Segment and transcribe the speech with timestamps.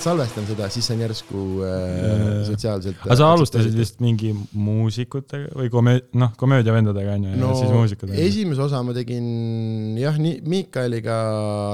[0.00, 3.00] ainult salvestan seda, siis on järsku äh, sotsiaalselt.
[3.04, 7.72] aga sa alustasid vist mingi muusikutega või komöö-, noh, komöödiavendadega on ju, no ja siis
[7.74, 8.12] muusikud.
[8.14, 11.16] esimese osa ma tegin jah, nii Miikaliga,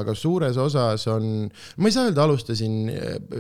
[0.03, 2.91] aga suures osas on, ma ei saa öelda, alustasin,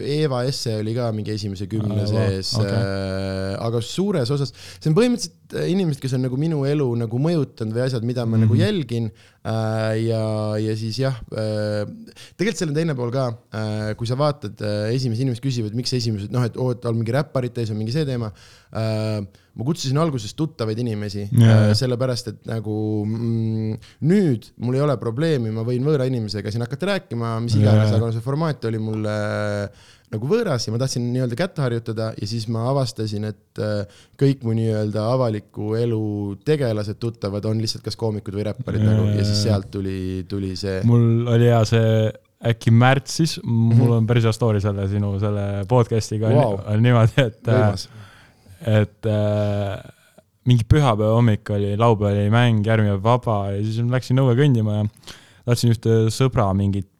[0.02, 2.70] Eeva Esse oli ka mingi esimese kümne sees okei.
[2.70, 7.20] äh, aga suures osas, see on põhimõtteliselt äh, inimesed, kes on nagu minu elu nagu
[7.22, 8.46] mõjutanud või asjad, mida ma mm -hmm.
[8.46, 9.08] nagu jälgin
[9.46, 10.22] äh, ja,
[10.62, 11.86] ja siis jah äh,,
[12.36, 15.92] tegelikult seal on teine pool ka äh,, kui sa vaatad äh,, esimesed inimesed küsivad, miks
[15.92, 18.32] esimesed noh, et oo, et on mingi räpparid täis, on mingi see teema
[18.72, 19.22] äh,.
[19.56, 24.96] ma kutsusin alguses tuttavaid inimesi Jaa, äh, sellepärast et nagu mm, nüüd mul ei ole
[25.00, 28.00] probleemi, ma võin võõra inimesega siin hakata rääkima, mis iganes, Jaa.
[28.00, 29.14] aga see formaat oli mulle
[29.64, 34.02] äh, nagu võõras ja ma tahtsin nii-öelda kätte harjutada ja siis ma avastasin, et äh,
[34.20, 39.08] kõik mu nii-öelda avaliku elu tegelased, tuttavad on lihtsalt kas koomikud või räpparid Jaa, nagu
[39.16, 40.78] ja siis sealt tuli, tuli see.
[40.86, 41.90] mul oli hea see
[42.46, 43.92] äkki märtsis, mul Mhm.
[43.98, 46.58] on päris hea story selle sinu selle podcast'iga Vau.
[46.66, 47.88] on niimoodi, et, võimas.
[48.66, 49.78] et äh,
[50.46, 54.82] mingi pühapäeva hommik oli, laupäeval oli mäng, järgmine päev vaba ja siis läksin õue kõndima
[54.82, 54.84] ja
[55.48, 56.95] tahtsin ühte sõbra mingit äh,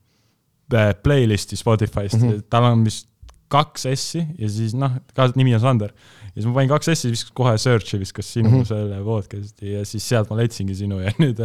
[1.03, 2.31] playlist'i Spotify'st mm.
[2.31, 2.49] -hmm.
[2.51, 3.09] tal on vist
[3.53, 5.93] kaks S-i ja siis noh, ka nimi on Sander.
[5.93, 8.57] ja siis ma panin kaks S-i, viskas kohe search'i, viskas sinu mm.
[8.57, 8.69] -hmm.
[8.69, 11.43] selle podcast'i ja siis sealt ma leidsingi sinu ja nüüd,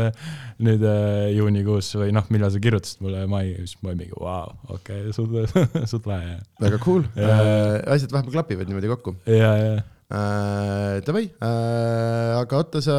[0.66, 5.08] nüüd äh, juunikuus või noh, millal sa kirjutasid mulle mai, siis ma mingi vau, okei
[5.08, 5.56] okay,, suht,
[5.94, 6.40] suht lahe.
[6.62, 10.98] väga cool äh,, asjad vahepeal klapivad niimoodi kokku ja, ja, äh,.
[11.06, 12.98] Davai äh,, aga oota, sa,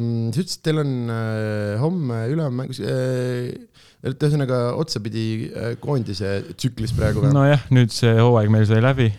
[0.00, 3.52] sa ütlesid, teil on äh, homme, ülehomme mängus äh,,
[4.08, 9.10] olete ühesõnaga otsapidi äh, koondise tsüklis praegu nojah, nüüd see hooaeg meil sai läbi,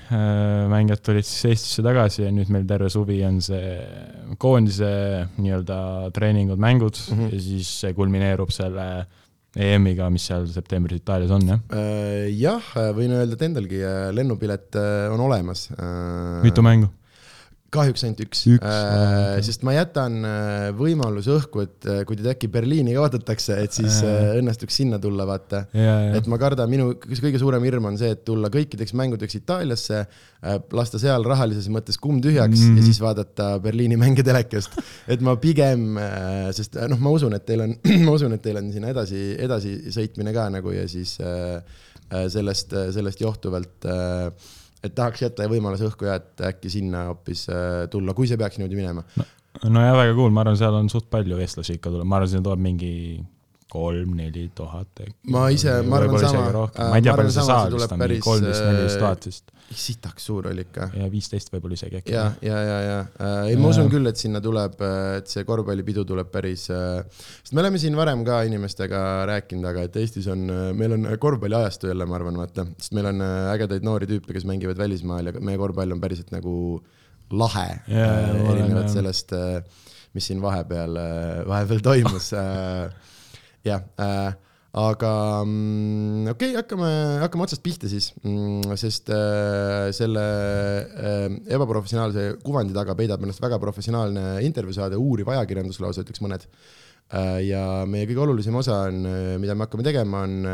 [0.72, 4.92] mängijad tulid siis Eestisse tagasi ja nüüd meil terve suvi on see koondise
[5.38, 7.18] nii-öelda treeningud, mängud mm.
[7.18, 7.34] -hmm.
[7.34, 8.88] ja siis see kulmineerub selle
[9.52, 11.60] EM-iga, mis seal septembris Itaalias on, jah.
[11.76, 16.40] Äh, jah, võin öelda, et endalgi äh, lennupilet äh, on olemas äh,.
[16.46, 16.88] mitu mängu?
[17.72, 22.28] Kahjuks ainult üks, Üks, äh, sest ma jätan äh, võimaluse õhku, et äh, kui teid
[22.34, 25.64] äkki Berliini kaotatakse, et siis äh, õnnestuks sinna tulla, vaata.
[25.72, 30.58] et, ma kardan, minu kõige suurem hirm on see, et tulla kõikideks mängudeks Itaaliasse äh,,
[30.76, 32.74] lasta seal rahalises mõttes kumm tühjaks mm Mhm.
[32.74, 32.78] -hmm.
[32.78, 34.76] ja siis vaadata Berliini mänge telekast.
[35.08, 35.98] et ma pigem,
[36.52, 39.36] sest äh, noh, ma usun, et teil on, ma usun, et teil on sinna edasi,
[39.40, 41.62] edasisõitmine ka nagu ja siis äh,
[42.12, 44.32] äh, sellest, sellest johtuvalt äh,
[44.84, 48.58] et tahaks jätta võimaluse õhku ja et äkki sinna hoopis äh, tulla, kui see peaks
[48.60, 49.06] niimoodi minema.
[49.64, 52.48] nojah, väga cool, ma arvan, seal on suht palju eestlasi ikka tuleb, ma arvan, sinna
[52.50, 52.94] tuleb mingi
[53.72, 55.06] kolm-neli tuhat.
[55.32, 58.08] Ma ise- ma arvan sama, ma ei tea, äh, palju saal tuleb vist on, mingi
[58.08, 60.88] päris, kolmteist, neliteist äh, tuhat vist sitaks suur oli ikka.
[60.98, 62.14] ja viisteist võib-olla isegi äkki.
[62.14, 64.78] ja, ja, ja, ja äh, ei, ma usun küll, et sinna tuleb,
[65.18, 70.00] et see korvpallipidu tuleb päris, sest me oleme siin varem ka inimestega rääkinud, aga et
[70.02, 74.10] Eestis on, meil on korvpalliajastu jälle, ma arvan, vaata, sest meil on äh, ägedaid noori
[74.10, 76.56] tüüpe, kes mängivad välismaal ja meie korvpall on päriselt nagu
[77.32, 79.32] lahe äh, olen, erinevalt sellest,
[80.12, 80.98] mis siin vahepeal,
[81.48, 82.34] vahepeal toimus.
[83.66, 84.32] Jah äh,
[84.72, 85.12] aga
[85.44, 86.92] mm, okei okay,, hakkame,
[87.26, 91.26] hakkame otsast pihta siis mm,, sest äh, selle äh,
[91.58, 97.42] ebaprofessionaalse kuvandi taga peidab ennast väga professionaalne intervjuu saade, uuriv ajakirjandus lausa, ütleks mõned äh,.
[97.50, 99.04] ja meie kõige olulisem osa on,
[99.44, 100.48] mida me hakkame tegema, on,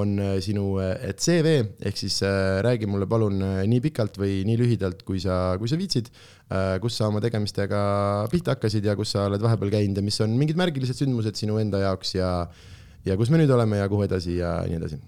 [0.00, 1.50] on äh, sinu äh, CV
[1.84, 3.36] ehk siis äh, räägi mulle palun
[3.68, 6.08] nii pikalt või nii lühidalt, kui sa, kui sa viitsid
[6.84, 7.78] kus sa oma tegemistega
[8.28, 11.56] pihta hakkasid ja kus sa oled vahepeal käinud ja mis on mingid märgilised sündmused sinu
[11.62, 12.28] enda jaoks ja
[13.08, 14.98] ja kus me nüüd oleme ja kuhu edasi ja nii edasi.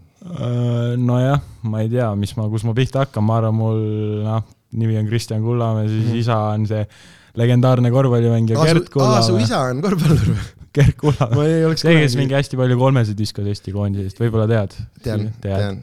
[1.04, 3.82] Nojah, ma ei tea, mis ma, kus ma pihta hakkan, ma arvan, mul
[4.24, 4.40] noh,
[4.80, 6.16] nimi on Kristjan Kullamäe, siis Mhm.
[6.22, 6.86] isa on see
[7.36, 9.42] legendaarne korvpallimängija Gert aa, su Kullamäe.
[9.44, 10.48] isa on korvpallur või?
[10.74, 11.36] Gert Kullamäe.
[11.38, 14.74] ma ei oleks see, kes mingi hästi palju kolmesid viskas Eesti koondisest, võib-olla tead?
[15.04, 15.80] tean, tean.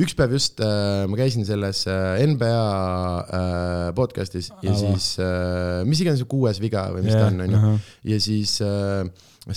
[0.00, 5.80] üks päev just äh, ma käisin selles äh, NBA äh, podcast'is ja Aa, siis äh,
[5.88, 7.74] mis iganes see kuues viga või mis ta on, onju.
[8.10, 9.06] ja siis äh,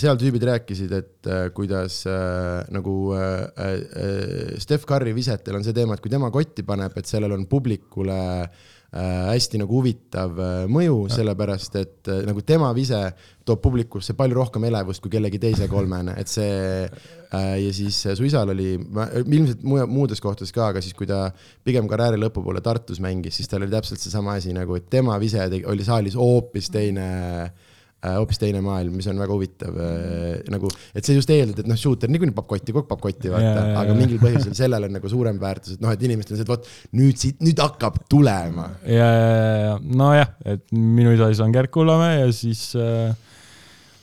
[0.00, 5.76] seal tüübid rääkisid, et äh, kuidas äh, nagu äh, äh, Steph Curry visetel on see
[5.76, 10.52] teema, et kui tema kotti paneb, et sellel on publikule äh, hästi nagu huvitav äh,
[10.70, 13.00] mõju, sellepärast et äh, nagu tema vise
[13.44, 16.54] toob publikusse palju rohkem elevust kui kellegi teise kolmene, et see
[16.86, 21.08] äh, ja siis äh, su isal oli, ilmselt mu- muudes kohtades ka, aga siis kui
[21.10, 21.26] ta
[21.66, 25.42] pigem karjääri lõpupoole Tartus mängis, siis tal oli täpselt seesama asi nagu, et tema vise
[25.50, 27.08] tegi- oli saalis hoopis teine
[27.44, 27.72] äh,
[28.18, 31.78] hoopis teine maailm, mis on väga huvitav äh, nagu, et see just eeldad, et noh,
[31.80, 33.98] shooter niikuinii paneb kotti, kogu aeg paneb kotti, vaata jaa, aga jaa.
[33.98, 36.70] mingil põhjusel sellel on nagu suurem väärtus, et noh, et inimestel on see, et vot
[37.00, 38.70] nüüd siit, nüüd hakkab tulema.
[38.88, 43.14] ja, ja, ja nojah, et minu isa siis on Gert Kullamäe ja siis äh,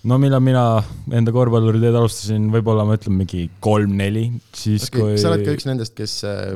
[0.10, 0.66] no millal mina
[1.14, 4.28] enda korvpalluriteed alustasin, võib-olla ma ütlen mingi kolm-neli,
[4.58, 5.18] siis okay, kui.
[5.22, 6.56] sa oled ka üks nendest, kes äh,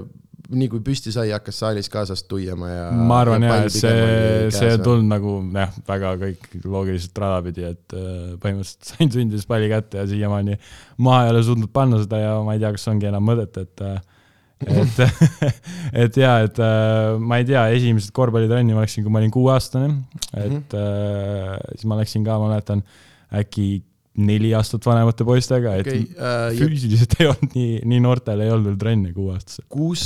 [0.51, 2.87] nii kui püsti sai, hakkas saalis kaasast tuiama ja.
[2.93, 7.65] ma arvan ja, et see, see on tulnud nagu jah, väga kõik loogiliselt rada pidi,
[7.69, 10.59] et äh, põhimõtteliselt sain sündides palli kätte ja siiamaani
[11.05, 13.85] maha ei ole suutnud panna seda ja ma ei tea, kas ongi enam mõtet, et
[13.85, 13.97] äh,
[14.65, 15.01] et
[16.05, 19.91] et ja, et äh, ma ei tea, esimesed korvpallitrenni ma läksin, kui ma olin kuueaastane,
[20.33, 21.73] et mm -hmm.
[21.73, 22.85] siis ma läksin ka, ma mäletan
[23.33, 23.83] äkki
[24.15, 28.71] neli aastat vanemate poistega, et okay, äh, füüsiliselt ei olnud nii, nii noortel ei olnud
[28.71, 29.65] veel trenne kuueaastasel.
[29.71, 30.05] kus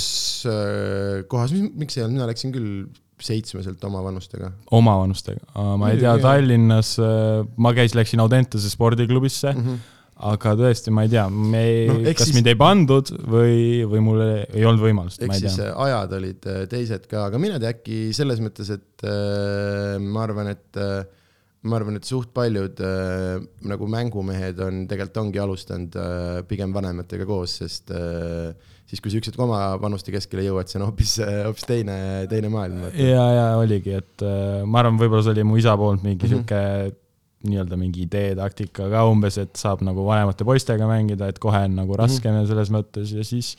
[0.49, 2.89] äh, kohas, miks ei olnud, mina läksin küll
[3.19, 4.51] seitsmeselt omavanustega.
[4.79, 5.45] omavanustega,
[5.79, 9.63] ma ei tea, Tallinnas äh, ma käis, läksin Audentese spordiklubisse mm.
[9.69, 12.35] -hmm aga tõesti, ma ei tea, me ei no,, kas siis...
[12.35, 15.53] mind ei pandud või, või mul ei, olnud võimalust, ma ei tea.
[15.69, 20.25] Äh, ajad olid äh, teised ka, aga mine tea, äkki selles mõttes, et äh, ma
[20.25, 21.07] arvan, et äh,
[21.67, 27.27] ma arvan, et suht paljud äh, nagu mängumehed on, tegelikult ongi alustanud äh, pigem vanematega
[27.27, 28.53] koos, sest äh,
[28.87, 31.99] siis, kui sa ükskord oma vanuste keskele jõuad, see on hoopis, äh, hoopis teine,
[32.31, 32.87] teine maailm.
[32.95, 36.31] ja, ja oligi, et äh, ma arvan, võib-olla see oli mu isa poolt mingi mm
[36.31, 36.47] -hmm.
[36.47, 36.97] sihuke
[37.49, 41.75] nii-öelda mingi idee, taktika ka umbes, et saab nagu vanemate poistega mängida, et kohe on
[41.75, 42.47] nagu raskem mm -hmm.
[42.47, 43.55] ja selles mõttes ja siis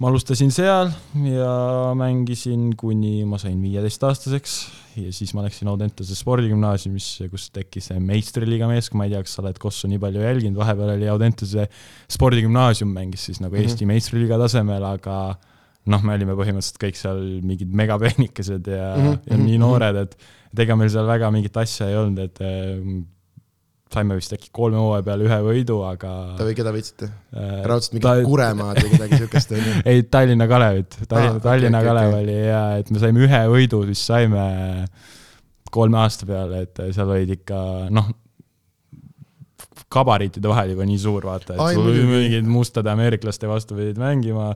[0.00, 0.88] ma alustasin seal
[1.28, 1.50] ja
[1.98, 4.54] mängisin kuni ma sain viieteistaastaseks
[4.96, 9.36] ja siis ma läksin Audentese spordigümnaasiumisse, kus tekkis see meistriliiga meeskond, ma ei tea, kas
[9.36, 11.68] sa oled Kossu nii palju jälginud, vahepeal oli Audentese
[12.10, 13.68] spordigümnaasium mängis siis nagu mm -hmm.
[13.68, 15.20] Eesti meistriliiga tasemel, aga
[15.86, 19.22] noh, me olime põhimõtteliselt kõik seal mingid megapeenikesed ja mm, -hmm.
[19.30, 19.64] ja nii mhm.
[19.66, 20.16] noored, et
[20.50, 22.40] et ega meil seal väga mingit asja ei olnud, et
[23.90, 26.12] saime vist äkki kolme hooaja peale ühe võidu, aga.
[26.38, 27.60] või keda võitsite äh,?
[27.66, 28.26] raudselt mingit ta...
[28.26, 29.76] Kuremaad või midagi siukest onju?
[29.90, 32.24] ei, Tallinna Kalevit, Tallinna ah,, Tallinna okay, Kalev okay.
[32.24, 34.44] oli ja, et me saime ühe võidu, siis saime
[35.74, 37.62] kolme aasta peale, et seal olid ikka
[37.94, 38.12] noh,
[39.90, 44.52] gabariitide vahel juba nii suur, vaata, et Ai, sul mingid mustade ameeriklaste vastu pidid mängima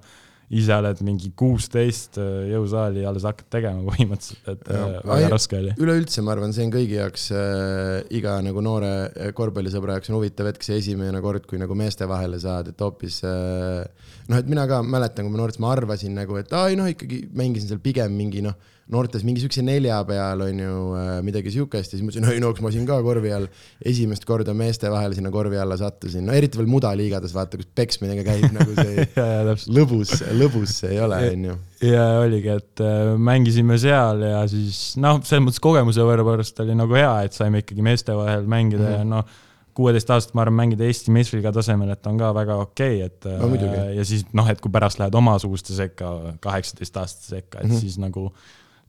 [0.54, 5.58] ise oled mingi kuusteist äh, jõusaali alles hakkad tegema põhimõtteliselt, et ja, äh, väga raske
[5.58, 5.74] oli.
[5.80, 10.18] üleüldse ma arvan, see on kõigi jaoks äh,, iga nagu noore äh, korvpallisõbra jaoks on
[10.18, 13.82] huvitav hetk, see esimene kord, kui nagu meeste vahele saad, et hoopis äh,
[14.30, 17.24] noh, et mina ka mäletan, kui ma noorest, ma arvasin nagu, et ai noh, ikkagi
[17.34, 18.56] mängisin seal pigem mingi noh
[18.92, 22.50] noortes mingi siukse nelja peal on ju äh, midagi siukest ja siis mõtlesin, oi no
[22.52, 23.46] kas ma siin ka korvi all
[23.86, 28.18] esimest korda meeste vahel sinna korvi alla sattusin, no eriti veel mudaliigades vaata, kus peksmine
[28.26, 29.06] käib nagu see
[29.78, 31.56] lõbus, lõbus see ei ole, on ju.
[31.88, 37.00] ja oligi, et äh, mängisime seal ja siis noh, selles mõttes kogemuse võrra oli nagu
[37.00, 39.00] hea, et saime ikkagi meeste vahel mängida mm -hmm.
[39.00, 39.42] ja noh
[39.74, 43.24] kuueteist aastat, ma arvan, mängida Eesti meistriliiga tasemel, et on ka väga okei okay,, et
[43.40, 47.66] no, äh, ja siis noh, et kui pärast lähed omasuguste sekka, kaheksateist aastaste sekka, et
[47.66, 47.80] mm -hmm.
[47.80, 48.28] siis nagu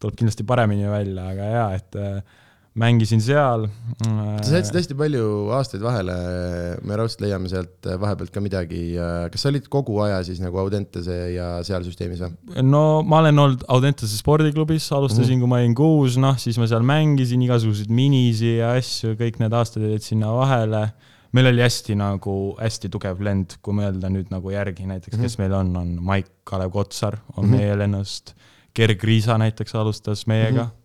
[0.02, 2.42] tuleb kindlasti paremini välja, aga jaa, et äh,
[2.76, 3.66] mängisin seal.
[4.04, 6.16] Äh, sa jätsid hästi palju aastaid vahele,
[6.84, 8.84] me raudselt leiame sealt vahepealt ka midagi.
[9.32, 12.36] kas sa olid kogu aja siis nagu Audentese ja seal süsteemis või?
[12.68, 15.46] no ma olen olnud Audentese spordiklubis, alustasin mm, -hmm.
[15.46, 19.56] kui ma olin kuus, noh siis ma seal mängisin igasuguseid minisi ja asju, kõik need
[19.56, 20.90] aastad olid sinna vahele
[21.36, 25.32] meil oli hästi nagu, hästi tugev lend, kui mõelda nüüd nagu järgi näiteks mm, -hmm.
[25.32, 27.58] kes meil on, on Maik Kalev Kotsar on mm -hmm.
[27.58, 28.36] meie lennust
[28.76, 30.70] Gerg Riisa näiteks alustas meiega mm.
[30.70, 30.82] -hmm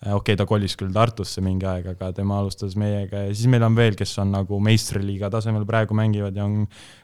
[0.00, 3.66] okei okay,, ta kolis küll Tartusse mingi aeg, aga tema alustas meiega ja siis meil
[3.66, 6.62] on veel, kes on nagu meistriliiga tasemel praegu mängivad ja on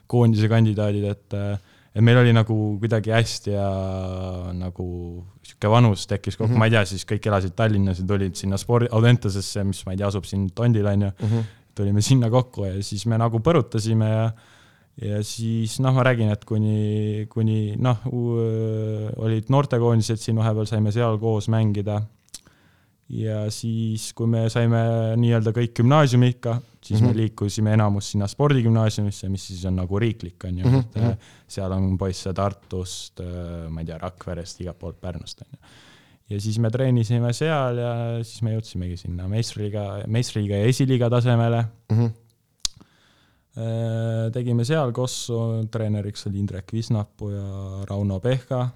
[0.09, 1.37] koondise kandidaadid, et
[1.97, 3.67] et meil oli nagu kuidagi hästi ja
[4.53, 4.87] nagu
[5.45, 6.59] sihuke vanus tekkis kokku mm, -hmm.
[6.59, 9.97] ma ei tea, siis kõik elasid Tallinnas ja tulid sinna spordi, Audentesesse, mis ma ei
[9.97, 11.43] tea, asub siin Tondil on ju mm, -hmm.
[11.75, 14.31] tulime sinna kokku ja siis me nagu põrutasime ja
[15.01, 21.19] ja siis noh, ma räägin, et kuni, kuni noh, olid noortekoondised siin vahepeal, saime seal
[21.21, 22.01] koos mängida.
[23.07, 24.79] ja siis, kui me saime
[25.15, 27.07] nii-öelda kõik gümnaasiumi ikka, siis mm -hmm.
[27.07, 27.19] me mhm.
[27.21, 30.79] liikusime enamus sinna spordigümnaasiumisse, mis siis on nagu riiklik, on ju mm, -hmm.
[30.79, 31.11] et mhm.
[31.47, 33.21] seal on poisse Tartust,
[33.69, 35.57] ma ei tea, Rakverest, igalt poolt Pärnust, on ju
[36.29, 41.65] ja siis me treenisime seal ja siis me jõudsimegi sinna meistriliiga, meistriliiga ja esiliiga tasemele
[41.89, 41.97] mm.
[41.97, 42.26] -hmm Äh,
[44.33, 45.37] tegime seal Kossu,
[45.71, 48.67] treeneriks oli Indrek Visnapuu ja Rauno Pehka.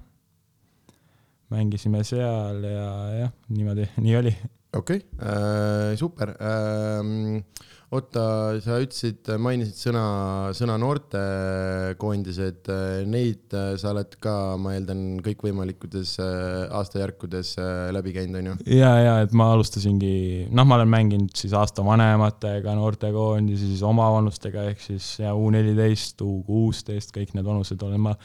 [1.51, 2.87] mängisime seal ja
[3.19, 4.35] jah, niimoodi, nii oli.
[4.73, 5.27] okei okay.
[5.27, 7.43] äh,, super äh,
[7.91, 8.23] oota,
[8.63, 10.03] sa ütlesid, mainisid sõna,
[10.55, 12.69] sõna noortekoondised,
[13.11, 17.57] neid äh, sa oled ka, ma eeldan, kõikvõimalikutes äh, aastajärkudes
[17.91, 18.55] läbi käinud, on ju?
[18.77, 24.69] ja, ja et ma alustasingi, noh, ma olen mänginud siis aasta vanematega noortekoondisi, siis omavanustega
[24.71, 28.15] ehk siis ja U neliteist, U kuusteist, kõik need vanused olen ma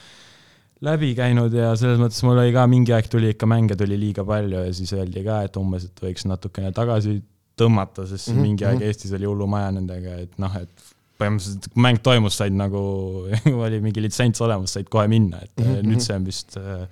[0.86, 4.22] läbi käinud ja selles mõttes mul oli ka mingi aeg tuli ikka mänge tuli liiga
[4.28, 7.18] palju ja siis öeldi ka, et umbes, et võiks natukene tagasi
[7.60, 8.48] tõmmata, sest mm -hmm.
[8.48, 8.90] mingi aeg mhm.
[8.90, 12.80] Eestis oli hullumaja nendega, et noh, et põhimõtteliselt kui mäng toimus, said nagu
[13.66, 15.88] oli mingi litsents olemas, said kohe minna, et mm -hmm.
[15.90, 16.84] nüüd see on vist äh,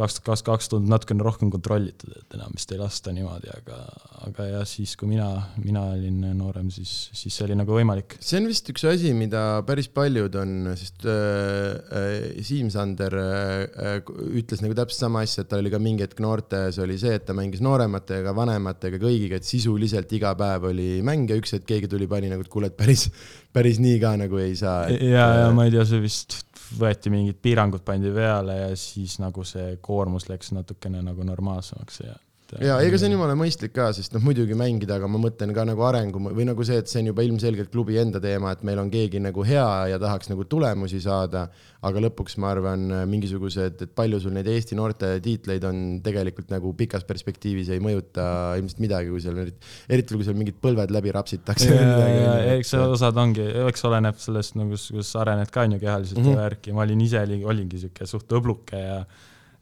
[0.00, 3.78] kaks, kaks, kaks tundub natukene rohkem kontrollitud, et enam vist ei lasta niimoodi, aga,
[4.26, 5.28] aga jah, siis kui mina,
[5.60, 8.16] mina olin noorem, siis, siis see oli nagu võimalik.
[8.24, 13.94] see on vist üks asi, mida päris paljud on, sest äh, äh Siim Sander äh,
[13.94, 17.14] äh, ütles nagu täpselt sama asja, et tal oli ka mingi hetk noortes oli see,
[17.18, 21.68] et ta mängis noorematega, vanematega, kõigiga, et sisuliselt iga päev oli mäng ja üks hetk
[21.70, 23.08] keegi tuli, pani nagu, et kuule, et päris,
[23.54, 25.02] päris nii ka nagu ei saa et....
[25.12, 26.40] ja, ja ma ei tea, see vist
[26.78, 32.16] võeti mingid piirangud pandi peale ja siis nagu see koormus läks natukene nagu normaalsemaks ja
[32.58, 35.64] ja ega see on jumala mõistlik ka, sest noh, muidugi mängida, aga ma mõtlen ka
[35.68, 38.80] nagu arengu või nagu see, et see on juba ilmselgelt klubi enda teema, et meil
[38.82, 41.48] on keegi nagu hea ja tahaks nagu tulemusi saada.
[41.80, 46.74] aga lõpuks ma arvan, mingisugused, et palju sul neid Eesti noorte tiitleid on tegelikult nagu
[46.76, 51.14] pikas perspektiivis ei mõjuta ilmselt midagi, kui seal eriti, eriti kui seal mingid põlved läbi
[51.16, 51.72] rapsitakse.
[52.58, 56.36] eks osad ongi, eks oleneb sellest nagu, kus arened ka on ju kehaliselt mm -hmm.
[56.36, 59.00] ja värki, ma olin ise, olingi sihuke suht õbluke ja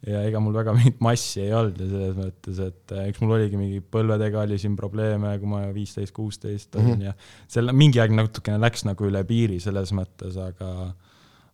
[0.07, 3.35] ja ega mul väga mingit massi ei olnud ja selles mõttes, et äh, eks mul
[3.37, 7.05] oligi mingi põlvedega oli siin probleeme, kui ma viisteist, kuusteist olin -hmm.
[7.09, 7.13] ja
[7.47, 10.93] selle mingi aeg natukene läks nagu üle piiri selles mõttes, aga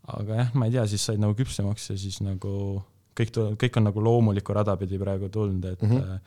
[0.06, 2.84] aga jah, ma ei tea, siis said nagu küpsemaks ja siis nagu
[3.18, 6.20] kõik, kõik on nagu loomulikku rada pidi praegu tulnud, et mm -hmm.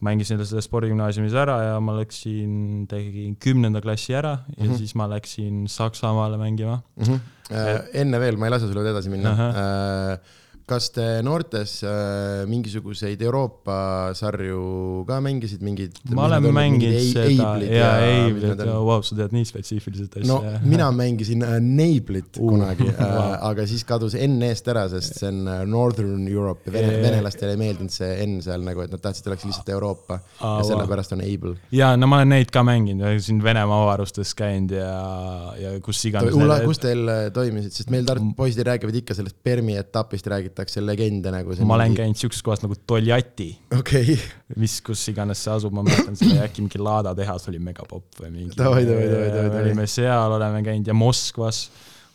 [0.00, 4.64] mängisin selles spordigümnaasiumis ära ja ma läksin, tegin kümnenda klassi ära mm -hmm.
[4.64, 4.76] ja mhm.
[4.76, 7.04] siis ma läksin Saksamaale mängima mm.
[7.04, 7.20] -hmm.
[7.50, 9.38] Äh, enne veel, ma ei lase sul edasi minna uh.
[9.38, 10.18] -huh.
[10.68, 15.94] Kas te noortes äh, mingisuguseid Euroopa sarju ka mängisid, mingid?
[16.12, 20.28] ma olen mänginud seda ja Eiblit ja vau, sa tead nii spetsiifiliselt asja.
[20.28, 23.30] no mina mängisin äh, Neiblit uh, kunagi äh, wow.
[23.48, 27.54] aga siis kadus N eest ära, sest see on äh, Northern Europe ja vene, venelastele
[27.56, 31.16] ei meeldinud see N seal nagu, et nad tahtsid, oleks lihtsalt Euroopa ah, ja sellepärast
[31.16, 31.54] on Able.
[31.72, 34.92] ja no ma olen neid ka mänginud ja siin Venemaa avarustes käinud ja,
[35.64, 36.36] ja kus iganes.
[36.68, 40.80] kus teil äh, toimisid, sest meil Tartu poisid räägivad ikka sellest Permi etapist räägitakse räägitakse
[40.80, 41.54] legende nagu.
[41.64, 42.02] ma olen mingi...
[42.02, 44.16] käinud siukses kohas nagu Toljati okay..
[44.56, 48.30] mis, kus iganes see asub, ma mäletan seda äkki mingi Lada tehas oli megapopp või
[48.30, 48.58] mingi.
[48.62, 51.68] olime seal, oleme käinud ja Moskvas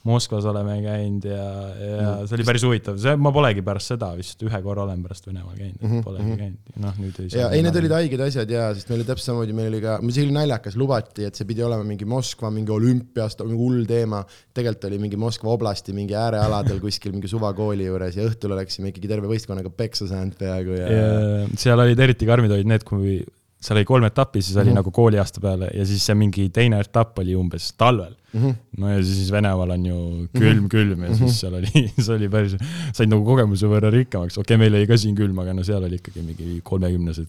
[0.03, 1.43] Moskvas oleme käinud ja,
[1.79, 2.27] ja mm.
[2.27, 5.55] see oli päris huvitav, see, ma polegi pärast seda vist ühe korra olen pärast Venemaal
[5.55, 6.01] käinud mm, -hmm.
[6.03, 6.39] polegi mhm.
[6.41, 7.39] käinud, noh nüüd ei saa.
[7.39, 9.93] ja ei, need olid haiged asjad ja, sest meil oli täpselt samamoodi, meil oli ka,
[10.09, 14.19] see oli naljakas, lubati, et see pidi olema mingi Moskva mingi olümpiast, mingi hull teema.
[14.51, 19.07] tegelikult oli mingi Moskva oblasti mingi äärealadel kuskil mingi suvakooli juures ja õhtul oleksime ikkagi
[19.07, 21.47] terve võistkonnaga peksa saanud peaaegu ja, ja.
[21.55, 23.21] seal olid eriti karmid olid need, kui
[23.63, 24.81] seal oli kolm etappi, siis oli mm -hmm.
[24.81, 28.41] nagu kooliaasta peale ja siis see mingi teine etapp oli umbes talvel mm.
[28.41, 28.55] -hmm.
[28.77, 29.99] no ja siis Venemaal on ju
[30.37, 30.67] külm mm, -hmm.
[30.69, 31.17] külm ja mm -hmm.
[31.17, 32.57] siis seal oli, see oli päris,
[32.93, 35.83] said nagu kogemuse võrra rikkamaks, okei okay,, meil oli ka siin külm, aga no seal
[35.83, 37.27] oli ikkagi mingi kolmekümnesed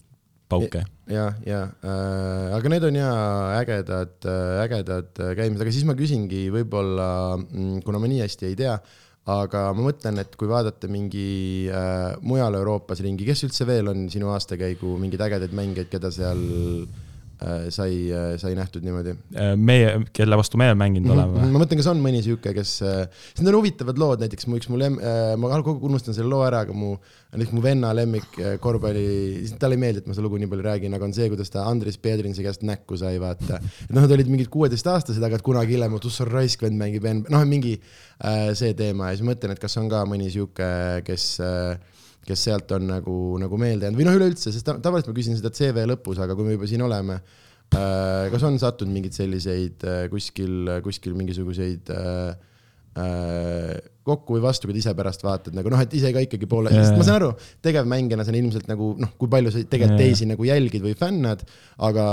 [0.49, 0.83] pauke.
[1.09, 3.13] ja, ja äh,, aga need on ja
[3.61, 4.29] ägedad,
[4.63, 9.01] ägedad käimised, aga siis ma küsingi võib-olla, mm, kuna ma nii hästi ei tea äh,,
[9.25, 14.05] aga ma mõtlen, et kui vaadata mingi äh, mujal Euroopas ringi, kes üldse veel on
[14.13, 17.04] sinu aastakäigu mingeid ägedaid mängijaid, keda seal äh,
[17.69, 19.15] sai äh,, sai nähtud niimoodi?
[19.35, 21.35] Äh, meie, kelle vastu meie mänginud mm -hmm.
[21.35, 21.51] oleme?
[21.51, 23.07] ma mõtlen, kas on mõni sihuke, kes äh,,
[23.39, 26.29] need on huvitavad lood, näiteks mu üks mu lem- äh,, ma kogu aeg unustan selle
[26.31, 26.95] loo ära, aga mu
[27.35, 30.67] näiteks mu venna lemmik äh, korvpalli, talle ei meeldi, et ma seda lugu nii palju
[30.67, 33.59] räägin, aga on see, kuidas ta Andris Pedrinsi käest näkku sai, vaata.
[33.59, 37.43] et noh, nad olid mingid kuueteistaastased, aga kunagi hiljem, et ussor raisk vend mängib, noh,
[37.49, 40.69] mingi äh, see teema ja siis mõtlen, et kas on ka mõni sihuke,
[41.07, 41.75] kes äh,
[42.25, 43.99] kes sealt on nagu, nagu meelde jäänud.
[43.99, 46.83] või noh, üleüldse, sest tavaliselt ma küsin seda CV lõpus, aga kui me juba siin
[46.85, 52.51] oleme äh,, kas on sattunud mingeid selliseid äh, kuskil, kuskil mingisuguseid äh,
[54.05, 56.71] kokku või vastu, kui sa ise pärast vaatad nagu noh, et ise ka ikkagi poole
[56.71, 57.31] sest ma saan aru,
[57.65, 61.43] tegevmängijana see on ilmselt nagu noh, kui palju sa tegelikult teisi nagu jälgid või fännad,
[61.83, 62.05] aga,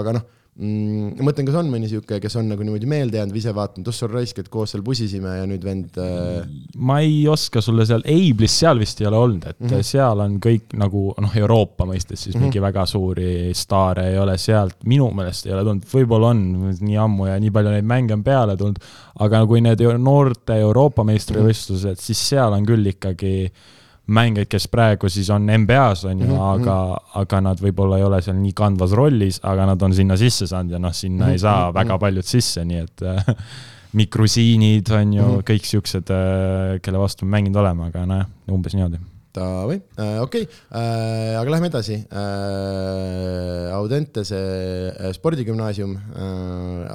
[0.00, 1.14] aga noh mm,.
[1.18, 3.90] ma mõtlen, kas on mõni sihuke, kes on nagu niimoodi meelde jäänud või ise vaatanud,
[3.90, 6.46] ossa raisk, et koos seal pusisime ja nüüd vend äh....
[6.78, 9.88] ma ei oska sulle seal, Eiblis seal vist ei ole olnud, et mm -hmm.
[9.90, 12.44] seal on kõik nagu noh, Euroopa mõistes siis mm -hmm.
[12.48, 16.98] mingi väga suuri staare ei ole sealt, minu meelest ei ole tulnud, võib-olla on nii
[17.06, 18.78] ammu ja nii palju neid mänge on peale tulnud.
[19.20, 23.52] aga kui need noorte Euroopa meistrivõistlused, siis seal on küll ikkagi
[24.06, 26.42] mängijaid, kes praegu siis on NBA-s, on ju mm, -hmm.
[26.54, 30.46] aga, aga nad võib-olla ei ole seal nii kandvas rollis, aga nad on sinna sisse
[30.46, 31.32] saanud ja noh, sinna mm -hmm.
[31.32, 31.74] ei saa mhm.
[31.74, 33.24] väga paljud sisse, nii et äh,
[33.92, 35.50] mikrusiinid on ju mm -hmm.
[35.50, 38.98] kõik siuksed, äh, kelle vastu me mänginud oleme, aga nojah, umbes niimoodi.
[39.34, 40.48] Davai äh,, okei
[41.38, 42.06] aga lähme edasi.
[43.72, 44.36] Audentese
[45.12, 45.98] spordigümnaasium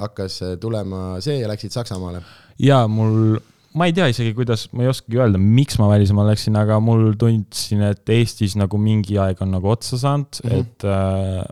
[0.00, 2.22] hakkas tulema see ja läksid Saksamaale.
[2.58, 3.36] ja mul
[3.78, 7.12] ma ei tea isegi, kuidas, ma ei oskagi öelda, miks ma välismaale läksin, aga mul
[7.20, 10.60] tundsin, et Eestis nagu mingi aeg on nagu otsa saanud mm, -hmm.
[10.60, 11.44] et äh,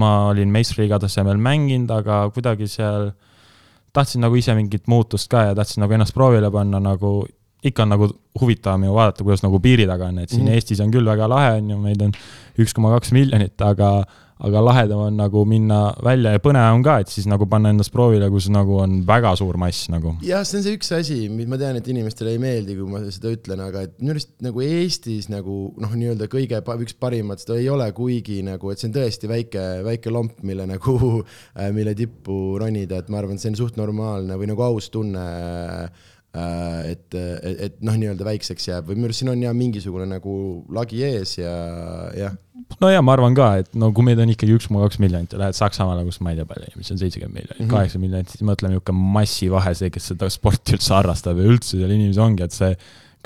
[0.00, 3.10] ma olin meistriliiga tasemel mänginud, aga kuidagi seal
[3.96, 7.26] tahtsin nagu ise mingit muutust ka ja tahtsin nagu ennast proovile panna nagu
[7.66, 8.08] ikka on nagu
[8.40, 10.54] huvitavam ju vaadata, kuidas nagu piiri taga on, et siin mm -hmm.
[10.54, 12.12] Eestis on küll väga lahe, on ju, meid on
[12.58, 14.04] üks koma kaks miljonit, aga
[14.44, 17.92] aga lahedam on nagu minna välja ja põnev on ka, et siis nagu panna ennast
[17.94, 20.16] proovile, kus nagu on väga suur mass nagu.
[20.26, 23.00] jah, see on see üks asi, mis ma tean, et inimestele ei meeldi, kui ma
[23.06, 27.56] seda ütlen, aga et minu arust nagu Eestis nagu noh, nii-öelda kõige üks parimat, seda
[27.60, 30.98] ei ole kuigi nagu, et see on tõesti väike, väike lomp, mille nagu,
[31.76, 35.24] mille tippu ronida, et ma arvan, et see on suht normaalne või nagu aus tunne
[36.36, 40.04] Äh, et, et, et noh, nii-öelda väikseks jääb või minu arust siin on ja mingisugune
[40.10, 40.32] nagu
[40.74, 41.52] lagi ees ja
[42.16, 42.34] jah.
[42.82, 45.32] No ja ma arvan ka, et no kui meid on ikkagi üks koma kaks miljonit
[45.32, 47.72] ja lähed Saksamaale, kus ma ei tea palju inimesi on, seitsekümmend miljonit, mhm.
[47.72, 51.94] kaheksa miljonit, siis mõtleme niisugune massivahe, see, kes seda sporti üldse harrastab ja üldse seal
[51.94, 52.74] inimesi ongi, et see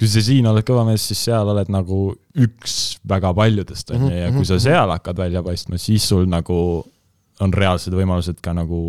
[0.00, 2.04] kui sa siin oled kõva mees, siis seal oled nagu
[2.40, 2.76] üks
[3.08, 6.60] väga paljudest, on ju, ja kui sa mhm, seal hakkad välja paistma, siis sul nagu
[7.40, 8.80] on reaalsed võimalused ka nagu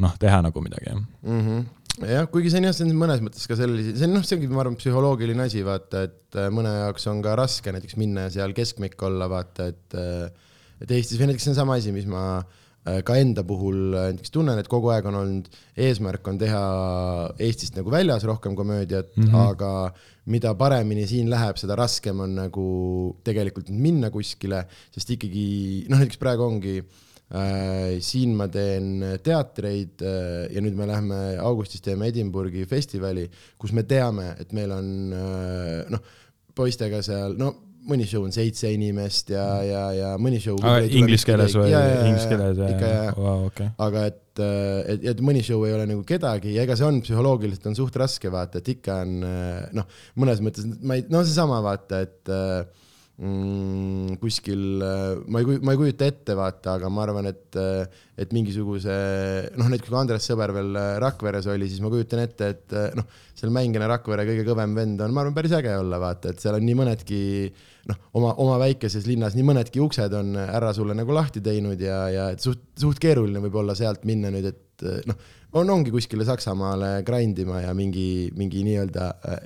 [0.00, 1.04] noh, teha nagu midagi, jah.
[1.26, 1.68] Mm -hmm
[2.08, 4.38] jah, kuigi see on jah, see on mõnes mõttes ka sellise, see on noh, see
[4.38, 8.28] ongi, ma arvan, psühholoogiline asi, vaata, et äh, mõne jaoks on ka raske näiteks minna
[8.28, 10.48] ja seal keskmik olla, vaata, et äh,
[10.80, 14.32] et Eestis või näiteks see on sama asi, mis ma äh, ka enda puhul näiteks
[14.32, 15.50] tunnen, et kogu aeg on olnud,
[15.88, 16.62] eesmärk on teha
[17.36, 19.52] Eestist nagu väljas rohkem komöödiat mm, -hmm.
[19.52, 22.66] aga mida paremini siin läheb, seda raskem on nagu
[23.24, 24.64] tegelikult minna kuskile,
[24.94, 25.46] sest ikkagi
[25.90, 27.09] noh, näiteks praegu ongi äh, Äh,
[28.02, 33.28] siin ma teen teatreid äh, ja nüüd me läheme augustis teeme Edinburghi festivali,
[33.60, 36.02] kus me teame, et meil on äh, noh,
[36.58, 37.52] poistega seal, no
[37.90, 40.58] mõni show on seitse inimest ja, ja, ja mõni show.
[40.90, 41.70] Inglise keeles või?
[41.70, 43.14] Inglise keeles, jah.
[43.16, 43.70] Wow, okay.
[43.80, 47.70] aga et, et, et mõni show ei ole nagu kedagi ja ega see on psühholoogiliselt
[47.70, 49.16] on suht raske vaata, et ikka on
[49.78, 52.34] noh, mõnes mõttes ma ei, no seesama vaata, et
[53.20, 58.04] mm, kuskil, äh, ma ei, ma ei kujuta ette, vaata, aga ma arvan, et, äh,
[58.20, 58.94] et mingisuguse
[59.60, 63.08] noh, näiteks kui Andres Sõber veel äh, Rakveres oli, siis ma kujutan ette, et noh,
[63.38, 66.56] seal mängijana Rakvere kõige kõvem vend on, ma arvan, päris äge olla, vaata, et seal
[66.58, 67.20] on nii mõnedki
[67.90, 72.02] noh, oma, oma väikeses linnas nii mõnedki uksed on ära sulle nagu lahti teinud ja,
[72.12, 76.24] ja et suht, suht keeruline võib olla sealt minna nüüd, et noh on, ongi kuskile
[76.26, 79.40] Saksamaale grind ima ja mingi, mingi nii-öelda äh,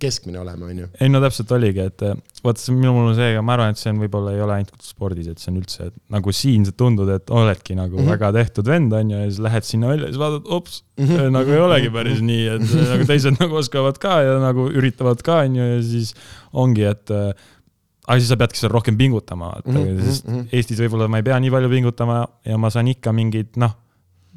[0.00, 0.88] keskmine olema, onju.
[1.00, 3.92] ei no täpselt oligi, et äh, vaata, see minul on see, ma arvan, et see
[3.92, 7.10] on võib-olla ei ole ainult spordis, et see on üldse, et nagu siin sa tundud,
[7.12, 8.14] et oledki nagu mm -hmm.
[8.14, 11.30] väga tehtud vend, onju, ja siis lähed sinna välja ja siis vaatad, ops mm, -hmm.
[11.36, 15.42] nagu ei olegi päris nii, et nagu teised nagu oskavad ka ja nagu üritavad ka,
[15.44, 16.14] onju, ja siis
[16.52, 20.08] ongi, et aga siis sa peadki seal rohkem pingutama, vaata mm, -hmm.
[20.08, 20.48] sest mhm.
[20.52, 23.76] Eestis võib-olla ma ei pea nii palju pingutama ja ma saan ikka mingid, noh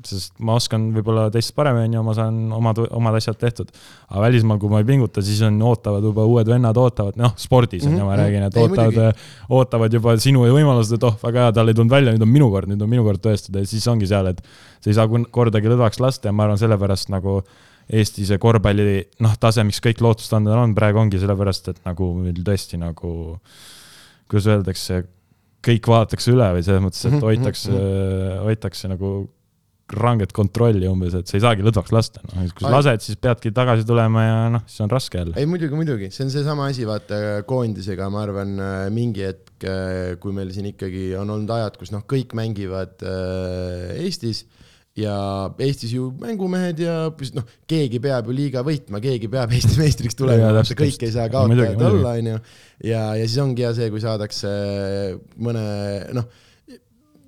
[0.08, 3.72] sest ma oskan võib-olla teist paremini ma saan omad, omad asjad tehtud.
[4.10, 7.86] aga välismaal, kui ma ei pinguta, siis on, ootavad juba uued vennad ootavad, noh, spordis
[7.88, 9.26] on ju, ma mhm, räägin, et ei, ootavad,
[9.60, 12.50] ootavad juba sinu võimalused, et oh, väga hea, tal ei tulnud välja, nüüd on minu
[12.54, 14.42] kord, nüüd on minu kord tõestada ja siis ongi seal, et
[14.84, 17.42] sa ei saa kordagi lõdvaks lasta ja ma arvan, sellepärast nagu
[17.92, 22.38] Eesti see korvpalli noh, tase, miks kõik lootustandard on, praegu ongi sellepärast, et nagu meil
[22.46, 23.12] tõesti nagu,
[24.32, 25.02] kuidas öeldakse,
[25.64, 29.14] kõik vaadatakse üle või selles mõttes, et mhm, hoitakse, mhm, hoitakse nagu
[29.92, 33.52] ranget kontrolli umbes, et sa ei saagi lõdvaks lasta, noh, kui sa lased, siis peadki
[33.56, 35.36] tagasi tulema ja noh, siis on raske jälle.
[35.40, 40.14] ei muidugi, muidugi, see on seesama asi, vaata koondisega, ma arvan, äh, mingi hetk, äh,
[40.24, 44.46] kui meil siin ikkagi on olnud ajad, kus noh, kõik mängivad äh, Eestis
[44.98, 45.18] ja
[45.66, 46.96] Eestis ju mängumehed ja
[47.36, 51.86] noh, keegi peab ju liiga võitma, keegi peab Eesti meistriks tulema, kõik ei saa kaotajad
[51.90, 52.40] olla, onju.
[52.88, 54.56] ja, ja siis ongi hea see, kui saadakse
[55.44, 55.68] mõne
[56.16, 56.32] noh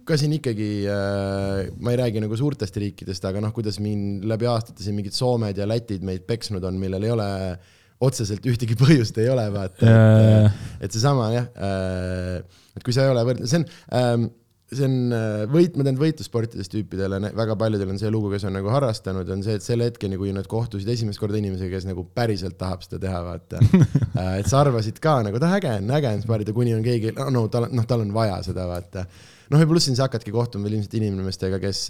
[0.05, 4.49] ka siin ikkagi äh,, ma ei räägi nagu suurtest riikidest, aga noh, kuidas min läbi
[4.49, 7.27] aastate siin mingid Soomed ja Lätid meid peksnud on, millel ei ole
[8.05, 13.13] otseselt ühtegi põhjust ei ole, vaata, et, et seesama jah äh,, et kui sa ei
[13.13, 14.33] ole võrdne, see on ähm,
[14.73, 18.55] see on äh, võit, ma tean võitlussportides tüüpidele, väga paljudel on see lugu, kes on
[18.57, 22.05] nagu harrastanud, on see, et selle hetkeni, kui nad kohtusid esimest korda inimesega, kes nagu
[22.17, 23.61] päriselt tahab seda teha, vaata.
[24.15, 26.83] Äh, et sa arvasid ka nagu, et ah äge on, äge on sparrida, kuni on
[26.85, 29.03] keegi, no tal, noh, tal on vaja seda, vaata
[29.51, 31.85] noh, ja pluss siin sa hakkadki kohtuma veel ilmselt inimestega, kes,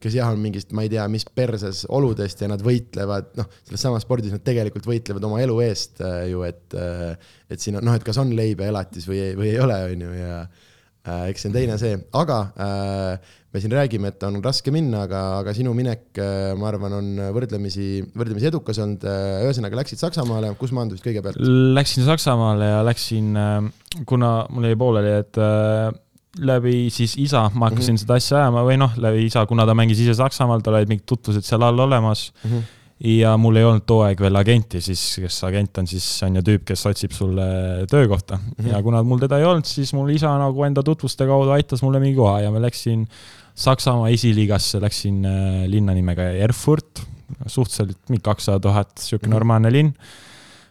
[0.00, 3.84] kes jah, on mingist, ma ei tea, mis perses oludest ja nad võitlevad, noh, selles
[3.84, 7.12] samas spordis nad tegelikult võitlevad oma elu eest äh, ju, et, äh,
[7.52, 10.06] et siin on noh, et kas on leib ja elatis või, või ei ole, on
[10.06, 14.40] ju, ja äh, eks see on teine see, aga äh, me siin räägime, et on
[14.44, 16.20] raske minna, aga, aga sinu minek,
[16.56, 19.02] ma arvan, on võrdlemisi, võrdlemisi edukas olnud.
[19.42, 21.40] ühesõnaga läksid Saksamaale, kus maandusid kõigepealt?
[21.74, 23.34] Läksin Saksamaale ja läksin,
[24.06, 25.40] kuna mul jäi pooleli, et
[26.38, 28.02] läbi siis isa, ma hakkasin mm -hmm.
[28.04, 31.06] seda asja ajama või noh, läbi isa, kuna ta mängis ise Saksamaal, tal olid mingid
[31.06, 32.50] tutvused seal all olemas mm.
[32.50, 32.62] -hmm.
[33.18, 36.42] ja mul ei olnud too aeg veel agenti, siis kes agent on, siis on ju
[36.42, 37.42] tüüp, kes otsib sulle
[37.90, 38.54] töökohta mm.
[38.58, 38.72] -hmm.
[38.72, 42.00] ja kuna mul teda ei olnud, siis mul isa nagu enda tutvuste kaudu aitas mulle
[42.00, 43.08] mingi koha ja ma läksin
[43.54, 47.02] Saksamaa esiliigasse, läksin äh, linna nimega Erfurt,
[47.46, 49.30] suhteliselt mingi kakssada tuhat, sihuke -hmm.
[49.30, 49.94] normaalne linn.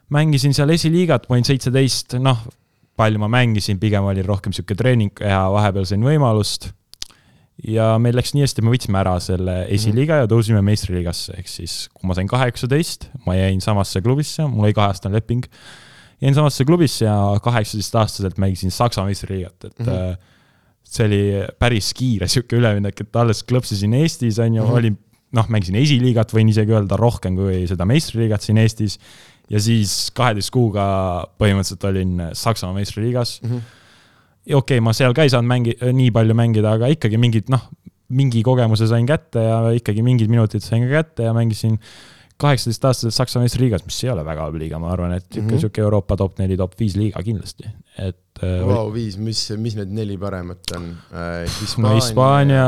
[0.09, 2.37] mängisin seal esiliigat, ma olin seitseteist, noh,
[2.99, 6.71] palju ma mängisin, pigem oli rohkem sihuke treening ja vahepeal sain võimalust
[7.67, 11.75] ja meil läks nii hästi, me võtsime ära selle esiliiga ja tõusime meistriliigasse, ehk siis
[11.93, 15.47] kui ma sain kaheksateist, ma jäin samasse klubisse, mul oli kaheaastane leping.
[16.21, 20.17] jäin samasse klubisse ja kaheksateistaastaselt mängisin Saksa meistriliigat, et mm -hmm.
[20.83, 21.21] see oli
[21.59, 24.77] päris kiire sihuke üleminek, et alles klõpsisin Eestis, on ju -hmm.
[24.77, 24.97] olin
[25.31, 28.99] noh, mängisin esiliigat, võin isegi öelda rohkem kui seda meistriliigat siin Eestis.
[29.49, 30.85] Ja siis kaheteist kuuga
[31.41, 33.49] põhimõtteliselt olin Saksamaa meistriliigas mm.
[33.49, 33.75] -hmm
[34.49, 37.67] okei okay,, ma seal ka ei saanud mängi-, nii palju mängida, aga ikkagi mingid noh,
[38.09, 41.77] mingi kogemuse sain kätte ja ikkagi mingid minutid sain ka kätte ja mängisin
[42.39, 45.81] kaheksateistaastaselt Saksa meistriliigas, mis ei ole väga halb liiga, ma arvan, et sihuke mm -hmm.
[45.83, 48.17] Euroopa top neli, top viis liiga kindlasti, et.
[48.39, 51.59] Vau, äh, viis, mis, mis need neli paremat on äh,?
[51.83, 52.65] No Hispaania,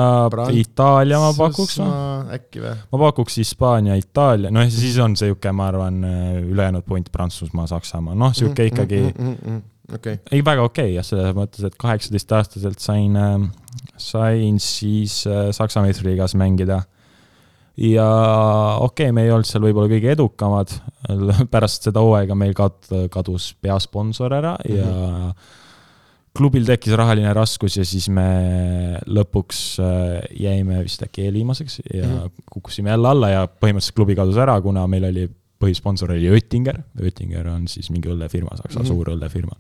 [0.51, 1.77] Itaalia ma pakuks.
[2.35, 2.73] äkki või?
[2.91, 7.69] ma pakuks Hispaania, Itaalia, noh siis on see sihuke, ma arvan, äh, ülejäänud punt Prantsusmaa,
[7.71, 9.13] Saksamaa, noh sihuke mhm, ikkagi mm.
[9.15, 10.17] -hmm, mm -hmm okay..
[10.31, 13.47] ei, väga okei okay, jah, selles mõttes, et kaheksateistaastaselt sain äh,,
[13.95, 16.81] sain siis äh, Saksa meistriliigas mängida.
[17.77, 18.09] ja
[18.79, 20.75] okei okay,, me ei olnud seal võib-olla kõige edukamad,
[21.53, 24.77] pärast seda hooaega meil kad-, kadus peasponsor ära mm -hmm.
[24.77, 25.60] ja
[26.37, 28.25] klubil tekkis rahaline raskus ja siis me
[29.03, 32.45] lõpuks äh, jäime vist äkki eelviimaseks ja mm -hmm.
[32.51, 35.27] kukkusime jälle alla ja põhimõtteliselt klubi kadus ära, kuna meil oli
[35.61, 38.87] põhisponsor oli Oettinger, Oettinger on siis mingi õllefirma, Saksa mm -hmm.
[38.87, 39.55] suur õllefirma.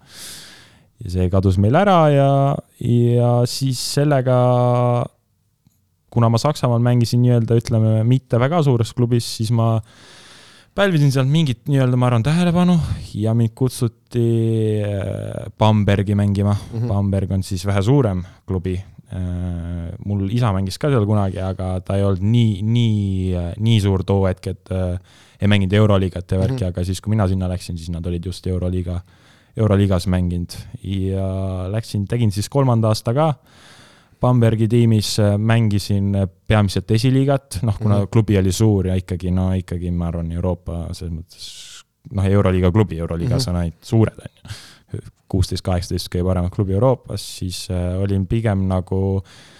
[1.03, 4.37] ja see kadus meil ära ja, ja siis sellega,
[6.09, 9.81] kuna ma Saksamaal mängisin nii-öelda, ütleme, mitte väga suures klubis, siis ma
[10.75, 12.77] pälvisin sealt mingit nii-öelda, ma arvan, tähelepanu
[13.19, 14.27] ja mind kutsuti
[14.85, 16.79] äh, Bambergi mängima mm.
[16.79, 16.87] -hmm.
[16.87, 18.75] Bamberg on siis vähe suurem klubi.
[19.11, 24.03] Äh, mul isa mängis ka seal kunagi, aga ta ei olnud nii, nii, nii suur
[24.03, 24.99] too hetk, et äh,
[25.41, 26.67] ei mänginud Euroliigat ja värki mm, -hmm.
[26.67, 29.01] aga siis, kui mina sinna läksin, siis nad olid just Euroliiga,
[29.57, 31.27] Euroliigas mänginud ja
[31.71, 33.33] läksin, tegin siis kolmanda aasta ka.
[34.21, 36.13] Bambergi tiimis äh, mängisin
[36.47, 38.11] peamiselt esiliigat, noh, kuna mm -hmm.
[38.11, 41.47] klubi oli suur ja ikkagi, no ikkagi ma arvan, Euroopa selles mõttes
[42.11, 43.55] noh, Euroliiga klubi, Euroliigas mm -hmm.
[43.55, 44.99] on ainult suured, on ju.
[45.31, 49.50] kuusteist, kaheksateist kõige paremat klubi Euroopas, siis äh, olin pigem nagu äh,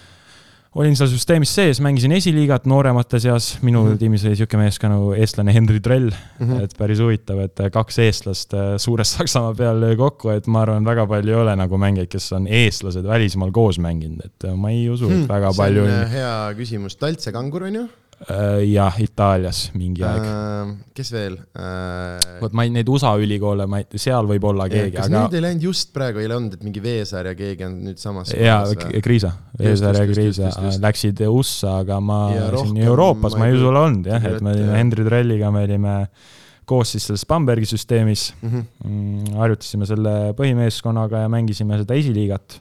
[0.74, 3.98] olin seal süsteemis sees, mängisin esiliigat nooremate seas, minu mm -hmm.
[4.00, 6.62] tiimis oli niisugune mees ka nagu eestlane Henri Drell mm, -hmm.
[6.64, 10.84] et päris huvitav, et kaks eestlast äh, suures Saksamaa peal lõi kokku, et ma arvan,
[10.84, 14.70] väga palju ei ole nagu mängijaid, kes on eestlased välismaal koos mänginud, et äh, ma
[14.70, 15.84] ei usu, et hmm, väga palju.
[15.84, 17.88] on äh, hea küsimus, Taltse kangur on ju?
[18.30, 20.68] Äh, jah, Itaalias mingi aeg äh,.
[20.94, 22.20] kes veel äh...?
[22.38, 25.24] vot ma ei, neid USA ülikoole, ma ei, seal võib olla keegi, kas aga.
[25.24, 28.30] Need ei läinud just praegu, ei olnud, et mingi Veesaar ja keegi on nüüd samas.
[28.36, 28.60] jaa,
[29.02, 30.52] Kriisa, Veesaar ja Kriisa
[30.84, 32.20] läksid USA, aga ma
[32.60, 35.96] siin Euroopas ma ei usu olnud jah, et me olime Henry Trelliga, me olime
[36.68, 38.54] koos siis selles Bambergi süsteemis mhm.
[38.54, 38.92] mm.
[38.92, 39.40] -hmm.
[39.40, 42.60] harjutasime selle põhimeeskonnaga ja mängisime seda esiliigat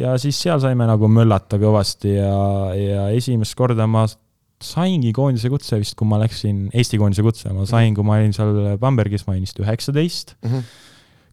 [0.00, 2.34] ja siis seal saime nagu möllata kõvasti ja,
[2.78, 4.06] ja esimest korda ma
[4.64, 8.36] saingi koondise kutse vist, kui ma läksin, Eesti koondise kutse, ma sain, kui ma olin
[8.36, 10.50] seal Bambergis, ma olin vist üheksateist mm.
[10.50, 10.72] -hmm.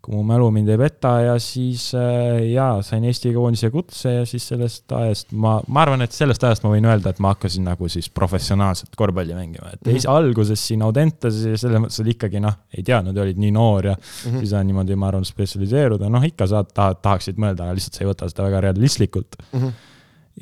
[0.08, 4.26] kui mu mälu mind ei peta ja siis äh, jaa, sain Eesti koondise kutse ja
[4.26, 7.68] siis sellest ajast ma, ma arvan, et sellest ajast ma võin öelda, et ma hakkasin
[7.68, 10.10] nagu siis professionaalselt korvpalli mängima, et mm -hmm.
[10.14, 13.98] alguses siin Audentes ja selles mõttes oli ikkagi noh, ei teadnud, olid nii noor ja
[13.98, 14.40] mm -hmm.
[14.40, 18.04] siis on niimoodi, ma arvan, spetsialiseeruda, noh ikka sa tahad, tahaksid mõelda, aga lihtsalt sa
[18.06, 19.60] ei võta seda väga realistlikult mm.
[19.60, 19.96] -hmm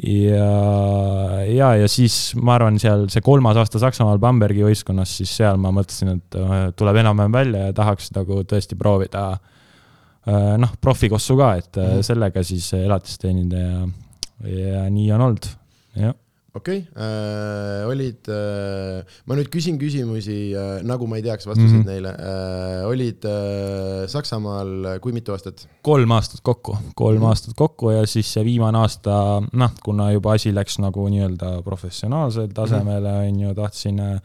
[0.04, 0.50] ja,
[1.48, 5.72] ja, ja siis ma arvan, seal see kolmas aasta Saksamaal Bambergi võistkonnas, siis seal ma
[5.76, 11.56] mõtlesin, et äh, tuleb enam-vähem välja ja tahaks nagu tõesti proovida äh, noh, profikossu ka,
[11.62, 12.10] et mm -hmm.
[12.10, 13.88] sellega siis elatist teenida ja,
[14.52, 15.50] ja nii on olnud,
[16.02, 16.16] jah
[16.56, 17.04] okei okay.
[17.06, 21.92] äh,, olid äh,, ma nüüd küsin küsimusi äh,, nagu ma ei teaks vastuseid mm -hmm.
[21.92, 23.28] neile olid
[24.12, 25.68] Saksamaal kui mitu aastat?
[25.82, 27.30] kolm aastat kokku, kolm mm -hmm.
[27.30, 32.54] aastat kokku ja siis see viimane aasta, noh, kuna juba asi läks nagu nii-öelda professionaalsele
[32.54, 33.34] tasemele mm, -hmm.
[33.34, 34.22] on ju, tahtsin äh,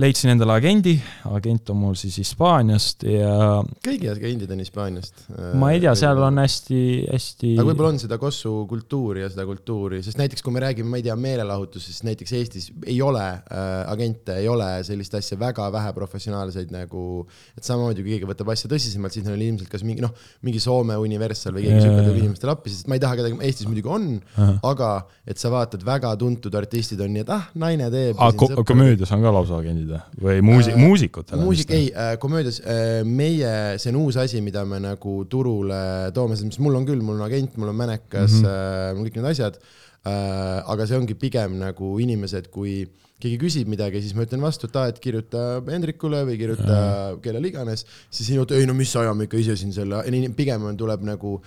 [0.00, 0.92] leidsin endale agendi,
[1.32, 3.62] agent on mul siis Hispaaniast ja.
[3.84, 5.22] kõigi agendid on Hispaaniast.
[5.56, 7.52] ma ei tea, seal on hästi, hästi.
[7.56, 11.00] aga võib-olla on seda kossu kultuuri ja seda kultuuri, sest näiteks kui me räägime, ma
[11.00, 15.94] ei tea, meelelahutusest, näiteks Eestis ei ole äh, agente, ei ole sellist asja, väga vähe
[15.96, 17.24] professionaalseid nagu,
[17.56, 20.12] et samamoodi kui keegi võtab asja tõsisemalt, siis neil on ilmselt kas mingi noh,
[20.44, 23.70] mingi Soome Universal või keegi siuke tuleb inimestele appi, sest ma ei taha kedagi, Eestis
[23.70, 24.12] muidugi on,
[24.60, 24.92] aga
[25.24, 28.20] et sa vaatad, väga tuntud artistid on nii, et ah, naine teeb.
[28.20, 29.85] aga komöödias on ka lausa agendid?
[29.86, 31.42] Bändide või muusi- äh,, muusikutele?
[31.42, 36.36] muusik, ei äh,, komöödias äh, meie, see on uus asi, mida me nagu turule toome,
[36.36, 38.92] selles mõttes mul on küll, mul on agent, mul on mänekas mm, -hmm.
[38.92, 39.58] äh, mul kõik need asjad
[40.06, 40.62] äh,.
[40.66, 44.68] aga see ongi pigem nagu inimesed, kui äh, keegi küsib midagi, siis ma ütlen vastu,
[44.68, 46.80] et aa, et kirjuta Hendrikule või kirjuta
[47.24, 50.02] kellele iganes, siis ei oota, ei no mis aja me ikka ise siin selle,
[50.36, 51.38] pigem on, tuleb nagu,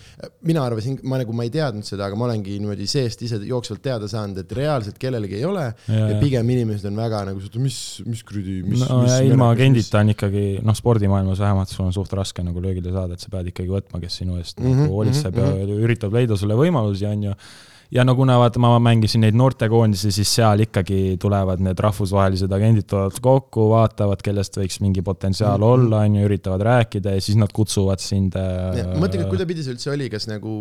[0.50, 3.84] mina arvasin, ma nagu, ma ei teadnud seda, aga ma olengi niimoodi seest ise jooksvalt
[3.86, 7.80] teada saanud, et reaalselt kellelgi ei ole ja, ja pigem inimesed on väga nagu, mis,
[8.10, 12.18] mis kuradi, mis no, mis ilma agendita on ikkagi, noh, spordimaailmas vähemalt sul on suht
[12.18, 14.98] raske nagu löögile saada, et sa pead ikkagi võtma, kes sinu eest mm -hmm, nagu
[14.98, 15.60] hoolitseb mm -hmm.
[15.60, 15.84] ja mhm.
[15.86, 17.42] üritab leida sulle võimalusi, on ju
[17.90, 22.86] ja no kuna vaata, ma mängisin neid noortekoondisi, siis seal ikkagi tulevad need rahvusvahelised agendid
[22.90, 25.88] tulevad kokku, vaatavad, kellest võiks mingi potentsiaal mm -hmm.
[25.88, 28.38] olla, on ju, üritavad rääkida ja siis nad kutsuvad sind.
[28.38, 30.54] Äh, ma mõtlen, et kuidapidi see üldse oli, kas nagu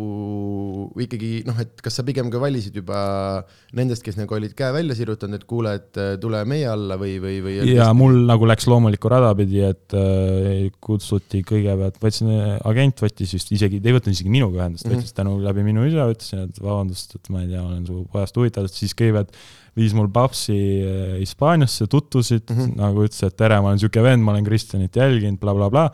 [0.97, 3.43] ikkagi noh, et kas sa pigem ka valisid juba
[3.77, 7.19] nendest, kes nagu olid käe välja sirutanud, et kuule, et äh, tule meie alla või,
[7.21, 7.59] või, või?
[7.75, 12.33] ja mul nagu läks loomulikku rada pidi, et äh, kutsuti kõigepealt, võtsin,
[12.65, 15.05] agent võttis vist isegi, ei võtnud isegi minuga ühendust mm, -hmm.
[15.05, 18.39] võttis tänu läbi minu isa, ütlesin, et vabandust et ma ei tea, olen su pojast
[18.39, 19.35] huvitatud, siis kõigepealt
[19.79, 22.79] viis mul papsi äh, Hispaaniasse, tutvusid mm, -hmm.
[22.79, 25.91] nagu ütles, et tere, ma olen sihuke vend, ma olen Kristjanit jälginud bla, bla, blablabla.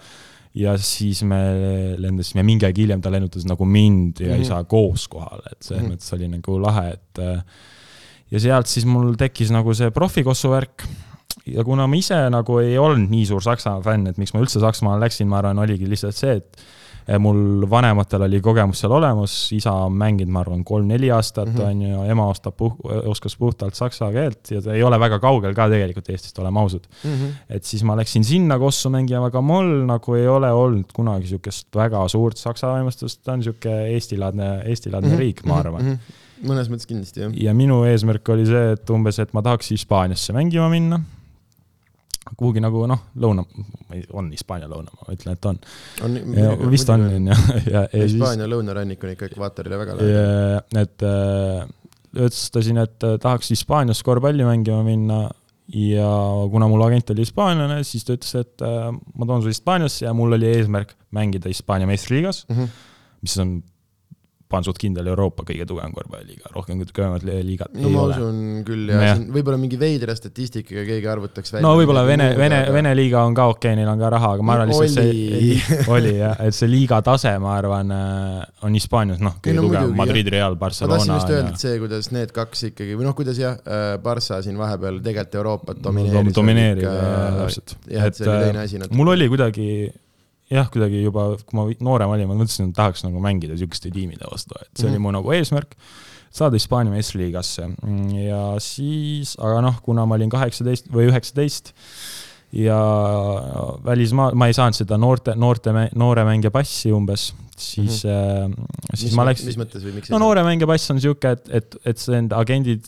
[0.55, 1.39] ja siis me
[1.99, 4.41] lendasime mingi aeg hiljem, ta lennutas nagu mind ja mm -hmm.
[4.41, 5.95] isa koos kohale, et selles mm -hmm.
[5.95, 7.43] mõttes oli nagu lahe, et äh,
[8.31, 10.87] ja sealt siis mul tekkis nagu see profikossu värk
[11.45, 14.61] ja kuna ma ise nagu ei olnud nii suur Saksamaa fänn, et miks ma üldse
[14.63, 16.65] Saksamaale läksin, ma arvan, oligi lihtsalt see, et
[17.21, 21.67] mul vanematel oli kogemus seal olemas, isa on mänginud, ma arvan, kolm-neli aastat, mhm.
[21.69, 22.77] on ju, ema ostab puh-,
[23.11, 26.85] oskas puhtalt saksa keelt ja ta ei ole väga kaugel ka tegelikult Eestist, oleme ausad
[26.87, 27.11] mm.
[27.11, 27.37] -hmm.
[27.57, 31.69] et siis ma läksin sinna kossu mängima, aga mul nagu ei ole olnud kunagi sihukest
[31.75, 35.19] väga suurt saksa aimastust, ta on sihuke Eesti-laadne, Eesti-laadne mm -hmm.
[35.19, 35.91] riik, ma arvan mm.
[35.91, 37.35] -hmm mõnes mõttes kindlasti, jah.
[37.47, 40.99] ja minu eesmärk oli see, et umbes, et ma tahaks Hispaaniasse mängima minna
[42.33, 43.45] kuhugi nagu noh, lõuna,
[44.17, 45.59] on Hispaania lõuna, ma ütlen, et on.
[46.07, 46.19] on
[46.71, 47.39] vist on, on ju.
[47.93, 50.81] Hispaania lõunarannik on ikka ekvaatorile väga lähedal.
[50.81, 51.65] et äh,
[52.25, 55.25] otsustasin, et äh, tahaks Hispaanias korvpalli mängima minna
[55.73, 56.09] ja
[56.51, 60.13] kuna mul agent oli hispaanlane, siis ta ütles, et äh, ma toon su Hispaaniasse ja
[60.17, 62.83] mul oli eesmärk mängida Hispaania meistriliigas mm, -hmm.
[63.21, 63.55] mis on
[64.65, 68.15] suht kindel Euroopa kõige tugevam korvpalliliiga, rohkem kui tugevamat liigat no ma ole.
[68.15, 69.15] usun küll ja, ja.
[69.17, 71.65] siin võib-olla mingi veidra statistikaga keegi arvutaks välja.
[71.65, 74.45] no võib-olla Vene, Vene, Vene liiga on ka okei okay,, neil on ka raha, aga
[74.45, 79.23] ma arvan lihtsalt see, oli jah, et see liiga tase, ma arvan, äh, on Hispaanias
[79.25, 80.95] noh, kõige no, tugevam, Madridi Real, Barcelona.
[80.95, 83.85] ma tahtsin just öelda, et see, kuidas need kaks ikkagi või noh, kuidas jah, äh,
[84.05, 86.37] Barca siin vahepeal tegelikult Euroopat domineeris.
[86.37, 86.89] domineerib,
[87.41, 87.77] täpselt.
[87.91, 89.01] jah, et see oli teine asi natuke.
[89.01, 89.69] mul oli kuidagi
[90.51, 94.27] jah, kuidagi juba, kui ma noorem olin, ma mõtlesin, et tahaks nagu mängida niisuguste tiimide
[94.29, 94.93] vastu, et see mm -hmm.
[94.93, 95.75] oli mu nagu eesmärk,
[96.35, 97.69] saada Hispaania meistriliigasse
[98.25, 101.73] ja siis, aga noh, kuna ma olin kaheksateist või üheksateist
[102.55, 102.79] ja
[103.85, 108.67] välismaa, ma ei saanud seda noorte, noorte, noore mängija passi umbes, siis mm, -hmm.
[108.93, 109.47] siis mis, ma läksin.
[109.47, 110.09] mis mõttes või miks?
[110.09, 112.87] no noore mängija pass on niisugune, et, et, et see enda agendid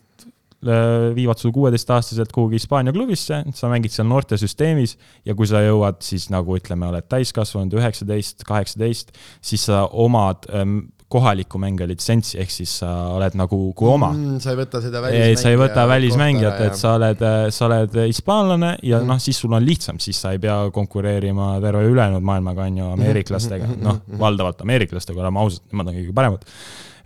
[1.16, 6.32] viivad su kuueteistaastaselt kuhugi Hispaania klubisse, sa mängid seal noortesüsteemis ja kui sa jõuad siis
[6.34, 9.14] nagu ütleme, oled täiskasvanud, üheksateist, kaheksateist,
[9.46, 14.40] siis sa omad ähm, kohaliku mängija litsentsi, ehk siis sa oled nagu kui oma mm,.
[14.44, 15.44] sa ei võta seda välismängijat.
[15.44, 17.24] sa ei võta välismängijat, et sa oled,
[17.56, 19.14] sa oled hispaanlane ja mm.
[19.14, 22.90] noh, siis sul on lihtsam, siis sa ei pea konkureerima terve ülejäänud maailmaga, on ju,
[22.98, 26.52] ameeriklastega, noh, valdavalt ameeriklastega, oleme ausad, nemad on kõige paremad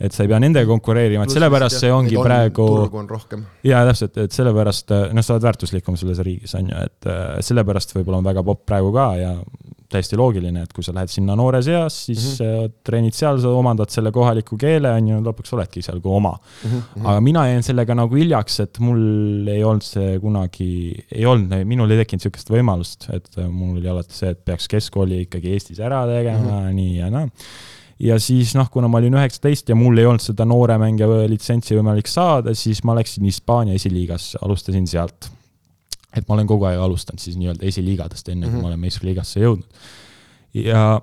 [0.02, 2.68] et sa ei pea nendega konkureerima, et sellepärast see ongi on, praegu.
[2.76, 3.44] turgu on rohkem.
[3.68, 7.94] jaa, täpselt, et sellepärast, noh, sa oled väärtuslikum selles riigis, on ju, et äh, sellepärast
[7.98, 9.36] võib-olla on väga popp praegu ka ja
[9.92, 12.76] täiesti loogiline, et kui sa lähed sinna noores eas, siis mm -hmm.
[12.88, 16.70] treenid seal, sa omandad selle kohaliku keele, on ju, lõpuks oledki seal kui oma mm.
[16.70, 17.08] -hmm.
[17.10, 20.72] aga mina jäin sellega nagu hiljaks, et mul ei olnud see kunagi,
[21.12, 24.68] ei olnud, minul ei tekkinud niisugust võimalust, et äh, mul oli alati see, et peaks
[24.72, 26.74] keskkooli ikkagi Eestis ära tegema mm, -hmm.
[26.80, 27.28] nii ja naa
[28.02, 31.78] ja siis noh, kuna ma olin üheksateist ja mul ei olnud seda noore mängija litsentsi
[31.78, 35.30] võimalik saada, siis ma läksin Hispaania esiliigasse, alustasin sealt.
[36.16, 38.52] et ma olen kogu aeg alustanud siis nii-öelda esiliigadest, enne mm -hmm.
[38.52, 38.62] kui mhm.
[38.62, 39.66] ma olen meistriliigasse jõudnud.
[40.54, 41.02] ja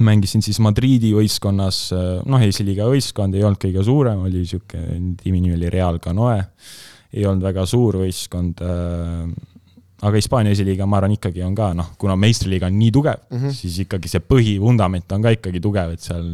[0.00, 1.90] mängisin siis Madridi võistkonnas,
[2.24, 6.38] noh, esiliiga võistkond ei olnud kõige suurem, oli niisugune, tiimi nimi oli Real Canoe,
[7.12, 8.62] ei olnud väga suur võistkond,
[10.02, 13.38] aga Hispaania esiliiga, ma arvan, ikkagi on ka noh, kuna meistriliiga on nii tugev mm,
[13.38, 13.54] -hmm.
[13.54, 16.24] siis ikkagi see põhivundament on ka ikkagi tugev, et seal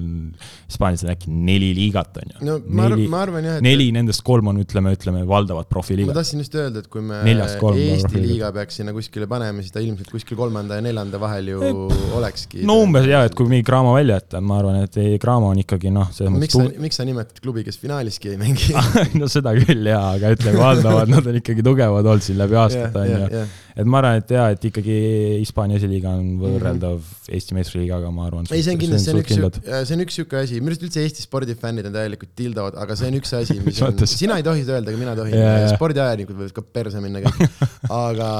[0.68, 2.46] Hispaanias on äkki neli liigat, on ju.
[2.48, 6.14] no ma, neli, ma arvan jah, et neli nendest kolm on, ütleme, ütleme valdavad profiliigad.
[6.14, 9.85] ma tahtsin just öelda, et kui me Eesti liiga peaks sinna kuskile panema, siis ta
[9.85, 12.64] ilmselt kuskil kolmanda ja neljanda vahel ju et, olekski.
[12.68, 15.61] no umbes jaa, et kui mingi Graamo välja jätta, ma arvan, et ei, Graamo on
[15.61, 16.57] ikkagi noh, selles mõttes.
[16.57, 18.72] miks sa, miks sa nimetad klubi, kes finaaliski ei mängi
[19.20, 23.04] no seda küll jaa, aga ütleme, valdavad nad on ikkagi tugevad olnud siin läbi aastate,
[23.04, 23.48] on ju.
[23.79, 24.97] Et ma arvan, et jaa, et ikkagi
[25.42, 27.35] Hispaania esiliiga on võrreldav mm -hmm.
[27.38, 28.49] Eesti meistriliigaga, ma arvan.
[28.51, 31.05] ei, see on kindlasti, see on üks, see on üks sihuke asi, minu arust üldse
[31.05, 34.64] Eesti spordifännid on täielikult tildavad, aga see on üks asi, mis on, sina ei tohi
[34.64, 35.68] seda öelda, aga mina tohin yeah..
[35.75, 37.59] spordiajanikud võivad ka perse minna kõik.
[38.09, 38.31] aga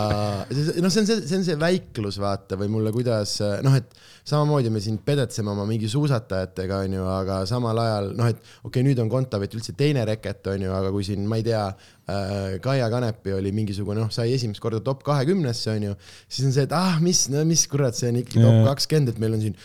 [0.48, 4.70] noh, see on see, see on see väiklus, vaata, või mulle kuidas noh, et samamoodi
[4.72, 9.00] me siin pedetseme oma mingi suusatajatega, onju, aga samal ajal noh, et okei okay,, nüüd
[9.02, 13.34] on Kontaveit üldse teine reket, onju, aga kui siin, ma ei tea äh,, Kaia Kanepi
[13.38, 17.26] oli mingisugune, noh, sai esimest korda top kahekümnesse, onju, siis on see, et ah, mis,
[17.32, 19.58] no mis kurat, see on ikkagi top kakskümmend, et meil on siin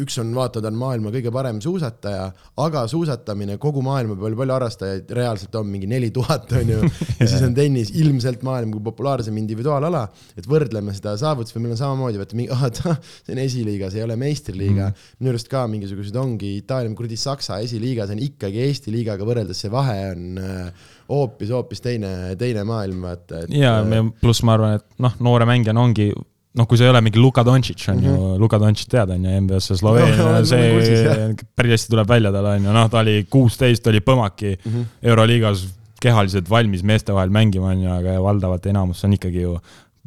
[0.00, 2.26] üks on, vaata, ta on maailma kõige parem suusataja,
[2.64, 6.80] aga suusatamine kogu maailma peal, palju harrastajaid reaalselt on, mingi neli tuhat on ju.
[7.18, 10.06] ja siis on tennis ilmselt maailma kõige populaarsem individuaalala,
[10.38, 14.02] et võrdleme seda saavutust või meil on samamoodi, vaata mingi, ah, see on esiliiga, see
[14.02, 15.10] ei ole meistriliiga mm..
[15.20, 19.60] minu arust ka mingisugused ongi Itaalia, kuradi Saksa esiliiga, see on ikkagi Eesti liigaga võrreldes,
[19.64, 23.46] see vahe on äh, hoopis, hoopis teine, teine maailm, vaata.
[23.54, 26.10] ja äh, pluss ma arvan, et noh, noore mängijana ongi
[26.58, 28.06] noh, kui sa ei ole mingi Luka Doncic on mm -hmm.
[28.06, 28.40] ju, mhm.
[28.40, 32.44] Luka Doncic tead, on ju, NBA-sse Sloveenia no,, see kursis, päris hästi tuleb välja tal
[32.54, 34.84] on ju, noh, ta oli kuusteist, oli põmaki mm -hmm.
[35.02, 35.68] Euroliigas
[36.00, 39.58] kehaliselt valmis meeste vahel mängima, on ju, aga valdavalt enamus on ikkagi ju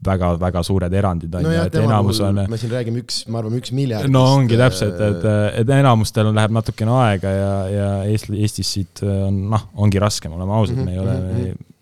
[0.05, 2.45] väga-väga suured erandid on ju, et enamus on.
[2.49, 4.09] me siin räägime üks, ma arvan, üks miljard.
[4.11, 5.27] no ongi täpselt, et,
[5.61, 10.51] et enamustel läheb natukene aega ja, ja Eesti, Eestis siit on noh, ongi raskem, oleme
[10.53, 10.85] ausad mm, -hmm.
[10.85, 11.72] me ei ole mm, -hmm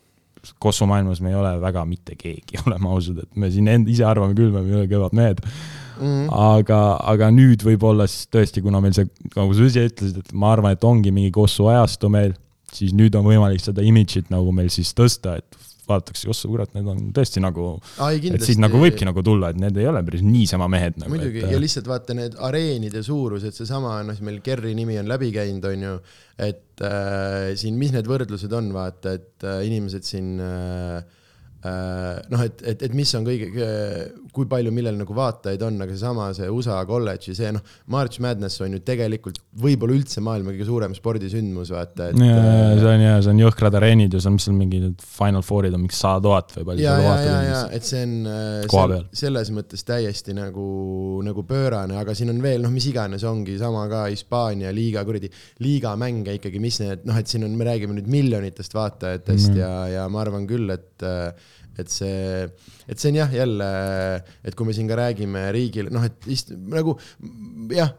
[0.61, 4.37] kossumaailmas me ei ole väga mitte keegi, oleme ausad, et me siin end ise arvame
[4.37, 6.05] küll, me oleme kõvad mehed mm.
[6.05, 6.29] -hmm.
[6.31, 6.81] aga,
[7.13, 10.77] aga nüüd võib-olla siis tõesti, kuna meil see, nagu sa ise ütlesid, et ma arvan,
[10.77, 12.35] et ongi mingi kossu ajastu meil,
[12.71, 16.89] siis nüüd on võimalik seda imidžit nagu meil siis tõsta, et vaadatakse, ossa kurat, need
[16.91, 17.67] on tõesti nagu,
[18.07, 21.13] et siit nagu võibki nagu tulla, et need ei ole päris niisama mehed nagu.
[21.13, 25.65] muidugi ja lihtsalt vaata need areenide suurused, seesama, noh, meil Kerri nimi on läbi käinud,
[25.71, 25.95] on ju,
[26.41, 31.01] et äh, siin, mis need võrdlused on, vaata, et äh, inimesed siin äh,
[31.61, 33.51] Äh, noh, et, et, et mis on kõige,
[34.31, 38.61] kui palju, millel nagu vaatajaid on, aga seesama see USA kolledži, see noh, March Madness
[38.63, 42.21] on ju tegelikult võib-olla üldse maailma kõige suurem spordisündmus, vaata, et.
[42.21, 44.57] ja, ja äh, see on ja see on jõhkrad areenid ja see on, mis seal
[44.57, 46.85] mingi need Final Fourid on mingi sada tuhat või palju.
[46.85, 50.67] ja, ja, ja, ja et see on äh, sel, selles mõttes täiesti nagu,
[51.27, 55.31] nagu pöörane, aga siin on veel noh, mis iganes ongi sama ka Hispaania liiga, kuradi
[55.65, 59.59] liigamänge ikkagi, mis need noh, et siin on, me räägime nüüd miljonitest vaatajatest mm.
[59.59, 61.09] ja, ja ma arvan küll, et
[61.79, 62.47] et see,
[62.89, 63.67] et see on jah, jälle,
[64.43, 66.97] et kui me siin ka räägime riigile, noh, et ist, nagu
[67.71, 67.93] jah,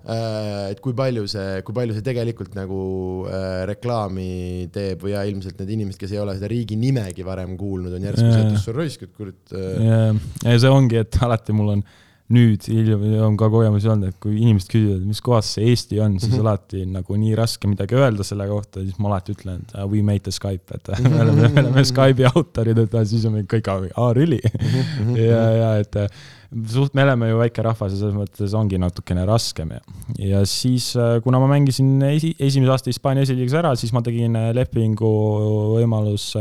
[0.68, 2.82] et kui palju see, kui palju see tegelikult nagu
[3.30, 7.56] äh, reklaami teeb või ja ilmselt need inimesed, kes ei ole seda riigi nimegi varem
[7.61, 10.22] kuulnud, on järsku et issand raisk, et kurat äh....
[10.44, 11.87] ja see ongi, et alati mul on
[12.33, 16.18] nüüd hiljem on ka kogemusi olnud, et kui inimesed küsivad, mis kohas see Eesti on,
[16.18, 16.49] siis mm -hmm.
[16.49, 20.03] alati nagu nii raske midagi öelda selle kohta, siis ma alati ütlen, et uh, we
[20.03, 24.12] made the Skype, et me oleme, me oleme Skype'i autorid, et siis on kõik, aa,
[24.12, 24.68] really mm?
[24.68, 25.18] -hmm.
[25.18, 25.97] ja, ja et
[26.68, 29.81] suht, me oleme ju väike rahvas ja selles mõttes ongi natukene raskem ja,
[30.18, 30.92] ja siis,
[31.25, 35.12] kuna ma mängisin esi, esimese aasta Hispaania esiliigas ära, siis ma tegin lepingu
[35.77, 36.33] võimalus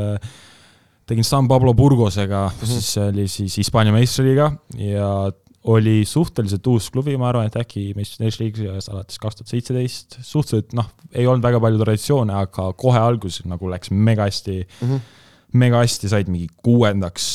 [1.12, 2.68] tegin San Pablo Burgosega mm, -hmm.
[2.74, 5.32] siis see oli siis Hispaania meistriliiga ja
[5.69, 10.74] oli suhteliselt uus klubi, ma arvan, et äkki Nations League'is alates kaks tuhat seitseteist, suhteliselt
[10.78, 15.19] noh, ei olnud väga palju traditsioone, aga kohe alguses nagu läks mega hästi mm, -hmm.
[15.62, 17.28] mega hästi, said mingi kuuendaks,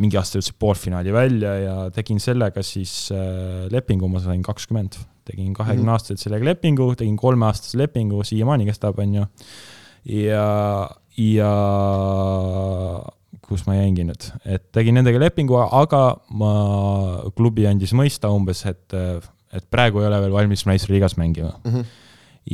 [0.00, 4.96] mingi aasta jõudsid poolfinaali välja ja tegin sellega siis äh, lepingu, ma sain kakskümmend.
[5.24, 9.26] tegin kahekümne aastaselt sellega lepingu, tegin kolmeaastase lepingu, siiamaani kestab, on ju.
[10.04, 11.52] ja, ja
[13.48, 16.04] kus ma jäingi nüüd, et tegin nendega lepingu, aga
[16.36, 16.54] ma,
[17.36, 18.96] klubi andis mõista umbes, et,
[19.54, 21.70] et praegu ei ole veel valmis meistriliigas mängima mm.
[21.70, 21.92] -hmm.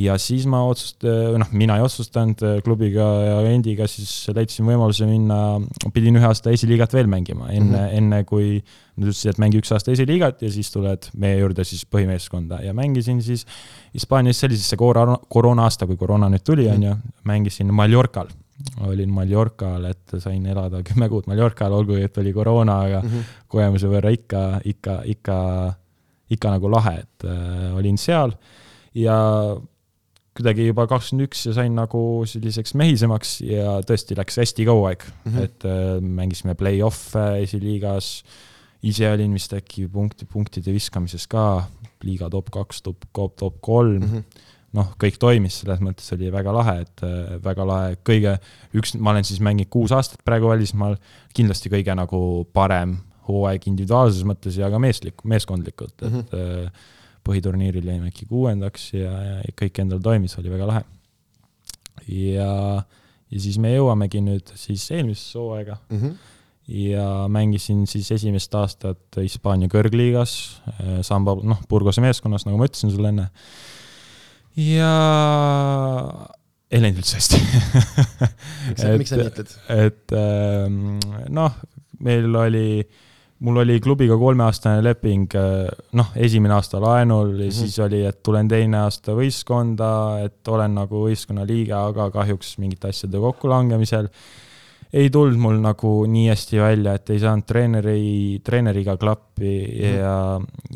[0.05, 5.61] ja siis ma otsustasin, noh, mina ei otsustanud klubiga ja endiga, siis leidsin võimaluse minna,
[5.94, 7.96] pidin ühe aasta esiliigat veel mängima, enne mm, -hmm.
[8.03, 8.61] enne kui
[8.96, 12.74] nad ütlesid, et mängi üks aasta esiliigat ja siis tuled meie juurde siis põhimeeskonda ja
[12.74, 13.46] mängisin siis
[13.94, 17.74] Hispaanias, see oli siis see koroona, koroona aasta, kui koroona nüüd tuli, on ju, mängisin
[17.74, 18.29] Mallorcal
[18.87, 23.35] olin Mallorcal, et sain elada kümme kuud Mallorcal, olgugi et oli koroona, aga mm -hmm.
[23.49, 25.38] kogemuse võrra ikka, ikka, ikka,
[26.31, 28.33] ikka nagu lahe, et äh, olin seal.
[28.94, 29.17] Ja
[30.37, 35.04] kuidagi juba kakskümmend üks ja sain nagu selliseks mehisemaks ja tõesti läks hästi kaua aeg.
[35.25, 35.42] Mm, -hmm.
[35.44, 38.25] et äh, mängisime play-off'e esiliigas,
[38.83, 41.67] ise olin vist äkki punkti, punktide viskamises ka,
[42.02, 43.04] liiga top kaks, top,
[43.37, 44.00] top kolm.
[44.00, 48.37] Mm -hmm noh, kõik toimis, selles mõttes oli väga lahe, et äh, väga lahe, kõige,
[48.77, 50.96] üks, ma olen siis mänginud kuus aastat praegu välismaal,
[51.37, 52.23] kindlasti kõige nagu
[52.54, 52.98] parem
[53.29, 56.87] hooaeg individuaalses mõttes ja ka meeslik, meeskondlikult, et mm -hmm.
[57.27, 59.12] põhiturniiril jäime äkki kuuendaks ja,
[59.44, 60.85] ja kõik endal toimis, oli väga lahe.
[62.08, 62.83] ja,
[63.31, 65.98] ja siis me jõuamegi nüüd siis eelmisesse hooaega mm.
[65.98, 66.18] -hmm
[66.71, 72.92] ja mängisin siis esimest aastat Hispaania kõrgliigas, äh, Samba, noh, Burgose meeskonnas, nagu ma ütlesin
[72.94, 73.27] sulle enne
[74.59, 74.94] ja
[76.71, 77.38] ei läinud üldse hästi
[78.71, 79.55] miks sa, miks sa nii ütled?
[79.75, 80.98] et ähm,
[81.35, 81.57] noh,
[82.07, 82.83] meil oli,
[83.46, 87.59] mul oli klubiga kolmeaastane leping, äh, noh, esimene aasta laenul ja mm -hmm.
[87.63, 89.90] siis oli, et tulen teine aasta võistkonda,
[90.25, 94.09] et olen nagu võistkonna liige, aga kahjuks mingite asjade kokkulangemisel
[94.92, 99.92] ei tulnud mul nagu nii hästi välja, et ei saanud treeneri, treeneriga klappi mm.
[100.00, 100.14] ja,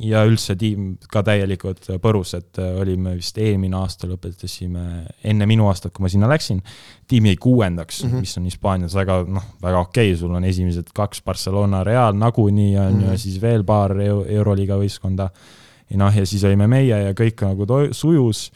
[0.06, 4.84] ja üldse tiim ka täielikult põrus, et olime vist eelmine aasta lõpetasime,
[5.26, 6.62] enne minu aastat, kui ma sinna läksin,
[7.10, 8.22] tiim jäi kuuendaks mm, -hmm.
[8.22, 12.78] mis on Hispaanias väga, noh, väga okei okay,, sul on esimesed kaks Barcelona Real nagunii
[12.78, 13.04] on mm -hmm.
[13.04, 15.30] ju, ja siis veel paar Euroliiga võistkonda.
[15.90, 18.52] ja noh, ja siis olime meie ja kõik nagu sujus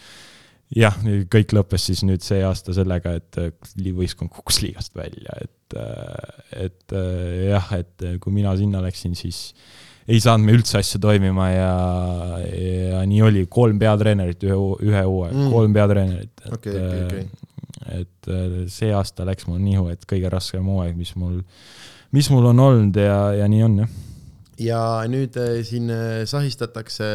[0.77, 0.97] jah,
[1.33, 6.65] kõik lõppes siis nüüd see aasta sellega, et äh, võistkond kukkus liigast välja, et, äh,
[6.67, 9.53] et äh, jah, et kui mina sinna läksin, siis
[10.09, 11.73] ei saanud me üldse asja toimima ja,
[12.49, 14.57] ja nii oli, kolm peatreenerit ühe,
[14.89, 18.03] ühe hooaja mm., kolm peatreenerit, et okay,, okay, okay.
[18.03, 18.33] et
[18.73, 21.41] see aasta läks mul nihu, et kõige raskem hooaeg, mis mul,
[22.17, 23.97] mis mul on olnud ja, ja nii on, jah
[24.59, 25.87] ja nüüd siin
[26.27, 27.07] sahistatakse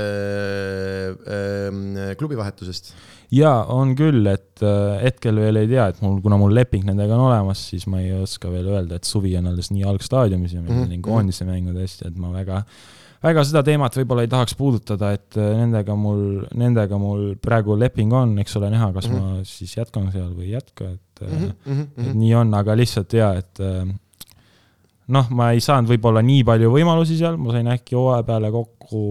[1.28, 2.94] äh, klubivahetusest
[3.34, 7.16] jaa, on küll, et äh, hetkel veel ei tea, et mul, kuna mul leping nendega
[7.18, 10.62] on olemas, siis ma ei oska veel öelda, et suvi on alles nii algstaadiumis ja
[10.62, 11.00] meil mm -hmm.
[11.00, 12.62] on koondise mängud hästi, et ma väga,
[13.24, 18.14] väga seda teemat võib-olla ei tahaks puudutada, et äh, nendega mul, nendega mul praegu leping
[18.14, 19.42] on, eks ole, näha, kas mm -hmm.
[19.42, 22.08] ma siis jätkan seal või ei jätka, et mm, -hmm.
[22.08, 23.60] et nii on, aga lihtsalt jaa, et
[25.08, 29.02] noh, ma ei saanud võib-olla nii palju võimalusi seal, ma sain äkki hooaja peale kokku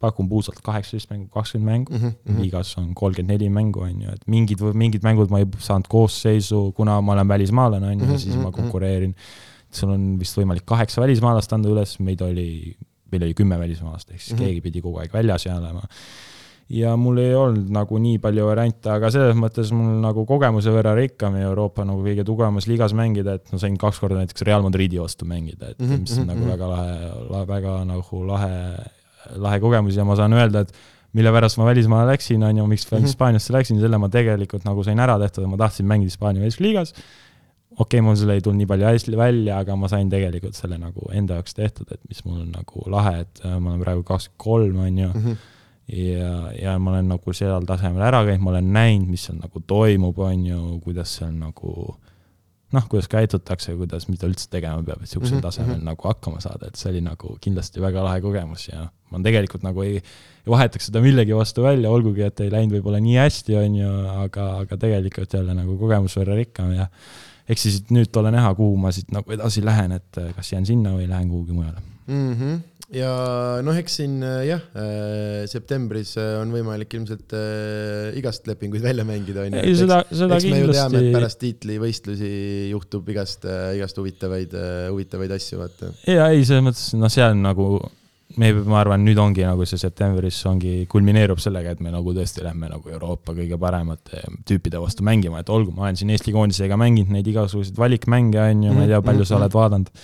[0.00, 2.40] pakun puusalt kaheksateist mängu, kakskümmend mängu mm, -hmm.
[2.40, 6.70] liigas on kolmkümmend neli mängu, on ju, et mingid, mingid mängud ma ei saanud koosseisu,
[6.76, 8.56] kuna ma olen välismaalane, on ju, ja mhm, siis ma mhm, mhm.
[8.60, 9.14] konkureerin.
[9.70, 12.74] sul on vist võimalik kaheksa välismaalast anda üles, meid oli,
[13.12, 14.48] meil oli kümme välismaalast, ehk siis mm -hmm.
[14.48, 15.82] keegi pidi kogu aeg väljas olema.
[16.70, 20.94] ja mul ei olnud nagu nii palju variante, aga selles mõttes mul nagu kogemuse võrra
[20.94, 24.62] rikkam ja Euroopa nagu kõige tugevamas liigas mängida, et ma sain kaks korda näiteks Real
[24.62, 26.00] Madridi vastu mängida, et mm -hmm.
[26.00, 28.56] mis on nagu väga lahe, väga nagu lahe
[29.36, 30.74] lahe kogemus ja ma saan öelda, et
[31.16, 33.08] mille pärast ma välismaale läksin, on ju, miks ma mhm.
[33.08, 36.94] Hispaaniasse läksin, selle ma tegelikult nagu sain ära tehtud ma tahtsin mängida Hispaania meistriliigas.
[37.70, 40.78] okei okay,, mul selle ei tulnud nii palju hästi välja, aga ma sain tegelikult selle
[40.78, 44.04] nagu enda jaoks tehtud, et mis mul on nagu lahe, et äh, ma olen praegu
[44.04, 45.14] kakskümmend kolm, on ju.
[45.14, 45.40] -hmm
[45.90, 49.62] ja, ja ma olen nagu seal tasemel ära käinud, ma olen näinud, mis seal nagu
[49.66, 51.96] toimub, on ju, kuidas seal nagu
[52.74, 55.46] noh, kuidas käitutakse, kuidas, mida üldse tegema peab, et niisugusel mm -hmm.
[55.48, 55.84] tasemel mhm.
[55.90, 59.82] nagu hakkama saada, et see oli nagu kindlasti väga lahe kogemus ja ma tegelikult nagu
[59.82, 63.76] ei, ei vahetaks seda millegi vastu välja, olgugi et ei läinud võib-olla nii hästi, on
[63.82, 63.92] ju,
[64.26, 66.86] aga, aga tegelikult jälle nagu kogemus võrra rikkam ja
[67.48, 70.94] eks siis nüüd ole näha, kuhu ma siit nagu edasi lähen, et kas jään sinna
[70.94, 72.34] või lähen kuhugi mujale mm.
[72.34, 73.10] -hmm ja
[73.64, 77.36] noh, eks siin äh, jah, äh, septembris äh, on võimalik ilmselt
[78.18, 79.62] igast lepinguid välja mängida, onju.
[79.62, 80.78] ei, seda, seda eks kindlasti.
[80.80, 82.32] teame, et pärast tiitlivõistlusi
[82.72, 84.56] juhtub igast, igast huvitavaid,
[84.90, 85.94] huvitavaid asju, vaata.
[86.10, 87.70] ja ei, selles mõttes, noh, see on nagu
[88.38, 92.44] me, ma arvan, nüüd ongi nagu see septembris ongi, kulmineerub sellega, et me nagu tõesti
[92.46, 96.78] lähme nagu Euroopa kõige paremate tüüpide vastu mängima, et olgu, ma olen siin Eesti koondisega
[96.80, 99.94] mänginud neid igasuguseid valikmänge, on ju, ma ei tea, palju sa oled vaadanud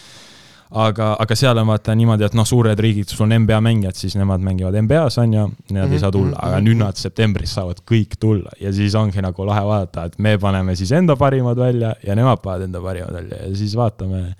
[0.70, 4.16] aga, aga seal on vaata niimoodi, et noh, suured riigid, sul on NBA mängijad, siis
[4.18, 5.92] nemad mängivad NBA-s on ju, nemad mm -hmm.
[5.92, 8.50] ei saa tulla, aga nüüd nad septembris saavad kõik tulla.
[8.60, 12.38] Ja siis ongi nagu lahe vaadata, et me paneme siis enda parimad välja ja nemad
[12.42, 13.36] panevad enda parimad välja.
[13.46, 14.34] Ja siis vaatame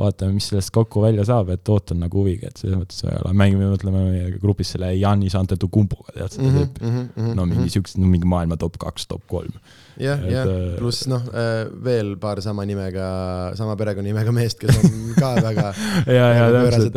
[0.00, 3.36] vaatame, mis sellest kokku välja saab, et ootan nagu huviga, et selles mõttes väga lahe,
[3.42, 6.82] mängime, mõtleme meie grupis selle Janis Antetokumpuga, tead seda tüüpi.
[6.84, 7.34] mm -hmm,.
[7.38, 9.52] no mingi siukse, no mingi maailma top kaks, top kolm.
[10.00, 13.10] Jah, jah, äh, pluss noh, äh, veel paar sama nimega,
[13.54, 15.74] sama perekonnanimega meest, kes on ka väga
[16.06, 16.96] ja, ja täpselt,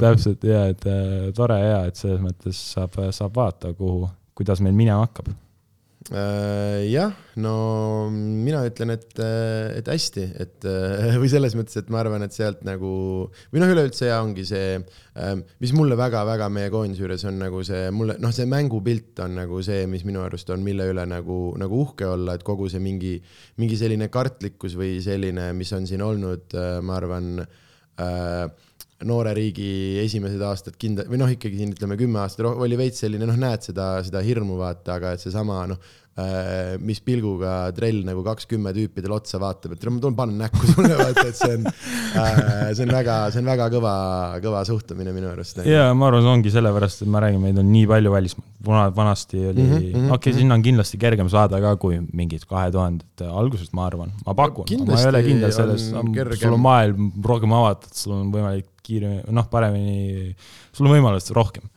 [0.00, 4.08] täpselt ja et äh, tore ja et selles mõttes saab, saab vaadata, kuhu,
[4.38, 5.28] kuidas meil minema hakkab.
[5.28, 5.47] Äh,
[6.08, 7.54] jah, no
[8.12, 9.10] mina ütlen, et,
[9.76, 10.66] et hästi, et
[11.20, 12.92] või selles mõttes, et ma arvan, et sealt nagu
[13.52, 14.78] või noh, üleüldse ja ongi see,
[15.20, 19.36] ähm, mis mulle väga-väga meie koondise juures on nagu see mulle noh, see mängupilt on
[19.42, 22.82] nagu see, mis minu arust on, mille üle nagu, nagu uhke olla, et kogu see
[22.82, 23.16] mingi,
[23.60, 28.48] mingi selline kartlikkus või selline, mis on siin olnud, äh, ma arvan äh,
[29.06, 33.28] noore riigi esimesed aastad kindla- või noh, ikkagi siin ütleme kümme aastat oli veits selline
[33.28, 35.78] noh, näed seda, seda hirmu vaata, aga et seesama noh,
[36.18, 40.66] Äh, mis pilguga trell nagu kaks kümme tüüpidele otsa vaatab, et ma tulen panen näkku
[40.72, 43.92] sulle, vaata, et see on, äh, see on väga, see on väga kõva,
[44.42, 45.60] kõva suhtumine minu arust.
[45.62, 48.88] ja ma arvan, see ongi sellepärast, et ma räägin, meid on nii palju välismaal, vana,
[48.96, 52.00] vanasti oli mm -hmm,, okei okay, mm -hmm., sinna on kindlasti kergem saada ka kui
[52.10, 56.58] mingid kahe tuhandete algusest, ma arvan, ma pakun no,, ma ei ole kindel selles, sul
[56.58, 60.32] on maailm rohkem avatud, sul on võimalik kiiremini, noh, paremini,
[60.72, 61.68] sul on võimalust rohkem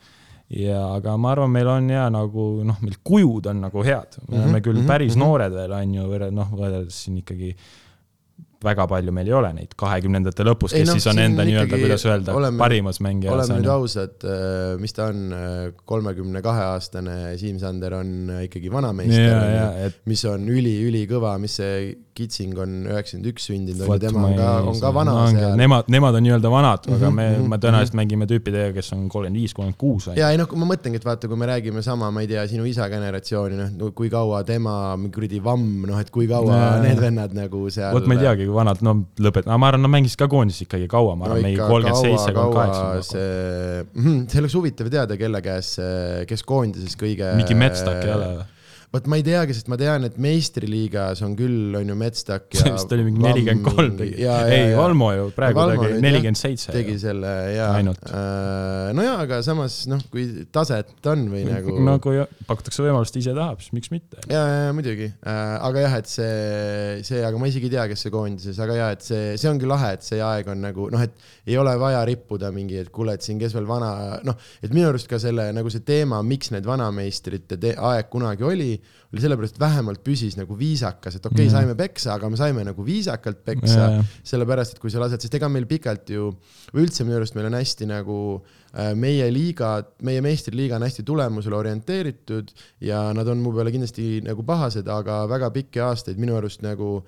[0.52, 4.36] ja, aga ma arvan, meil on ja nagu noh, meil kujud on nagu head, me
[4.36, 5.26] oleme mm -hmm, küll mhm, päris mm -hmm.
[5.26, 7.54] noored veel, on ju, noh, võrreldes siin ikkagi
[8.64, 11.80] väga palju meil ei ole neid kahekümnendate lõpus, kes ei, no, siis on enda nii-öelda,
[11.82, 13.34] kuidas öelda, parimas mängijas.
[13.34, 15.58] oleme nüüd ausad, äh, mis ta on, äh,
[15.88, 19.42] kolmekümne kahe aastane Siim Sander on äh, ikkagi vanameister,
[19.86, 20.00] et...
[20.08, 24.48] mis on üli-ülikõva, mis see Kitsing on üheksakümmend üks sündinud, on ju, tema on ka,
[24.68, 25.54] on ka vana no, seal.
[25.56, 28.02] Nemad, nemad on nii-öelda vanad mm, -hmm, aga me mm, -hmm, me tõenäoliselt mm -hmm.
[28.02, 30.10] mängime tüüpidega, kes on kolmkümmend viis, kolmkümmend kuus.
[30.16, 32.68] ja ei noh, ma mõtlengi, et vaata, kui me räägime sama, ma ei tea, sinu
[32.68, 37.32] isa generatsiooni, noh, kui kaua tema, kuradi vamm, noh, et kui kaua ja, need vennad
[37.32, 37.94] nagu seal.
[37.96, 38.94] vot ma ei teagi, kui vanad, no
[39.24, 42.34] lõpet-, ma arvan, nad mängisid ka koondises ikkagi kaua, ma arvan no,, mingi kolmkümmend seitse,
[42.36, 43.12] kolmkümmend kaheksa.
[43.14, 45.74] see, mhm, see oleks huvitav teada, kelle käes,
[46.28, 47.32] kes koondises kõige.
[47.40, 48.50] mingi Metstak ei ole või?
[48.92, 52.74] Vot ma ei teagi, sest ma tean, et meistriliigas on küll, on ju Metstak ja
[52.74, 54.26] vist oli mingi nelikümmend kolm tegi.
[54.26, 56.74] ei, Valmo ju praegu Valmo tegi nelikümmend seitse.
[56.74, 57.70] tegi selle ja.
[57.80, 61.78] Äh, no jaa, aga samas noh, kui taset on või nagu.
[61.86, 64.20] no kui pakutakse võimalust, ise tahab, siis miks mitte.
[64.28, 65.40] ja, ja muidugi äh,,
[65.70, 68.90] aga jah, et see, see, aga ma isegi ei tea, kes see koondises, aga ja,
[68.92, 71.16] et see, see ongi lahe, et see aeg on nagu noh, et
[71.48, 74.92] ei ole vaja rippuda mingi, et kuule, et siin, kes veel vana, noh, et minu
[74.92, 78.72] arust ka selle nagu see teema, miks need vanameistrite aeg kunagi oli
[79.12, 82.38] oli sellepärast, et vähemalt püsis nagu viisakas, et okei okay, mm., saime peksa, aga me
[82.40, 83.90] saime nagu viisakalt peksa
[84.24, 86.30] sellepärast et kui sa lased, sest ega meil pikalt ju,
[86.72, 89.74] või üldse minu arust meil on hästi nagu äh, meie liiga,
[90.06, 92.54] meie meistriliiga on hästi tulemusele orienteeritud
[92.88, 97.02] ja nad on mu peale kindlasti nagu pahased, aga väga pikki aastaid minu arust nagu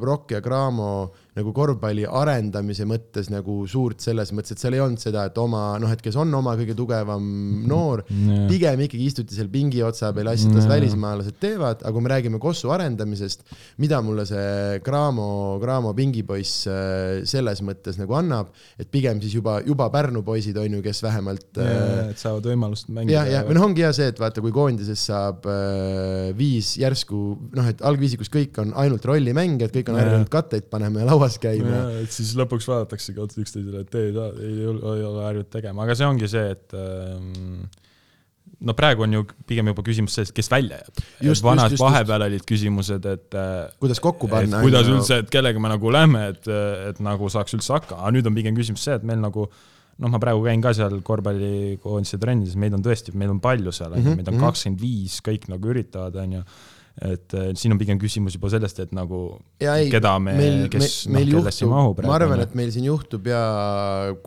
[0.00, 1.10] Brock ja Cramo
[1.40, 5.76] nagu korvpalli arendamise mõttes nagu suurt selles mõttes, et seal ei olnud seda, et oma
[5.80, 7.22] noh, et kes on oma kõige tugevam
[7.70, 10.74] noor yeah., pigem ikkagi istuti seal pingi otsa peal, asjad las yeah.
[10.74, 13.44] välismaalased teevad, aga kui me räägime Kossu arendamisest,
[13.82, 15.28] mida mulle see Cramo,
[15.62, 18.50] Cramo pingipoiss äh, selles mõttes nagu annab,
[18.80, 22.10] et pigem siis juba, juba Pärnu poisid on ju, kes vähemalt yeah,.
[22.10, 23.20] et saavad võimalust mängida.
[23.20, 27.22] jah, jah, või noh, ongi hea see, et vaata, kui koondises saab äh, viis järsku
[27.54, 31.84] noh, et algviisikus kõik on ainult rollimängijad, kõik on harjunud katteid panema ja lauas käima.
[32.02, 36.08] et siis lõpuks vaadataksegi otsa üksteisele, et ei, ei, ei ole harjunud tegema, aga see
[36.08, 37.64] ongi see, et ähm,
[38.60, 41.42] no praegu on ju pigem juba küsimus selles, kes välja jääb.
[41.44, 44.62] vanad vahepeal olid küsimused, et äh, kuidas kokku panna.
[44.64, 46.48] kuidas üldse, et kellega me nagu lähme, et,
[46.90, 49.46] et nagu saaks üldse hakkama, aga nüüd on pigem küsimus see, et meil nagu
[50.00, 53.92] noh, ma praegu käin ka seal korvpallikoondise trennides, meid on tõesti, meil on palju seal
[53.92, 54.44] mm, -hmm, meid on mhm.
[54.48, 56.44] kakskümmend viis, kõik nagu üritavad, onju
[57.00, 59.22] et siin on pigem küsimus juba sellest, et nagu
[59.62, 60.34] ja ei, keda me,
[60.72, 62.02] kes, noh, kellesse mahub.
[62.04, 63.40] ma arvan, et meil siin juhtub ja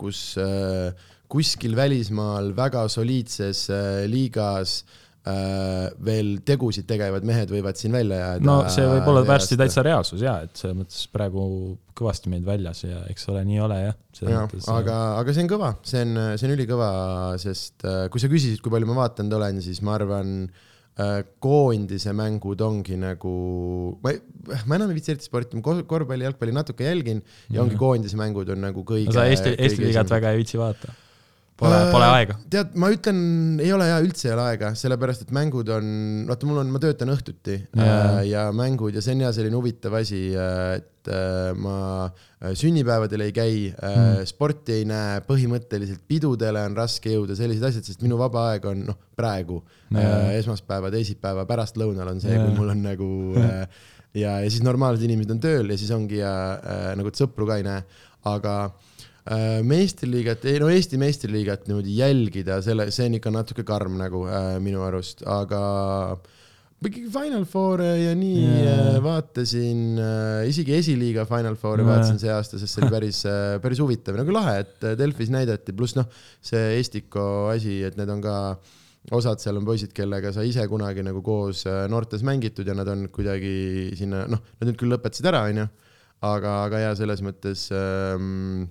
[0.00, 0.90] kus äh,
[1.30, 4.80] kuskil välismaal väga soliidses äh, liigas
[5.28, 8.48] äh, veel tegusid tegevad mehed võivad siin välja jääda.
[8.48, 11.46] no see võib olla varsti täitsa reaalsus ja, et selles mõttes praegu
[11.94, 13.98] kõvasti meid väljas ja eks ole, nii ole jah.
[14.24, 14.44] ja,
[14.74, 16.92] aga, aga see on kõva, see on, see on ülikõva,
[17.42, 20.70] sest äh, kui sa küsisid, kui palju ma vaadanud olen, siis ma arvan Äh,
[21.42, 23.30] koondise mängud ongi nagu,
[24.02, 24.12] ma
[24.68, 28.52] ma enam ei viitsi eriti sporti, ma korvpalli, jalgpalli natuke jälgin ja ongi koondise mängud
[28.54, 29.10] on nagu kõige.
[29.10, 30.94] no sa Eesti, Eesti liigat väga ei viitsi vaadata?
[31.54, 32.34] Pole äh,, pole aega?
[32.50, 33.18] tead, ma ütlen,
[33.62, 35.86] ei ole jaa, üldse ei ole aega, sellepärast et mängud on,
[36.26, 39.54] vaata, mul on, ma töötan õhtuti ja, äh, ja mängud ja see on ja selline
[39.54, 42.08] huvitav asi, et äh, ma
[42.58, 48.02] sünnipäevadel ei käi mm., sporti ei näe, põhimõtteliselt pidudele on raske jõuda, sellised asjad, sest
[48.02, 49.60] minu vaba aeg on noh, praegu
[49.94, 50.32] yeah.
[50.40, 53.68] esmaspäeva, teisipäeva pärastlõunal on see yeah., kui mul on nagu yeah.
[54.24, 56.34] ja, ja siis normaalsed inimesed on tööl ja siis ongi ja
[56.98, 57.86] nagu sõpru ka ei näe,
[58.26, 58.56] aga
[59.64, 64.56] meistriliigat, ei no Eesti meistriliigat niimoodi jälgida, selle, see on ikka natuke karm nagu äh,
[64.60, 65.60] minu arust, aga
[66.12, 66.32] äh,
[66.88, 68.96] ikkagi Final Four'e ja nii yeah.
[69.04, 71.90] vaatasin äh,, isegi esiliiga Final Four'e yeah.
[71.90, 75.32] vaatasin see aasta, sest see oli päris äh,, päris huvitav, nagu lahe, et äh, Delfis
[75.32, 76.08] näidati, pluss noh,
[76.44, 78.36] see Estiko asi, et need on ka
[79.14, 82.88] osad seal on poisid, kellega sa ise kunagi nagu koos äh, noortes mängitud ja nad
[82.92, 85.68] on kuidagi sinna, noh, nad nüüd küll lõpetasid ära, onju,
[86.24, 88.66] aga, aga ja selles mõttes ähm,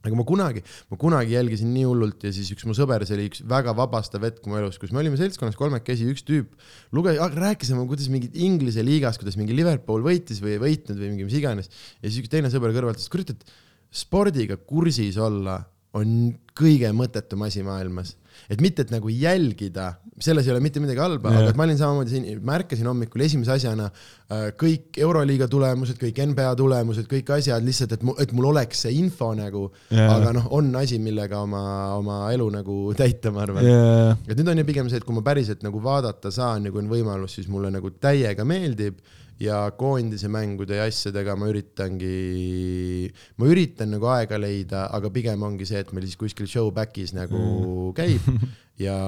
[0.00, 3.26] aga ma kunagi, ma kunagi jälgisin nii hullult ja siis üks mu sõber, see oli
[3.28, 6.54] üks väga vabastav hetk mu elus, kus me olime seltskonnas kolmekesi, üks tüüp
[6.96, 11.28] luges, rääkisime, kuidas mingit Inglise liigas, kuidas mingi Liverpool võitis või ei võitnud või mingi
[11.28, 11.68] mis iganes.
[12.00, 13.44] ja siis üks teine sõber kõrvalt ütles, kurat, et
[13.90, 15.60] spordiga kursis olla
[15.98, 18.14] on kõige mõttetum asi maailmas
[18.48, 21.66] et mitte, et nagu jälgida, selles ei ole mitte midagi halba yeah., aga et ma
[21.66, 27.08] olin samamoodi siin, ma ärkasin hommikul esimese asjana äh, kõik Euroliiga tulemused, kõik NBA tulemused,
[27.10, 31.00] kõik asjad lihtsalt, et, et mul oleks see info nagu yeah., aga noh, on asi,
[31.02, 31.62] millega oma,
[31.98, 34.18] oma elu nagu täita, ma arvan yeah..
[34.26, 36.82] et nüüd on ju pigem see, et kui ma päriselt nagu vaadata saan ja kui
[36.84, 39.00] on võimalus, siis mulle nagu täiega meeldib
[39.40, 43.08] ja koondise mängude ja asjadega ma üritangi,
[43.40, 47.14] ma üritan nagu aega leida, aga pigem ongi see, et meil siis kuskil show back'is
[47.16, 47.94] nagu mm.
[47.96, 48.28] käib
[48.86, 48.98] ja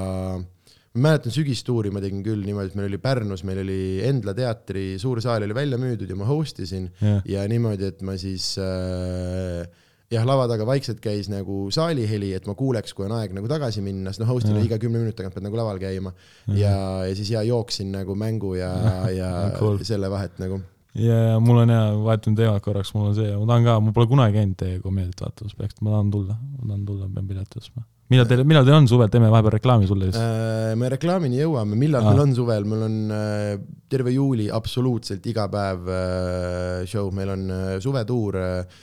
[0.92, 4.98] ma mäletan sügistuuri ma tegin küll niimoodi, et meil oli Pärnus, meil oli Endla teatri
[5.00, 7.22] suur saal oli välja müüdud ja ma host isin yeah.
[7.28, 9.64] ja niimoodi, et ma siis äh,
[10.12, 13.48] jah, lava taga vaikselt käis nagu saali heli, et ma kuuleks, kui on aeg nagu
[13.50, 16.58] tagasi minna, sest noh, host'ile iga kümne minuti tagant pead nagu laval käima mm.
[16.58, 16.74] ja,
[17.08, 18.72] ja siis ja jooksin nagu mängu ja,
[19.20, 19.80] ja cool.
[19.86, 20.60] selle vahet nagu.
[20.98, 23.96] ja, ja mul on hea, vahetan teemat korraks, mul on see, ma tahan ka, ma
[23.96, 27.62] pole kunagi käinud teie komöödiat vaatamas, peaks, ma tahan tulla, ma tahan tulla, pean pileti
[27.62, 30.74] ostma millal teil, millal teil on suvel, teeme vahepeal reklaami sulle siis äh,.
[30.76, 32.10] me reklaamini jõuame, millal ah.
[32.10, 33.54] meil on suvel, meil on äh,
[33.88, 38.82] terve juuli absoluutselt iga päev äh, show, meil on äh, suvetuur Äh,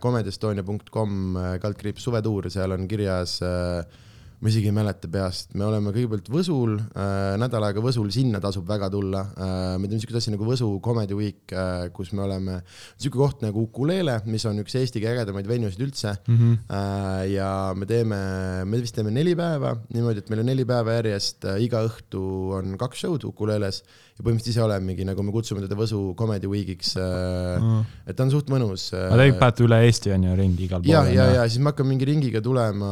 [0.00, 3.82] comedyestonia.com äh, kaldkriips suvetuur, seal on kirjas äh,
[4.38, 8.68] ma isegi ei mäleta peast, me oleme kõigepealt Võsul äh,, nädal aega Võsul, sinna tasub
[8.68, 9.74] väga tulla äh,.
[9.82, 12.60] me teeme siukest asja nagu Võsu Comedy Week äh,, kus me oleme,
[13.00, 16.38] siuke koht nagu Ukulele, mis on üks Eesti kõige ägedamaid venusid üldse mm.
[16.38, 16.58] -hmm.
[16.78, 18.20] Äh, ja me teeme,
[18.64, 22.22] me vist teeme neli päeva niimoodi, et meil on neli päeva järjest äh,, iga õhtu
[22.60, 23.82] on kaks show'd Ukuleles
[24.18, 27.84] ja põhimõtteliselt ise olemegi, nagu me kutsume teda Võsu Comedy Weekiks äh, mm..
[28.10, 29.06] et ta on suht mõnus äh,.
[29.14, 30.90] aga te panete üle Eesti on ju ringi igal pool?
[30.90, 32.90] ja, ja, ja siis me hakkame mingi ringiga tulema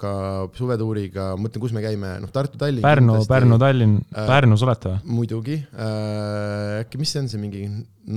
[0.00, 0.14] ka
[0.58, 2.82] suvetuuriga, mõtlen, kus me käime, noh Tartu, Tallinn.
[2.82, 5.18] Pärnu, Pärnu, Tallinn äh,, Pärnus olete või?
[5.20, 7.64] muidugi äh,, äkki, mis see on, see mingi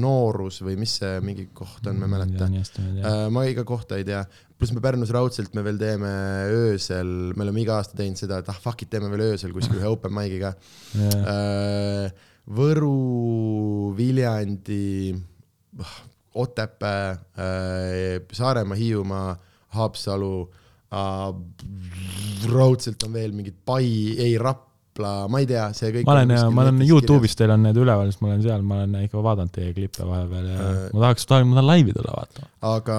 [0.02, 2.50] noorus või mis see mingi koht on, ma ei mäleta.
[2.50, 4.24] Äh, ma iga kohta ei tea,
[4.58, 6.10] pluss me Pärnus raudselt me veel teeme
[6.58, 9.78] öösel, me oleme iga aasta teinud seda, et ah fuck it, teeme veel öösel kuskil
[9.78, 10.56] ühe open mic'i ka
[10.98, 11.22] yeah..
[11.22, 15.16] Äh, Võru, Viljandi,
[16.38, 19.36] Otepää, äh, Saaremaa, Hiiumaa,
[19.76, 20.50] Haapsalu,
[20.94, 21.34] äh,
[22.48, 24.67] raudselt on veel mingid Pai, ei Rapla,
[24.98, 26.08] Rapla, ma ei tea, see kõik.
[26.08, 28.96] ma olen, ma olen Youtube'is, teil on need üleval, siis ma olen seal, ma olen
[29.06, 32.50] ikka vaadanud teie klippe vahepeal ja äh, ma tahaks, tahan, ma tahan laivi tulla vaatama.
[32.68, 32.98] aga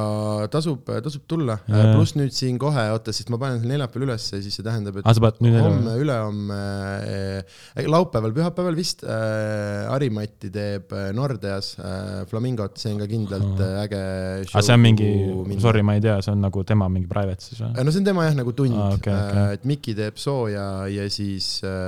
[0.52, 4.58] tasub, tasub tulla, pluss nüüd siin kohe, oota, sest ma panen selle neljapäeval ülesse, siis
[4.58, 5.18] see tähendab, et ah,
[5.66, 6.60] homme, ülehomme
[7.08, 13.64] äh,, laupäeval, pühapäeval vist äh, Harimati teeb äh, Nordeas äh, Flamingot, see on ka kindlalt
[13.64, 14.04] äh, äge
[14.46, 14.54] show.
[14.54, 15.10] aga see on mingi,
[15.58, 17.74] sorry, ma ei tea, see on nagu tema mingi private siis või?
[17.74, 19.44] Äh, no see on tema jah, nagu tund ah,, okay, okay.
[19.48, 21.87] Äh, et Miki teeb sooja ja siis äh,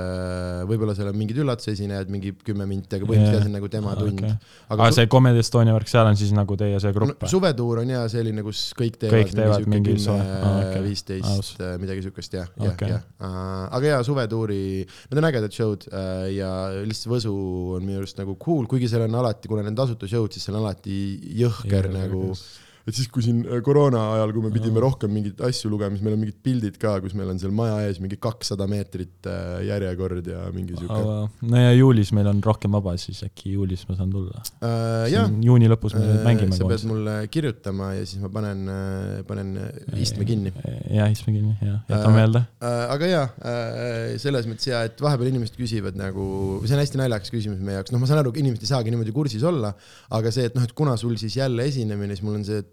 [0.69, 4.21] võib-olla seal on mingid üllatusesinejad, mingi kümme minti, aga põhimõtteliselt see on nagu tema tund
[4.21, 4.37] okay..
[4.67, 7.31] aga, aga see Comedy Estonia värk, seal on siis nagu teie see grupp no,?
[7.31, 12.39] suvetuur on ja selline, kus kõik teevad, kõik teevad mingi kümme, viisteist, äh, midagi siukest
[12.39, 13.05] jah, jah okay., jah.
[13.77, 14.63] aga jaa, suvetuuri,
[15.11, 16.51] need on ägedad show'd äh, ja
[16.87, 17.35] lihtsalt Võsu
[17.75, 20.47] on minu arust nagu cool, kuigi seal on alati, kuna need on tasuta show'd, siis
[20.47, 20.99] seal on alati
[21.41, 25.11] jõhker ja, nagu just et siis, kui siin äh, koroona ajal, kui me pidime rohkem
[25.13, 27.99] mingeid asju lugema, siis meil on mingid pildid ka, kus meil on seal maja ees
[28.01, 31.01] mingi kakssada meetrit äh, järjekord ja mingi siuke.
[31.51, 35.29] no ja juulis meil on rohkem vaba, siis äkki juulis ma saan tulla uh,.
[35.45, 38.65] juuni lõpus me uh, mängime sa pead mulle kirjutama ja siis ma panen,
[39.29, 39.53] panen
[40.01, 40.53] istme kinni.
[40.89, 42.81] ja, istme kinni, ja, jätan meelde uh,.
[42.95, 43.27] aga jaa,
[44.21, 46.25] selles mõttes ja, et vahepeal inimesed küsivad nagu,
[46.65, 49.13] see on hästi naljakas küsimus meie jaoks, noh, ma saan aru, inimesed ei saagi niimoodi
[49.15, 49.73] kursis olla,
[50.17, 52.70] aga see, et noh, et kuna sul siis jälle esinemine, siis mul on see, et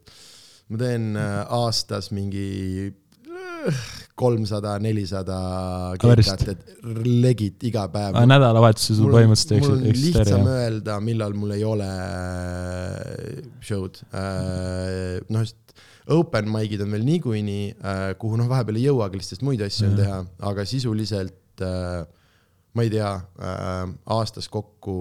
[0.69, 2.49] ma teen äh, aastas mingi
[2.89, 3.85] äh,
[4.19, 5.39] kolmsada, nelisada
[6.01, 6.66] kekat, et
[7.07, 8.19] legit iga päev.
[8.29, 14.03] nädalavahetusel sul põhimõtteliselt mul on lihtsam öelda, millal mul ei ole äh, show'd.
[14.12, 15.64] noh, sest
[16.09, 17.64] open mic'id on veel niikuinii,
[18.21, 21.64] kuhu noh, vahepeal ei jõuagi lihtsalt muid asju on teha, aga sisuliselt
[22.73, 23.11] ma ei tea,
[24.16, 24.97] aastas kokku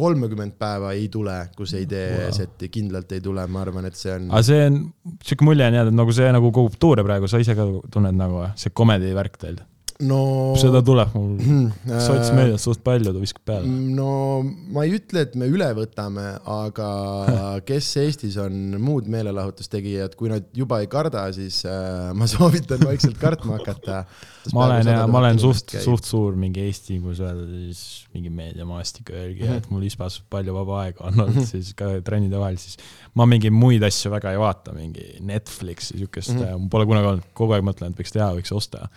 [0.00, 2.34] kolmekümmend päeva ei tule, kus ei tee wow.
[2.34, 4.28] seti, kindlalt ei tule, ma arvan, et see on.
[4.30, 4.80] aga see on,
[5.24, 8.46] sihuke mulje on jäänud, nagu see nagu kogub tuure praegu, sa ise ka tunned nagu
[8.60, 9.60] see komedi värk teil?
[10.06, 10.20] No
[10.60, 13.68] seda tuleb mul sotsmeedias suht palju, ta viskab peale.
[13.96, 14.40] no
[14.72, 16.90] ma ei ütle, et me üle võtame, aga
[17.68, 23.18] kes Eestis on muud meelelahutustegijad, kui nad juba ei karda, siis äh, ma soovitan vaikselt
[23.20, 24.02] kartma hakata.
[24.56, 27.82] ma olen ja ma olen suht, suht suur mingi Eesti, kuidas öelda siis
[28.14, 29.58] mingi meediamaastik öelgi mm, -hmm.
[29.60, 32.78] et mul ISPAs palju vaba aega on olnud siis ka trennide vahel, siis
[33.14, 36.70] ma mingeid muid asju väga ei vaata, mingi Netflixi siukest mm, -hmm.
[36.72, 38.88] pole kunagi olnud, kogu aeg mõtlen, et võiks teha, võiks osta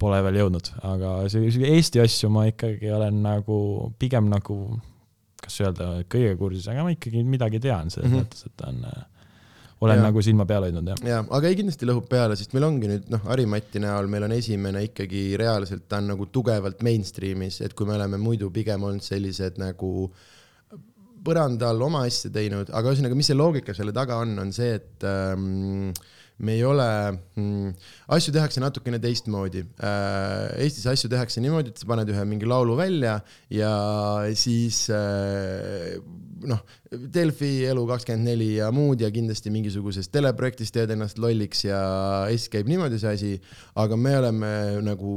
[0.00, 3.60] pole veel jõudnud, aga see Eesti asju ma ikkagi olen nagu
[4.00, 4.56] pigem nagu,
[5.40, 8.28] kas öelda, kõige kursis, aga ma ikkagi midagi tean selles mm -hmm.
[8.28, 8.84] mõttes, et on
[9.80, 10.02] olen ja.
[10.04, 10.98] nagu silma peal hoidnud, jah.
[11.08, 14.34] jaa, aga ei, kindlasti lõhub peale, sest meil ongi nüüd noh, Harimati näol meil on
[14.36, 19.04] esimene ikkagi reaalselt, ta on nagu tugevalt mainstream'is, et kui me oleme muidu pigem olnud
[19.04, 20.10] sellised nagu
[21.24, 24.74] põranda all oma asja teinud, aga ühesõnaga, mis see loogika selle taga on, on see,
[24.80, 25.90] et ähm,
[26.40, 26.86] me ei ole
[27.36, 27.72] mm,,
[28.16, 30.62] asju tehakse natukene teistmoodi äh,.
[30.64, 33.18] Eestis asju tehakse niimoodi, et sa paned ühe mingi laulu välja
[33.52, 33.72] ja
[34.38, 35.98] siis äh,
[36.50, 41.82] noh, Delfi Elu24 ja muud ja kindlasti mingisuguses teleprojektis teed ennast lolliks ja
[42.30, 43.36] Eestis käib niimoodi see asi,
[43.80, 45.14] aga me oleme nagu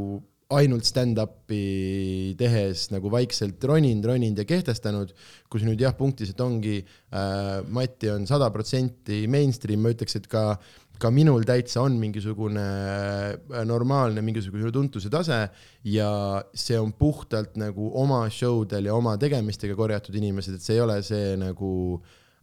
[0.54, 5.14] ainult stand-up'i tehes nagu vaikselt roninud, roninud ja kehtestanud,
[5.50, 10.28] kus nüüd jah, punktis, et ongi äh,, Mati on sada protsenti mainstream, ma ütleks, et
[10.30, 15.44] ka äh, ka minul täitsa on mingisugune äh, normaalne mingisugune tuntuse tase
[15.90, 16.10] ja
[16.56, 20.84] see on puhtalt nagu oma show del ja oma tegemistega korjatud inimesed, et see ei
[20.84, 21.72] ole see nagu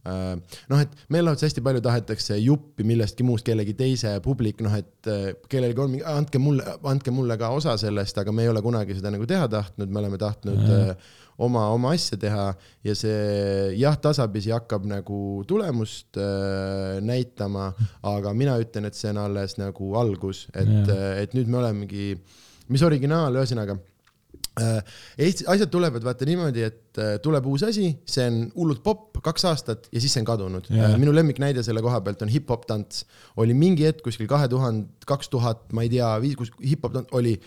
[0.05, 0.35] äh,
[0.71, 5.31] noh, et meelelahutuses hästi palju tahetakse juppi millestki muust kellegi teise publik, noh, et äh,
[5.51, 8.97] kellelgi on mingi, andke mulle, andke mulle ka osa sellest, aga me ei ole kunagi
[8.97, 10.93] seda nagu teha tahtnud, me oleme tahtnud mm.
[10.93, 12.47] äh, oma, oma asja teha
[12.85, 17.71] ja see jah, tasapisi hakkab nagu tulemust äh, näitama,
[18.13, 20.91] aga mina ütlen, et see on alles nagu algus, et,
[21.23, 22.11] et nüüd me olemegi,
[22.71, 23.77] mis originaal, ühesõnaga
[24.59, 24.79] äh,
[25.17, 29.47] Eesti asjad tulevad vaata niimoodi, et äh, tuleb uus asi, see on hullult popp, kaks
[29.49, 30.69] aastat ja siis see on kadunud.
[30.73, 30.95] Yeah..
[30.99, 33.05] minu lemmiknäide selle koha pealt on hip-hop tants.
[33.41, 37.17] oli mingi hetk kuskil kahe tuhande, kaks tuhat, ma ei tea, viis, kus hip-hop tants
[37.17, 37.37] oli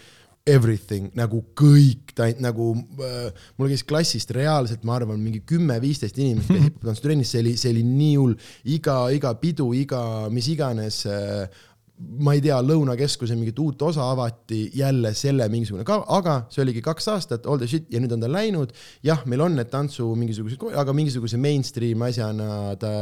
[0.44, 6.52] everything nagu kõik, ta nagu äh,, mul käis klassist reaalselt, ma arvan, mingi kümme-viisteist inimest
[6.52, 8.34] käis hip-hop-tantsu see oli, see oli nii hull,
[8.76, 11.46] iga, iga pidu, iga mis iganes äh,
[11.94, 16.82] ma ei tea, Lõunakeskuse mingit uut osa avati, jälle selle mingisugune ka, aga see oligi
[16.84, 18.74] kaks aastat, all the shit ja nüüd on ta läinud.
[19.06, 22.92] jah, meil on need tantsu mingisugused, aga mingisuguse mainstream asjana ta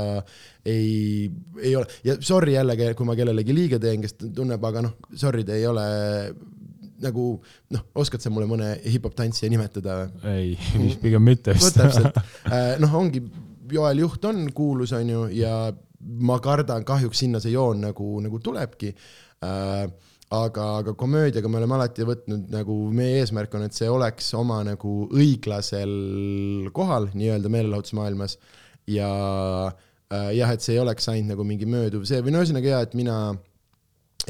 [0.62, 1.88] ei, ei ole.
[2.04, 5.66] Ja sorry jällegi, kui ma kellelegi liiga teen, kes tunneb, aga noh, sorry, te ei
[5.66, 5.86] ole
[7.04, 7.26] nagu
[7.74, 10.04] noh, oskad sa mulle mõne hip-hop tantsija nimetada?
[10.32, 10.54] Ei,
[11.02, 11.76] pigem mitte vist.
[11.78, 13.24] täpselt, äh, noh, ongi,
[13.72, 15.56] Joel Juht on kuulus, on ju, ja
[16.22, 18.92] ma kardan, kahjuks sinna see joon nagu, nagu tulebki.
[19.42, 19.84] Äh,
[20.32, 24.62] aga, aga komöödiaga me oleme alati võtnud nagu meie eesmärk on, et see oleks oma
[24.66, 28.38] nagu õiglasel kohal nii-öelda meelelahutusmaailmas.
[28.90, 29.10] Ja
[29.68, 32.80] äh, jah, et see ei oleks ainult nagu mingi mööduv see või no ühesõnaga ja
[32.86, 33.18] et mina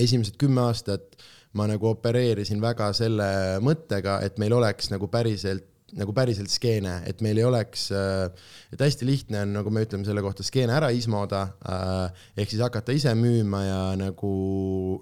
[0.01, 1.17] esimesed kümme aastat
[1.59, 3.29] ma nagu opereerisin väga selle
[3.65, 9.05] mõttega, et meil oleks nagu päriselt nagu päriselt skeene, et meil ei oleks, et hästi
[9.05, 13.13] lihtne on, nagu me ütleme selle kohta, skeene ära ismoda äh,, ehk siis hakata ise
[13.19, 14.33] müüma ja nagu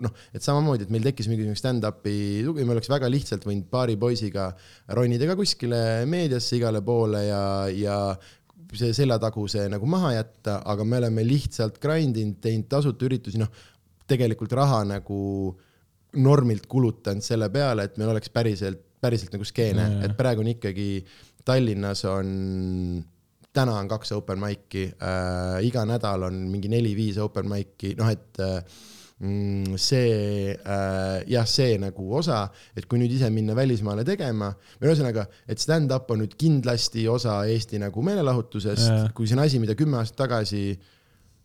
[0.02, 3.94] noh, et samamoodi, et meil tekkis mingisugune stand-up'i tugi, me oleks väga lihtsalt võinud paari
[4.00, 4.50] poisiga
[4.98, 5.80] ronida ka kuskile
[6.10, 8.02] meediasse igale poole ja, ja
[8.74, 13.50] see seljataguse nagu maha jätta, aga me oleme lihtsalt grind inud, teinud tasuta üritusi, noh,
[14.10, 15.20] tegelikult raha nagu
[15.54, 15.66] äh,
[16.18, 20.92] normilt kulutanud selle peale, et meil oleks päriselt, päriselt nagu skeene, et praegu on ikkagi
[21.46, 22.30] Tallinnas on,
[23.54, 28.42] täna on kaks open mic'i äh,, iga nädal on mingi neli-viis open mic'i, noh et
[28.44, 28.58] äh,
[29.24, 32.42] mm, see äh, jah, see nagu osa,
[32.76, 34.52] et kui nüüd ise minna välismaale tegema,
[34.82, 39.62] või ühesõnaga, et stand-up on nüüd kindlasti osa Eesti nagu meelelahutusest, kui see on asi,
[39.62, 40.99] mida kümme aastat tagasi Äh,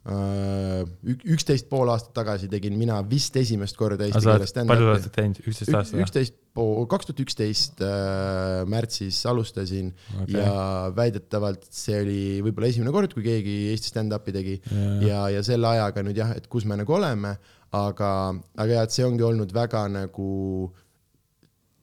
[0.05, 4.75] üksteist pool aastat tagasi tegin mina vist esimest korda eesti keeles stand-up'i.
[4.75, 6.01] palju olete teinud, üksteist aastat?
[6.03, 9.89] üksteist pool, kaks tuhat üksteist äh, märtsis alustasin
[10.21, 10.37] okay.
[10.37, 15.43] ja väidetavalt see oli võib-olla esimene kord, kui keegi Eesti stand-up'i tegi ja, ja, ja
[15.47, 17.33] selle ajaga nüüd jah, et kus me nagu oleme,
[17.73, 18.11] aga,
[18.61, 20.29] aga jah, et see ongi olnud väga nagu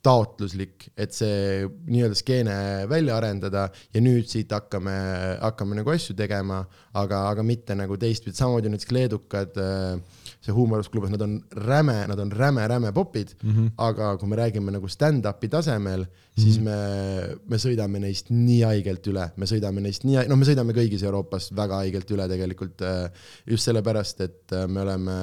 [0.03, 2.55] taotluslik, et see nii-öelda skeene
[2.91, 4.95] välja arendada ja nüüd siit hakkame,
[5.41, 6.63] hakkame nagu asju tegema,
[6.99, 11.39] aga, aga mitte nagu teistpidi, samamoodi näiteks leedukad äh, see huumorusklubis, nad on
[11.69, 13.71] räme, nad on räme-räme popid mm, -hmm.
[13.77, 16.07] aga kui me räägime nagu stand-up'i tasemel,
[16.39, 16.65] siis -hmm.
[16.65, 21.05] me, me sõidame neist nii haigelt üle, me sõidame neist nii, noh, me sõidame kõigis
[21.05, 25.19] Euroopas väga haigelt üle tegelikult äh, just sellepärast, et äh, me oleme,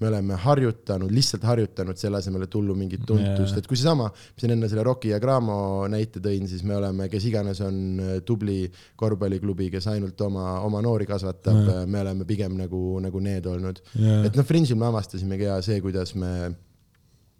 [0.00, 3.56] me oleme harjutanud, lihtsalt harjutanud selle asemel, et hullu mingit tuntust.
[3.56, 7.08] Et kui seesama, ma siin enne selle Rocki ja Gramo näite tõin, siis me oleme,
[7.08, 8.62] kes iganes on äh, tubli
[9.00, 13.80] korvpalliklubi, kes ainult oma, oma noori kasvatab me oleme pigem nagu, nagu need olnud.
[13.96, 16.52] Et noh, Fringe'il me avastasimegi ja see, kuidas me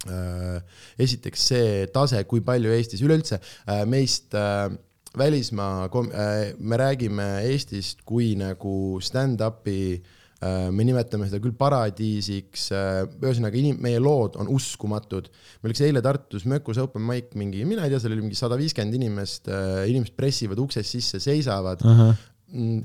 [0.08, 4.70] esiteks see tase, kui palju Eestis üleüldse äh, meist äh,
[5.18, 9.98] välismaa äh,, me räägime Eestist kui nagu stand-up'i
[10.40, 15.28] äh, me nimetame seda küll paradiisiks, äh, ühesõnaga inim-, meie lood on uskumatud.
[15.60, 18.56] meil üks eile Tartus Mökus open mic mingi, mina ei tea, seal oli mingi sada
[18.60, 19.52] viiskümmend inimest,
[19.90, 22.00] inimesed pressivad uksest sisse, seisavad uh.
[22.00, 22.26] -huh.
[22.50, 22.80] Mm,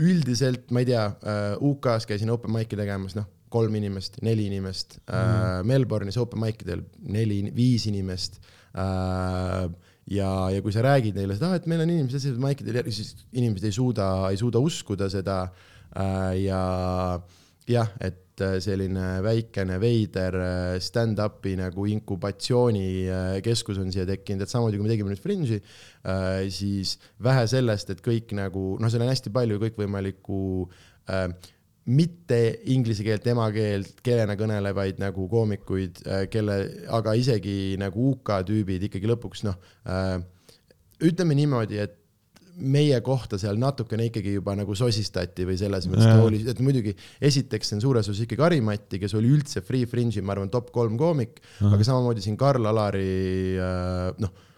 [0.00, 1.02] üldiselt, ma ei tea,
[1.58, 6.64] UK-s käisin open mic'i tegemas, noh kolm inimest, neli inimest mm., äh, Melbourne'is open mic
[6.64, 8.40] idel neli, viis inimest
[8.74, 9.66] äh,.
[10.10, 13.14] ja, ja kui sa räägid neile seda, et meil on inimesed sellised mic idel, siis
[13.32, 16.40] inimesed ei suuda, ei suuda uskuda seda äh,.
[16.46, 16.64] ja
[17.70, 18.26] jah, et
[18.64, 24.92] selline väikene veider äh, stand-up'i nagu inkubatsioonikeskus äh, on siia tekkinud, et samamoodi kui me
[24.92, 25.60] tegime nüüd Fringe'i,
[26.08, 30.40] äh, siis vähe sellest, et kõik nagu noh, seal on hästi palju kõikvõimalikku
[31.12, 31.26] äh,
[31.90, 36.58] mitte inglise keelt emakeelt keelena kõnelevaid nagu koomikuid, äh, kelle,
[36.92, 39.56] aga isegi nagu UK tüübid ikkagi lõpuks noh
[39.88, 40.20] äh,,
[41.06, 41.96] ütleme niimoodi, et
[42.60, 46.92] meie kohta seal natukene ikkagi juba nagu sosistati või selles mõttes, et oli, et muidugi
[47.24, 50.68] esiteks see on suures osas ikkagi Harimati, kes oli üldse Free Fringe'i, ma arvan, top
[50.74, 54.48] kolm koomik, aga samamoodi siin Karl Alari äh, noh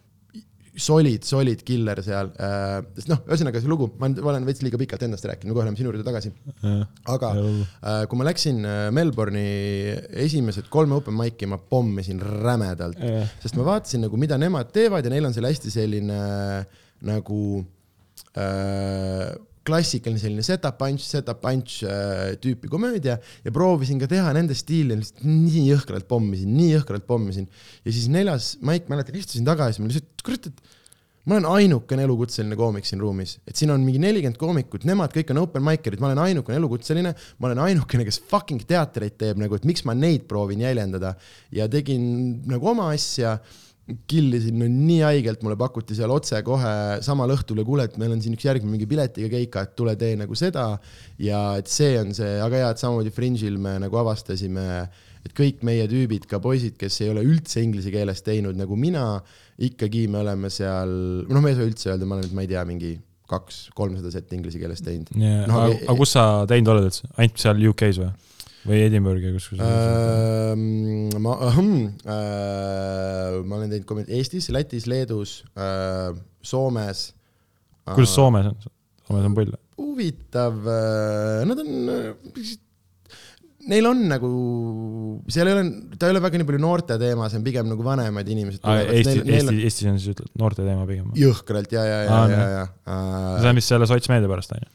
[0.77, 2.79] solid, solid killer seal äh,.
[2.97, 5.91] sest noh, ühesõnaga see lugu, ma olen veits liiga pikalt endast rääkinud, kohe läheme sinu
[5.91, 6.33] juurde tagasi.
[7.13, 9.93] aga äh, kui ma läksin äh, Melbourne'i
[10.25, 13.01] esimesed kolme open mic'i, ma pommisin rämedalt,
[13.43, 16.21] sest ma vaatasin nagu, mida nemad teevad ja neil on seal hästi selline
[17.05, 17.43] nagu
[18.39, 19.33] äh,
[19.67, 24.99] klassikaline selline set-up punch, set-up punch äh, tüüpi komöödia ja proovisin ka teha nende stiili,
[24.99, 27.49] lihtsalt nii jõhkralt pommisin, nii jõhkralt pommisin.
[27.85, 30.79] ja siis neljas maik, mäletan, istusin taga ja siis ma lihtsalt, kurat, et
[31.29, 35.31] ma olen ainukene elukutseline koomik siin ruumis, et siin on mingi nelikümmend koomikut, nemad kõik
[35.35, 39.59] on open mic'erid, ma olen ainukene elukutseline, ma olen ainukene, kes fucking teatreid teeb nagu,
[39.59, 41.15] et miks ma neid proovin jäljendada
[41.55, 42.03] ja tegin
[42.51, 43.37] nagu oma asja
[44.09, 46.73] killisin no nii haigelt, mulle pakuti seal otsekohe
[47.05, 49.95] samal õhtul ja kuule, et meil on siin üks järgmine mingi piletiga keika, et tule
[50.01, 50.67] tee nagu seda.
[51.23, 54.67] ja et see on see, aga jaa, et samamoodi Fringe'il me nagu avastasime,
[55.23, 59.07] et kõik meie tüübid, ka poisid, kes ei ole üldse inglise keeles teinud nagu mina,
[59.63, 60.93] ikkagi me oleme seal,
[61.29, 62.97] noh, ma ei saa üldse öelda, ma olen ma ei tea, mingi
[63.33, 65.47] kaks-kolmsada setti inglise keeles teinud yeah..
[65.49, 68.13] No, aga, aga kus sa teinud oled üldse, ainult seal UK-s või?
[68.69, 70.55] Või Edinburgh'i kuskil äh,?
[71.23, 71.63] ma äh,,
[73.43, 77.09] ma olen teinud komment- Eestis, Lätis, Leedus äh,, Soomes.
[77.89, 78.59] kuidas Soomes on?
[79.07, 79.59] Soomes on palju.
[79.83, 82.13] huvitav äh,, nad on äh,
[83.71, 84.29] neil on nagu,
[85.31, 85.65] seal ei ole,
[85.99, 88.63] ta ei ole väga nii palju noorte teema, see on pigem nagu vanemad inimesed.
[88.63, 89.61] Eesti, Eesti, on...
[89.69, 91.11] Eestis on siis ütled noorte teema pigem?
[91.19, 92.65] jõhkralt ja, ja, ja, ja, ja.
[93.43, 94.71] see on vist selle sotsmeedia pärast on ju?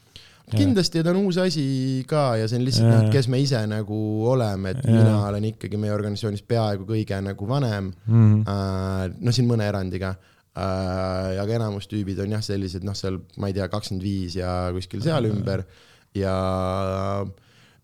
[0.52, 1.66] Kindlasti ta on uus asi
[2.08, 3.98] ka ja see on lihtsalt noh, kes me ise nagu
[4.32, 4.94] oleme, et ja.
[4.94, 8.44] mina olen ikkagi meie organisatsioonis peaaegu kõige nagu vanem mm.
[8.44, 9.18] -hmm.
[9.20, 11.42] No siin mõne erandiga uh,.
[11.42, 15.04] aga enamus tüübid on jah, sellised noh, seal ma ei tea, kakskümmend viis ja kuskil
[15.04, 15.64] seal ümber
[16.16, 16.34] ja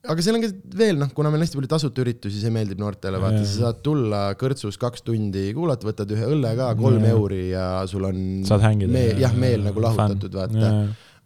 [0.05, 2.81] aga seal on ka veel noh, kuna meil on hästi palju tasuta üritusi, see meeldib
[2.83, 7.15] noortele, vaata, sa saad tulla kõrtsus kaks tundi kuulata, võtad ühe õlle ka, kolm ja.
[7.17, 8.93] euri ja sul on saad hängida.
[8.93, 10.73] meel, jah, meel nagu lahutatud, vaata.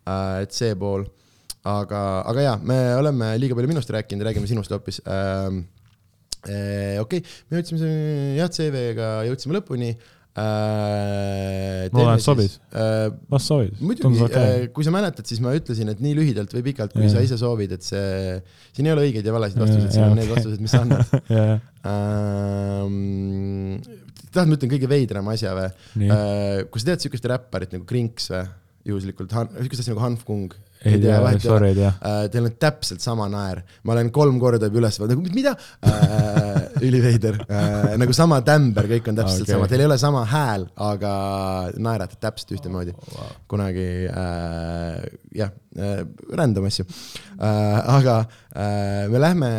[0.09, 1.03] Uh, et see pool
[1.69, 5.67] aga, aga jaa, me oleme liiga palju minust rääkinud, räägime sinust hoopis ähm,.
[6.47, 7.89] Äh, okei okay., me jõudsime
[8.39, 9.89] jah, CV-ga jõudsime lõpuni
[10.39, 11.89] äh,.
[11.91, 13.73] ma olen sobis äh,, las sobis.
[13.83, 17.17] muidugi, äh, kui sa mäletad, siis ma ütlesin, et nii lühidalt või pikalt, kui yeah.
[17.17, 18.39] sa ise soovid, et see,
[18.77, 20.21] siin ei ole õigeid ja valesid vastuseid, siin on okay.
[20.23, 21.59] need vastused, mis sa annad yeah.
[21.91, 23.83] ähm,
[24.31, 25.69] tahad, ma ütlen kõige veidrama asja või?
[26.07, 28.47] Äh, kui sa tead siukest räpparit nagu Krinks või?
[28.89, 30.55] juhuslikult, siukest asja nagu Hanf Kung
[30.87, 32.27] ei tea, sorry, ei tea uh,.
[32.33, 36.85] Teil on täpselt sama naer, ma olen kolm korda juba üles vaadanud, nagu mida uh,?
[36.87, 39.57] üliveider uh,, nagu sama tämber, kõik on täpselt okay.
[39.57, 41.13] sama, teil ei ole sama hääl, aga
[41.83, 43.11] naerate täpselt ühtemoodi oh,.
[43.17, 43.35] Wow.
[43.51, 45.03] kunagi uh,
[45.43, 46.03] jah uh,,
[46.39, 47.45] random asju uh,.
[47.99, 49.53] aga uh, me lähme,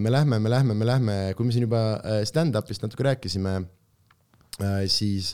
[0.00, 1.84] me lähme, me lähme, me lähme, kui me siin juba
[2.28, 3.58] stand-up'ist natuke rääkisime
[4.86, 5.32] siis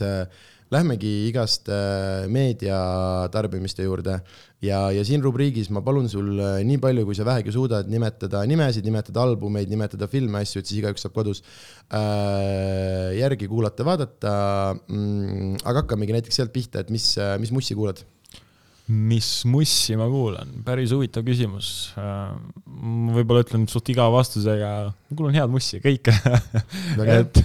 [0.71, 1.67] lähmegi igast
[2.31, 2.77] meedia
[3.33, 4.19] tarbimiste juurde.
[4.61, 8.85] Ja, ja siin rubriigis ma palun sul nii palju, kui sa vähegi suudad nimetada nimesid,
[8.85, 14.33] nimetada albumeid, nimetada filme, asju, et siis igaüks saab kodus äh, järgi kuulata, vaadata.
[14.87, 15.59] Mm,.
[15.65, 18.03] aga hakkamegi näiteks sealt pihta, et mis, mis mussi kuulad?
[18.91, 21.93] Mis mussi ma kuulan, päris huvitav küsimus.
[21.95, 26.15] ma võib-olla ütlen suht igava vastusega, ma kuulan head mussi, kõike.
[27.17, 27.39] Et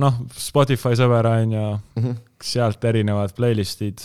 [0.00, 2.20] noh, Spotify sõber on ju mm, -hmm.
[2.42, 4.00] sealt erinevad playlist'id.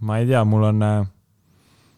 [0.00, 0.82] ma ei tea, mul on,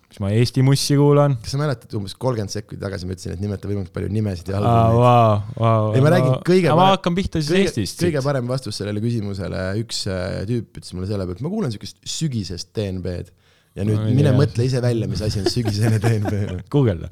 [0.09, 1.37] mis ma Eesti mussi kuulan.
[1.43, 4.61] kas sa mäletad, umbes kolmkümmend sekundit tagasi ma ütlesin, et nimeta võimalikult palju nimesid ja
[4.61, 5.43] albumeid wow,.
[5.59, 6.81] Wow, ei, ma räägin kõige parem.
[6.81, 8.05] ma hakkan pihta siis kõige, Eestist.
[8.07, 11.75] kõige parem vastus sellele küsimusele, üks äh, tüüp ütles mulle selle peale, et ma kuulan
[11.75, 13.35] siukest sügisest DNB-d
[13.79, 14.39] ja nüüd no, mine jah.
[14.39, 16.35] mõtle ise välja, mis asi on sügisene DNB.
[16.73, 17.11] guugelda.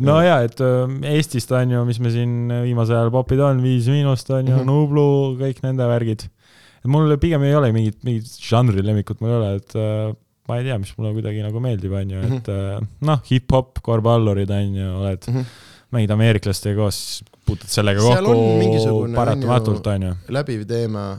[0.00, 0.60] No ja, et
[1.12, 4.60] Eestist on ju, mis me siin viimasel ajal popid on, Viis Miinust on ju mm,
[4.60, 4.70] -hmm.
[4.70, 5.06] Nublu,
[5.40, 6.28] kõik nende värgid.
[6.84, 9.76] mul pigem ei ole mingit, mingit žanri lemmikut mul ei ole, et
[10.48, 12.88] ma ei tea, mis mulle kuidagi nagu meeldib, on ju, et -hmm.
[13.00, 15.44] noh, hip-hop, korvpallurid on ju, oled mm, -hmm.
[15.90, 20.12] mängid ameeriklastega koos, puutud sellega Seal kokku paratamatult, on ju.
[20.28, 21.18] läbiv teema,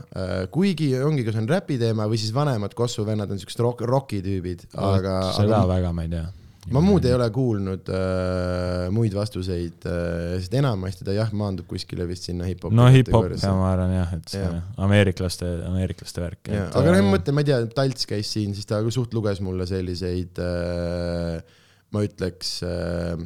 [0.50, 4.20] kuigi ongi, kas on räpi teema või siis vanemad Kosovo vennad on siuksed rock, roki
[4.22, 5.32] tüübid, aga.
[5.32, 5.68] seda aga...
[5.68, 6.26] väga ma ei tea
[6.72, 12.06] ma muud ei ole kuulnud äh, muid vastuseid äh,, sest enamasti ta jah, maandub kuskile
[12.08, 12.76] vist sinna hip-hopi.
[12.78, 14.62] no hip-hop, ma arvan jah, et see ja.
[14.86, 16.52] ameeriklaste, ameeriklaste värk.
[16.64, 19.68] aga noh, ma mõtlen, ma ei tea, Talts käis siin, siis ta suht luges mulle
[19.68, 21.60] selliseid äh,,
[21.94, 23.18] ma ütleks äh,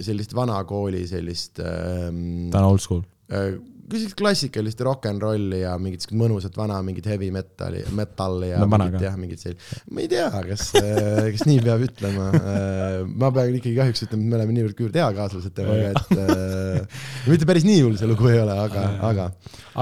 [0.00, 2.48] sellist vana kooli sellist ähm,.
[2.54, 3.58] ta on old school äh,
[3.98, 8.60] sellist klassikalist rock n rolli ja mingit siukest mõnusat vana mingit heavy metali, metalli ja
[8.62, 9.80] no, mingit jah, mingit sellist.
[9.90, 12.28] ma ei tea, kas, äh, kas nii peab ütlema.
[12.40, 17.00] Äh, ma pean ikkagi kahjuks ütlema, et me oleme niivõrd küüned eakaaslased temaga, et äh,
[17.30, 19.26] mitte päris nii hull see lugu ei ole, aga, aga.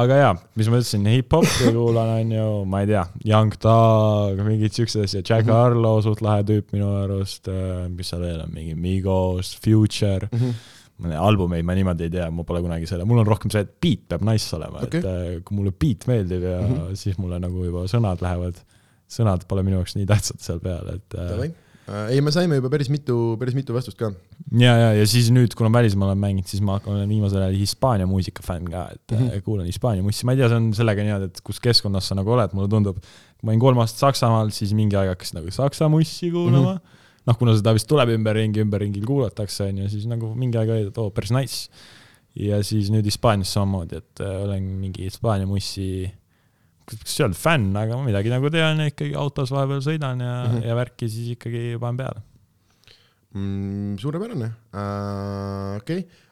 [0.05, 4.79] aga jaa, mis ma ütlesin, hip-hopi kuulan, on ju, ma ei tea, Young Thug, mingid
[4.79, 5.59] siuksed asjad, Jack -hmm.
[5.59, 7.51] Harlow, suht lahe tüüp minu arust,
[7.93, 10.39] mis seal veel on, mingi Migos, Future mm.
[10.39, 13.71] -hmm albumeid ma niimoodi ei tea, ma pole kunagi selle, mul on rohkem see, et
[13.83, 16.99] beat peab nice olema okay., et äh, kui mulle beat meeldib ja mm -hmm.
[16.99, 18.59] siis mulle nagu juba sõnad lähevad,
[19.19, 21.15] sõnad pole minu jaoks nii tähtsad seal peal, et.
[21.15, 24.11] Äh, äh, ei, me saime juba päris mitu, päris mitu vastust ka.
[24.51, 28.07] ja, ja, ja siis nüüd, kuna välismaal olen mänginud, siis ma olen viimasel ajal Hispaania
[28.07, 29.41] muusika fänn ka, et mm -hmm.
[29.47, 32.31] kuulan Hispaania mussi, ma ei tea, see on sellega niimoodi, et kus keskkonnas sa nagu
[32.31, 32.99] oled, mulle tundub.
[33.43, 36.79] ma olin kolm aastat Saksamaal, siis mingi aeg hakkasin nagu saksa mussi kuulama mm.
[36.79, 36.98] -hmm
[37.29, 40.87] noh, kuna seda vist tuleb ümberringi, ümberringi kuulatakse, on ju, siis nagu mingi aeg oli,
[40.89, 41.67] et oo, päris nice.
[42.39, 46.07] ja siis nüüd Hispaanias samamoodi, et äh, olen mingi Hispaania mussi,
[46.89, 50.69] kas öelda fänn, aga midagi nagu tean ja ikkagi autos vahepeal sõidan ja mm, -hmm.
[50.71, 52.25] ja värki siis ikkagi panen peale
[53.35, 53.99] mm,.
[54.01, 56.25] suurepärane uh,, okei okay.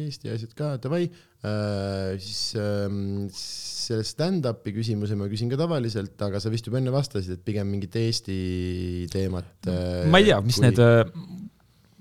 [0.00, 2.18] Eesti asjad ka, davai äh,.
[2.20, 2.88] siis äh,
[3.32, 7.70] selle stand-up'i küsimuse ma küsin ka tavaliselt, aga sa vist juba enne vastasid, et pigem
[7.72, 10.04] mingit Eesti teemat äh,.
[10.12, 10.66] ma ei tea, mis kui...
[10.68, 11.04] need äh,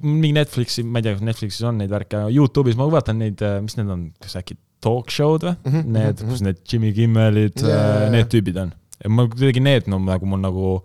[0.04, 3.60] mingi Netflixi, ma ei tea, kas Netflixis on neid värke, Youtube'is ma vaatan neid, äh,
[3.64, 5.72] mis need on, kas äkki talk show'd või mm?
[5.72, 6.30] -hmm, need mm, -hmm.
[6.32, 8.74] kus need Jimmy Kimmelid yeah., äh, need tüübid on.
[9.08, 10.78] ma kuidagi need no nagu mul nagu,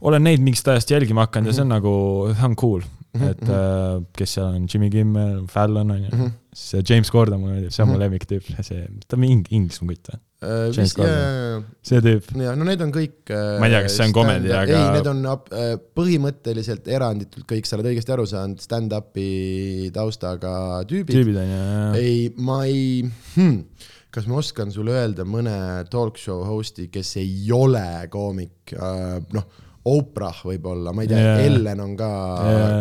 [0.00, 1.52] olen neid mingist ajast jälgima hakanud mm -hmm.
[1.52, 1.76] ja see on mhm.
[1.76, 2.82] nagu, see on cool.
[3.24, 3.56] Et mhm.
[3.56, 6.30] äh, kes seal on, Jimmy Kimmel, Fallon on ju -hmm.
[6.54, 10.12] siis James Gordon mulle meeldib, see on mu lemmiktüüp, see, ta on mingi inglismaa kutt
[10.12, 10.22] või?
[10.46, 12.30] Uh, James Gordon, see tüüp.
[12.42, 14.86] ja no need on kõik uh, ma ei tea, kas see on komedi, aga ei,
[14.98, 15.22] need on
[15.96, 21.14] põhimõtteliselt eranditult kõik, sa oled õigesti aru saanud, stand-up'i taustaga tüübid.
[21.16, 22.00] tüübid on ju, jah.
[22.00, 23.04] ei, ma ei
[23.36, 23.62] hmm,
[24.10, 25.56] kas ma oskan sulle öelda mõne
[25.92, 28.76] talk show host'i, kes ei ole koomik
[29.32, 32.08] noh Oprah võib-olla, ma ei tea yeah., Ellen on ka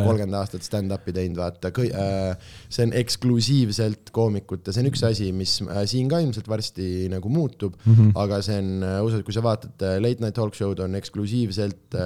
[0.06, 0.42] kolmkümmend yeah.
[0.42, 5.84] aastat stand-up'i teinud, vaata, äh, see on eksklusiivselt koomikute, see on üks asi, mis äh,
[5.90, 8.14] siin ka ilmselt varsti nagu muutub mm, -hmm.
[8.24, 12.00] aga see on äh, ausalt, kui sa vaatad late night talk show'd on eksklusiivselt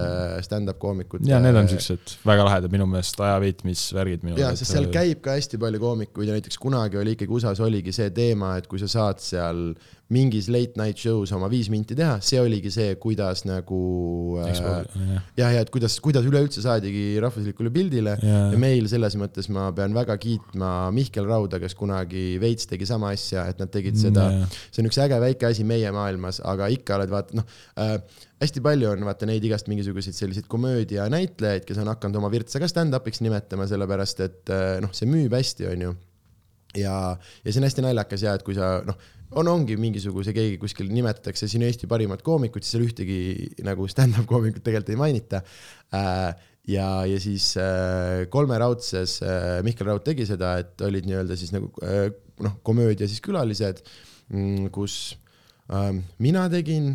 [0.45, 1.29] stand-up koomikute.
[1.29, 4.65] ja need on siuksed väga lahedad minu meelest, ajaveetmisvärgid minu meelest.
[4.65, 8.11] sest seal käib ka hästi palju koomikuid ja näiteks kunagi oli ikkagi USA-s oligi see
[8.11, 9.71] teema, et kui sa saad seal
[10.09, 13.81] mingis late night show's oma viis minti teha, see oligi see, kuidas nagu
[14.41, 18.15] äh, jah, ja, ja et kuidas, kuidas üleüldse saadigi rahvuslikule pildile.
[18.23, 18.41] Ja.
[18.53, 23.13] ja meil selles mõttes ma pean väga kiitma Mihkel Rauda, kes kunagi veits tegi sama
[23.15, 24.29] asja, et nad tegid seda,
[24.69, 27.47] see on üks äge väike asi meie maailmas, aga ikka oled vaata noh
[27.79, 27.97] äh,,
[28.39, 32.69] hästi palju on vaata neid igast mingisuguseid selliseid komöödianäitlejaid, kes on hakanud oma virtsa ka
[32.71, 35.95] stand-up'iks nimetama, sellepärast et äh, noh, see müüb hästi, onju
[36.77, 38.99] ja, ja see on hästi naljakas ja et kui sa noh
[39.38, 43.19] on, ongi mingisuguse, keegi kuskil nimetatakse siin Eesti parimat koomikut, siis seal ühtegi
[43.67, 45.43] nagu stand-up koomikut tegelikult ei mainita
[45.93, 46.47] äh,.
[46.69, 51.71] ja, ja siis äh, kolmeraudses äh, Mihkel Raud tegi seda, et olid nii-öelda siis nagu
[51.86, 52.09] äh,
[52.45, 53.84] noh, komöödia siis Külalised,
[54.32, 55.17] mm, kus
[55.73, 56.93] ähm, mina tegin,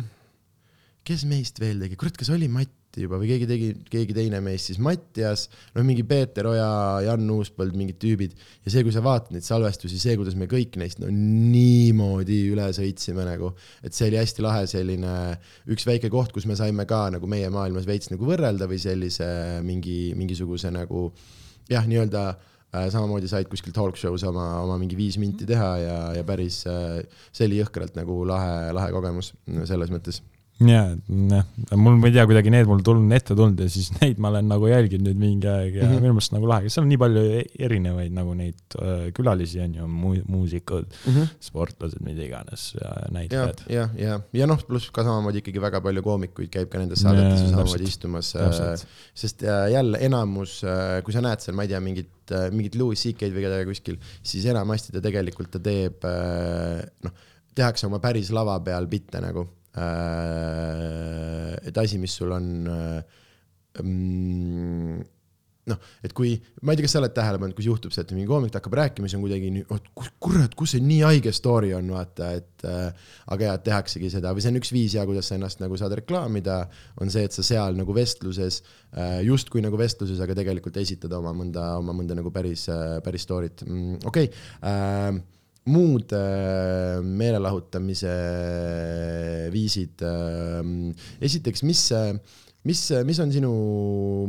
[1.05, 2.49] kes meist veel tegi, kurat, kas oli
[2.95, 6.67] Mati juba või keegi tegi, keegi teine meist, siis Mattias, noh, mingi Peeter Oja,
[7.03, 8.35] Jan Uuspõld, mingid tüübid.
[8.63, 12.69] Ja see, kui sa vaatad neid salvestusi, see, kuidas me kõik neist no niimoodi üle
[12.75, 13.51] sõitsime nagu,
[13.83, 15.15] et see oli hästi lahe selline
[15.75, 19.27] üks väike koht, kus me saime ka nagu meie maailmas veits nagu võrrelda või sellise
[19.65, 21.09] mingi, mingisuguse nagu
[21.67, 25.99] jah, nii-öelda äh, samamoodi said kuskil talk show's oma, oma mingi viis minti teha ja,
[26.15, 27.03] ja päris äh,,
[27.35, 29.33] see oli jõhkralt nagu lahe, lahe kogemus
[29.67, 30.23] selles mõttes
[30.63, 34.21] ja, jah, mul, ma ei tea, kuidagi need mul tulnud, ette tulnud ja siis neid
[34.23, 36.05] ma olen nagu jälginud nüüd mingi aeg ja mm -hmm.
[36.05, 39.75] minu meelest nagu lahe, seal on nii palju e-, erinevaid nagu neid äh, külalisi on
[39.79, 41.33] ju mu,, muusikud mm, -hmm.
[41.49, 43.65] sportlased, mida iganes ja näitlejad.
[43.67, 47.03] ja, ja, ja, ja noh, pluss ka samamoodi ikkagi väga palju koomikuid käib ka nendes
[47.03, 51.67] saadetes ju samamoodi istumas äh,, sest äh, jälle enamus äh,, kui sa näed seal, ma
[51.67, 55.59] ei tea, mingit äh,, mingit Louis CK-d või kedagi kuskil, siis enamasti ta tegelikult ta
[55.59, 57.11] teeb äh, noh,
[57.55, 59.47] tehakse oma päris lava peal bitte nagu
[61.65, 63.01] et asi, mis sul on äh,
[63.83, 65.03] mm,
[65.69, 68.13] noh, et kui, ma ei tea, kas sa oled tähele pannud, kus juhtub see, et
[68.13, 71.73] mingi koomik hakkab rääkima, siis on kuidagi nii, oh kurat, kus see nii haige story
[71.77, 75.31] on, vaata, et äh, aga jaa, tehaksegi seda või see on üks viis ja kuidas
[75.31, 76.61] sa ennast nagu saad reklaamida,
[77.01, 81.33] on see, et sa seal nagu vestluses äh,, justkui nagu vestluses, aga tegelikult esitad oma
[81.35, 83.65] mõnda, oma mõnda nagu päris äh,, päris story't.
[83.65, 85.34] Mm,, okei okay, äh,
[85.71, 88.13] muud äh, meelelahutamise
[89.53, 90.03] viisid.
[90.05, 90.91] Ähm,
[91.23, 91.81] esiteks, mis,
[92.69, 93.53] mis, mis on sinu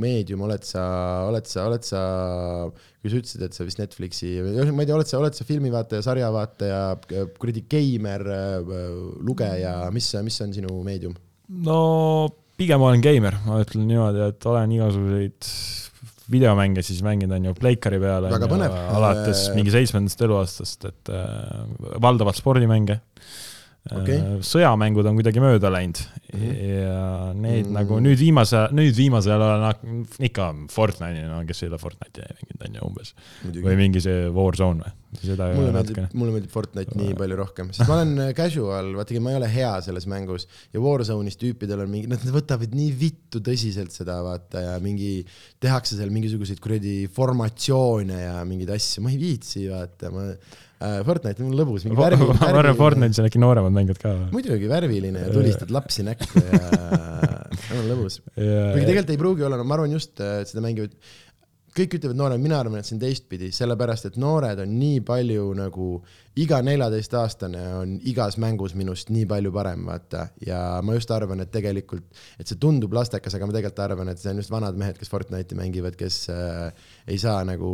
[0.00, 0.86] meedium, oled sa,
[1.28, 2.02] oled sa, oled sa,
[3.02, 6.06] kui sa ütlesid, et sa vist Netflixi, ma ei tea, oled sa, oled sa filmivaataja,
[6.08, 6.80] sarjavaataja,
[7.36, 8.74] kuradi geimer, äh,
[9.20, 11.16] lugeja, mis, mis on sinu meedium?
[11.46, 11.78] no
[12.58, 15.50] pigem olen geimer, ma ütlen niimoodi, et olen igasuguseid
[16.32, 18.30] videomänge siis mängida, on ju, Pleikari peale.
[18.96, 23.00] alates mingi seitsmendast eluaastast, et äh, valdavalt spordimänge
[23.92, 24.18] okay..
[24.18, 26.60] Äh, sõjamängud on kuidagi mööda läinud mm -hmm.
[26.80, 27.74] ja need mm -hmm.
[27.78, 32.66] nagu nüüd viimase, nüüd viimasel ajal on ikka Fortnite'i, no kes ei ole Fortnite'i mänginud,
[32.66, 33.14] on ju umbes.
[33.64, 35.54] või mingi see Warzone või?
[35.54, 39.30] mulle meeldib, mulle meeldib Fortnite nii palju rohkem, sest ma olen äh, casual, vaadake, ma
[39.30, 43.94] ei ole hea selles mängus ja Warzone'is tüüpidel on mingi, nad võtavad nii vittu tõsiselt
[43.94, 45.24] seda, vaata, ja mingi,
[45.60, 51.40] tehakse seal mingisuguseid kuradi formatsioone ja mingeid asju, ma ei viitsi, vaata, ma äh, Fortnite
[51.40, 52.34] on lõbus, mingi värviline.
[52.36, 54.10] ma arvan, Fortnite'is on äkki nooremad mängijad ka.
[54.34, 56.60] muidugi, värviline ja tulistad lapsi näkku ja
[57.78, 58.18] on lõbus.
[58.34, 60.92] kuigi tegelikult ei pruugi olla, no ma arvan just, et seda mängivad
[61.76, 65.48] kõik ütlevad noored, mina arvan, et see on teistpidi, sellepärast et noored on nii palju
[65.58, 65.88] nagu
[66.36, 70.26] iga neljateistaastane on igas mängus minust nii palju parem, vaata.
[70.44, 72.04] ja ma just arvan, et tegelikult,
[72.40, 75.12] et see tundub lastekas, aga ma tegelikult arvan, et see on just vanad mehed, kes
[75.12, 77.70] Fortnite'i mängivad, kes äh, ei saa nagu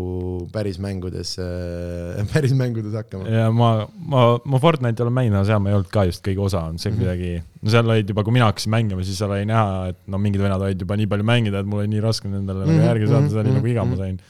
[0.55, 3.27] päris mängudes äh,, päris mängudes hakkama.
[3.27, 6.47] ja ma, ma, ma Fortnite'i olen mänginud, aga seal ma ei olnud ka just kõige
[6.47, 7.03] osa olnud, see mm -hmm.
[7.03, 10.23] kuidagi, no seal olid juba, kui mina hakkasin mängima, siis seal oli näha, et no
[10.23, 12.79] mingid vennad olid juba nii palju mängida, et mul oli nii raske nendele mm -hmm.
[12.79, 13.59] nagu järgi saada, see oli mm -hmm.
[13.59, 14.23] nagu iga ma sain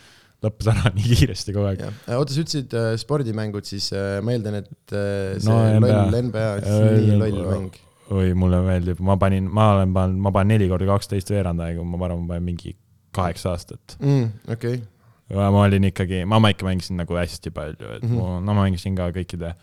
[0.42, 1.82] lõppes ära nii kiiresti kogu aeg.
[2.16, 6.46] oota, sa ütlesid äh, spordimängud, siis äh, ma eeldan, et äh, see no, loll NBA,
[6.66, 7.80] nii loll mäng.
[8.12, 11.84] oi, mulle meeldib, ma panin, ma olen pannud, ma panen neli korda kaksteist veerand aega,
[11.86, 12.74] ma arvan, ma panen mingi
[13.14, 14.32] kaheksa aastat mm,.
[14.56, 15.36] okei okay.
[15.36, 18.18] ma olin ikkagi, ma, ma ikka mängisin nagu hästi palju, et mm -hmm.
[18.18, 19.54] mu, no ma mängisin ka kõikide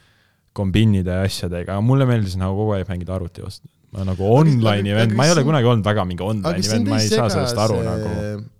[0.56, 5.16] kombinide ja asjadega, aga mulle meeldis nagu kogu aeg mängida arvuti vastu nagu online'i vend,
[5.18, 7.88] ma ei ole kunagi olnud väga mingi online'i vend, ma ei saa sellest aru see...
[7.88, 8.12] nagu.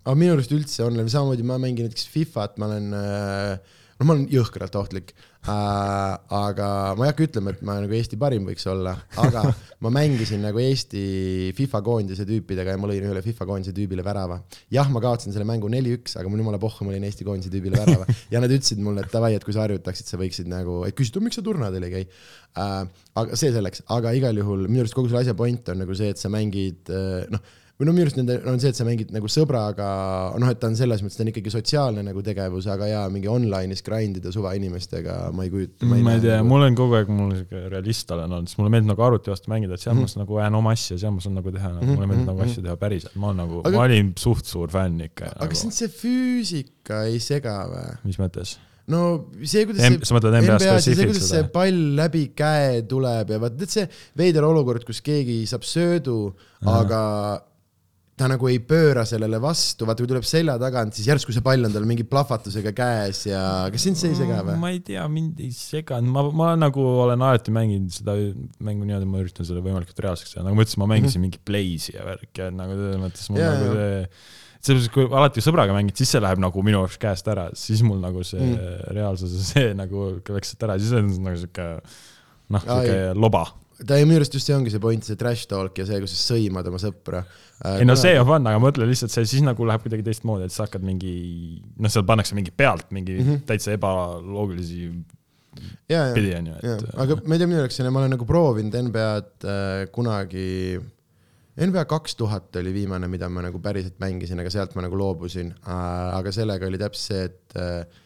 [0.08, 4.16] aga minu arust üldse online, samamoodi ma mängin näiteks Fifat, ma olen äh, no ma
[4.16, 5.14] olen jõhkralt ohtlik.
[5.48, 6.68] Aga
[7.00, 8.92] ma ei hakka ütlema, et ma nagu Eesti parim võiks olla,
[9.24, 9.46] aga
[9.84, 14.42] ma mängisin nagu Eesti FIFA koondise tüüpidega ja ma lõin ühele FIFA koondise tüübile värava.
[14.74, 17.80] jah, ma kaotasin selle mängu neli-üks, aga mul jumala pohhu, ma lõin Eesti koondise tüübile
[17.80, 20.98] värava ja nad ütlesid mulle, et davai, et kui sa harjutaksid, sa võiksid nagu, et
[20.98, 22.04] küsida, miks sa turnadel ei käi
[22.60, 22.84] äh,.
[23.24, 26.12] aga see selleks, aga igal juhul minu arust kogu selle asja point on nagu see,
[26.12, 29.14] et sa mängid äh, noh või no minu arust nende on see, et sa mängid
[29.16, 29.86] nagu sõbraga,
[30.42, 33.30] noh, et ta on selles mõttes, ta on ikkagi sotsiaalne nagu tegevus, aga jaa, mingi
[33.32, 35.88] online'is grind ida suva inimestega, ma ei kujuta.
[35.88, 38.52] ma ei, ma ei tea nagu..., mul on kogu aeg, mul sihuke realist olen olnud,
[38.52, 40.12] sest mulle meeldib nagu arvuti vastu mängida, et seal mm -hmm.
[40.12, 41.96] ma saan nagu ajan oma asja, seal ma saan nagu teha nagu, mm -hmm.
[41.96, 44.68] mulle meeldib nagu mhm, asju teha päriselt, ma olen nagu aga..., ma olin suht suur
[44.68, 45.26] fänn ikka.
[45.32, 45.54] aga nagu...
[45.56, 47.96] kas sind see füüsika ei sega või?
[48.04, 48.58] mis mõttes?
[48.92, 53.72] no see, kuidas see, NBA-s, see, kuidas see pall läbi käe tuleb ja vaat, tead
[53.72, 56.34] see veider olukord, kus keegi saab söödu,
[56.66, 57.04] aga
[58.20, 61.68] ta nagu ei pööra sellele vastu, vaata kui tuleb selja tagant, siis järsku see pall
[61.68, 63.42] on tal mingi plahvatusega käes ja
[63.72, 64.58] kas sind see ei sega või?
[64.60, 68.18] ma ei tea, mind ei seganud, ma, ma nagu olen alati mänginud seda
[68.66, 71.40] mängu niimoodi, ma üritan selle võimalikult reaalseks teha, nagu ma ütlesin, ma mängisin mm -hmm.
[71.40, 74.04] mingi Blaze'i ja värki ja nagu selles mõttes mul yeah, nagu see
[74.60, 77.80] selles mõttes, kui alati sõbraga mängid, siis see läheb nagu minu jaoks käest ära, siis
[77.88, 78.92] mul nagu see mm.
[78.98, 81.72] reaalsuses see nagu läks sealt ära, siis on nagu sihuke
[82.52, 83.48] noh, sihuke loba
[83.88, 86.34] ta minu arust just see ongi see point, see trash talk ja see, kus sa
[86.34, 87.24] sõimad oma sõpra.
[87.60, 90.48] Äh, ei no see on fun, aga mõtle lihtsalt see siis nagu läheb kuidagi teistmoodi,
[90.48, 91.14] et sa hakkad mingi,
[91.76, 93.42] noh, seal pannakse mingi pealt mingi mm -hmm.
[93.50, 94.92] täitsa ebaloogilisi
[96.16, 96.86] pidi, on ju, et.
[96.96, 100.80] aga ma ei tea, minu jaoks ma olen nagu proovinud NBA-d äh, kunagi
[101.60, 105.54] NBA kaks tuhat oli viimane, mida ma nagu päriselt mängisin, aga sealt ma nagu loobusin.
[105.66, 108.00] aga sellega oli täpselt see, et äh,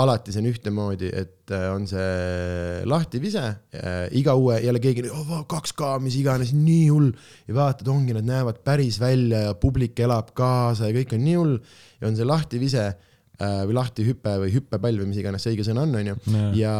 [0.00, 3.42] alati see on ühtemoodi, et äh, on see lahtivise
[3.76, 7.10] äh,, iga uue, jälle keegi oh,, 2K, mis iganes, nii hull.
[7.48, 11.36] ja vaatad, ongi, nad näevad päris välja ja publik elab kaasa ja kõik on nii
[11.36, 11.58] hull.
[12.00, 15.84] ja on see lahtivise äh, või lahtihüpe või hüppepall või mis iganes see õige sõna
[15.84, 16.16] on, onju.
[16.56, 16.74] ja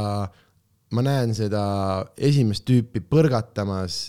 [0.93, 1.63] ma näen seda
[2.17, 4.07] esimest tüüpi põrgatamas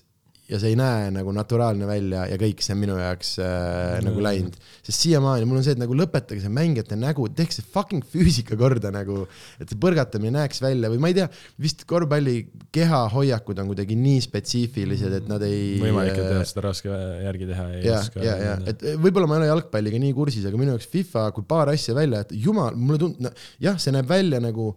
[0.51, 4.19] ja see ei näe nagu naturaalne välja ja kõik see on minu jaoks äh, nagu
[4.23, 4.57] läinud.
[4.83, 8.57] sest siiamaani mul on see, et nagu lõpetage see mängijate nägu, tehke see fucking füüsika
[8.59, 9.23] korda nagu,
[9.63, 11.29] et see põrgatamine näeks välja või ma ei tea,
[11.63, 12.35] vist korvpalli
[12.75, 15.77] kehahoiakud on kuidagi nii spetsiifilised, et nad ei.
[15.81, 18.25] võimalik, et jah, seda raske järgi teha ei ja, oska.
[18.25, 21.47] ja, ja, et võib-olla ma ei ole jalgpalliga nii kursis, aga minu jaoks FIFA, kui
[21.47, 23.31] paar asja välja, et jumal, mulle tundub no,,
[23.63, 24.73] jah, see näeb välja nagu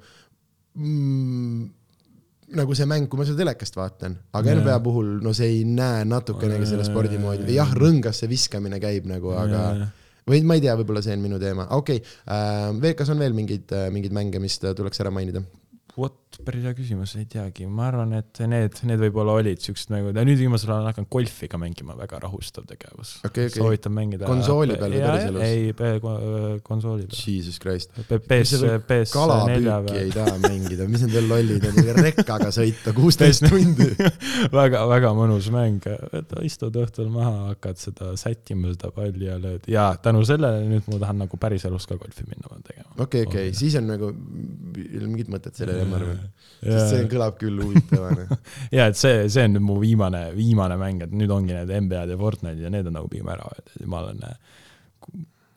[0.78, 1.66] mm,
[2.54, 4.62] nagu see mäng, kui ma seda telekast vaatan, aga yeah.
[4.62, 9.08] NBA puhul no see ei näe natukenegi selle spordi moodi jah, rõngas see viskamine käib
[9.10, 9.94] nagu, aga yeah.
[10.30, 12.86] või ma ei tea, võib-olla see on minu teema, okei okay.
[12.86, 12.94] äh,.
[12.98, 15.42] kas on veel mingeid, äh, mingeid mänge, mis tuleks ära mainida?
[15.96, 20.18] Vot, päris hea küsimus, ei teagi, ma arvan, et need, need võib-olla olid siuksed mängud
[20.18, 23.46] ja nüüd viimasel ajal hakkan golfiga mängima, väga rahustav tegevus okay,.
[23.48, 23.54] Okay.
[23.56, 24.28] soovitan mängida.
[24.28, 25.44] konsooli peal või päriselus?
[25.46, 27.20] ei, konsooli peal.
[27.22, 27.96] Jesus Christ.
[27.96, 29.14] PS, PS
[29.48, 30.00] nelja peal.
[30.02, 33.88] ei taha mängida, mis need veel lollid on, rekkaga sõita kuusteist tundi
[34.60, 35.88] väga, väga mõnus mäng,
[36.44, 41.00] istud õhtul maha, hakkad seda sättima, seda palli ja lööd ja tänu sellele nüüd ma
[41.06, 42.92] tahan nagu päriselus ka golfi minna tegema.
[42.98, 44.12] okei okay,, okei okay., siis on nagu
[45.06, 46.22] mingit mõtet sellele ma arvan.
[46.60, 48.38] sest see kõlab küll huvitavana
[48.76, 52.16] ja et see, see on nüüd mu viimane, viimane mäng, et nüüd ongi need NBA-d
[52.16, 54.24] ja Fortnite'id ja need on nagu pigem ära, et ma olen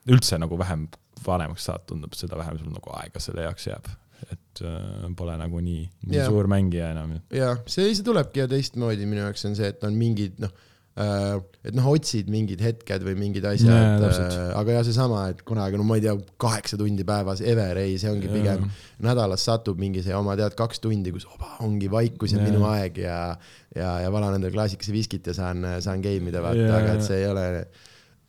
[0.09, 0.87] üldse nagu vähem
[1.25, 3.89] vanemaks saad, tundub, seda vähem sul nagu aega selle jaoks jääb
[4.33, 6.27] et äh, pole nagu nii, nii yeah.
[6.27, 7.13] suur mängija enam.
[7.31, 10.68] ja see, see tulebki ja teistmoodi minu jaoks on see, et on mingid noh Äh,
[10.99, 15.85] et noh, otsid mingid hetked või mingid asjad, äh, aga jah, seesama, et kunagi, no
[15.87, 18.65] ma ei tea, kaheksa tundi päevas ever ei, see ongi pigem
[19.05, 22.65] nädalas satub mingi see oma tead kaks tundi, kus oba, ongi vaikus ja, ja minu
[22.67, 23.19] aeg ja,
[23.75, 27.21] ja, ja valan endale klaasikese viskit ja saan, saan game ida vaata, aga et see
[27.21, 27.45] ei ole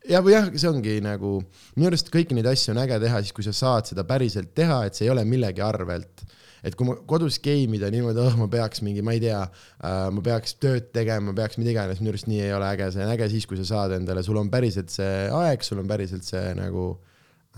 [0.06, 1.38] ja, või jah, see ongi nagu,
[1.74, 4.84] minu arust kõiki neid asju on äge teha siis, kui sa saad seda päriselt teha,
[4.86, 6.22] et see ei ole millegi arvelt
[6.66, 10.08] et kui ma kodus game ida niimoodi, oh ma peaks mingi, ma ei tea äh,,
[10.14, 13.14] ma peaks tööd tegema, peaks mida iganes, minu arust nii ei ole äge, see on
[13.14, 16.52] äge siis, kui sa saad endale, sul on päriselt see aeg, sul on päriselt see
[16.58, 16.90] nagu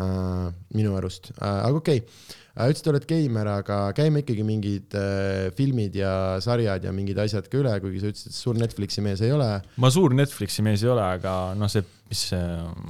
[0.02, 0.46] äh,
[0.76, 1.34] minu arust.
[1.38, 2.04] Äh,, aga okei.
[2.04, 6.12] okay ütlesid, oled geimer, aga käime ikkagi mingid äh, filmid ja
[6.44, 9.48] sarjad ja mingid asjad ka üle, kuigi sa ütlesid, et suur Netflixi mees ei ole.
[9.80, 12.40] ma suur Netflixi mees ei ole, aga noh, see mis see,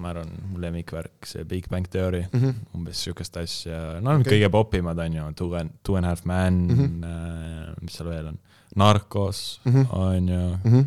[0.03, 2.65] ma arvan, mu lemmikvärk, see Big Bang Theory mm, -hmm.
[2.75, 4.33] umbes siukest asja, no okay.
[4.35, 7.05] kõige popimad on ju, Two and, Two and a Half Man mm, -hmm.
[7.07, 8.39] äh, mis seal veel on,
[8.75, 9.87] Narcos mm -hmm.
[9.91, 10.87] on ju mm, -hmm.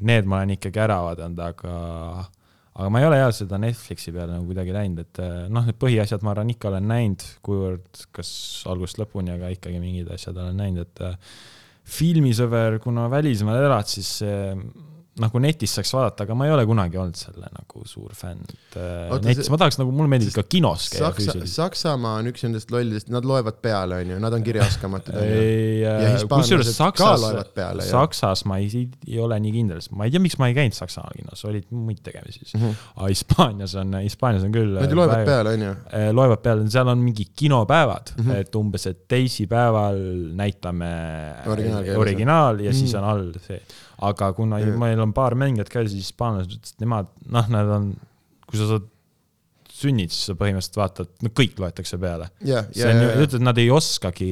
[0.00, 2.24] need ma olen ikkagi ära vaadanud, aga,
[2.74, 5.78] aga ma ei ole jah seda Netflixi peale nagu kuidagi näinud, et äh, noh, need
[5.82, 8.30] põhiasjad ma arvan ikka olen näinud, kuivõrd kas
[8.70, 11.36] algusest lõpuni, aga ikkagi mingid asjad olen näinud, et äh,
[11.84, 14.16] filmisõber, kuna välismaal elad, siis
[15.22, 18.78] nagu netis saaks vaadata, aga ma ei ole kunagi olnud selle nagu suur fänn, et
[18.80, 21.52] äh, Oota, netis, ma tahaks nagu, mulle meeldib ka kinos käia Saksa, füüsiliselt.
[21.54, 25.14] Saksamaa on üks nendest lollidest, nad loevad peale, onju, nad on kirjaoskamatud.
[25.22, 27.26] Äh, kusjuures Saksas,
[27.86, 30.78] Saksas ma ei, ei ole nii kindel, sest ma ei tea, miks ma ei käinud
[30.80, 32.66] Saksamaa kinos, olid muid tegemisi siis mm.
[32.66, 32.90] -hmm.
[32.96, 34.74] aga Hispaanias on, Hispaanias on küll.
[34.80, 35.72] Nad ju loevad peale, onju.
[35.94, 38.42] Äh, loevad peale, seal on mingi kinopäevad mm, -hmm.
[38.42, 40.02] et umbes, et teisipäeval
[40.34, 40.92] näitame
[41.46, 42.78] originaal, originaal ja mm -hmm.
[42.80, 43.62] siis on all see
[44.02, 44.80] aga kuna mm.
[44.80, 47.92] meil on paar mängijat ka, siis hispaanlased ütlesid, et nemad, noh, nad on,
[48.48, 48.90] kui sa saad
[49.74, 52.66] sünnid, siis sa põhimõtteliselt vaatad, no kõik loetakse peale yeah,.
[52.70, 54.28] see on, ütlesid, et nad ei oskagi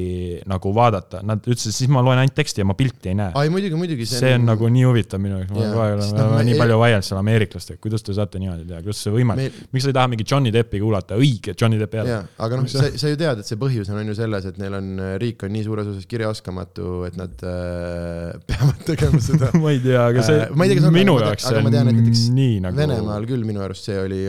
[0.48, 3.35] nagu vaadata, nad ütlesid, siis ma loen ainult teksti ja ma pilti ei näe.
[3.39, 4.06] ai muidugi, muidugi.
[4.06, 6.59] see on, see on nagu nii huvitav minu jaoks, ma kogu aeg olen no, nii
[6.60, 9.90] palju vaielnud seal ameeriklastega, kuidas te saate niimoodi teha, kuidas see võimalik meil..., miks sa
[9.90, 12.12] ei taha mingi Johnny Deppi kuulata, õige Johnny Deppi häält.
[12.12, 14.62] jaa, aga noh, sa, sa ju tead, et see põhjus on, on ju selles, et
[14.62, 14.93] neil on,
[15.23, 20.06] riik on nii suures osas kirjaoskamatu, et nad äh, peavad tegema seda ma ei tea,
[20.06, 22.01] aga see äh,, tea, minu jaoks see on
[22.39, 24.23] nii nagu Venemaal küll minu arust see oli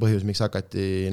[0.00, 0.53] põhjus, miks hakati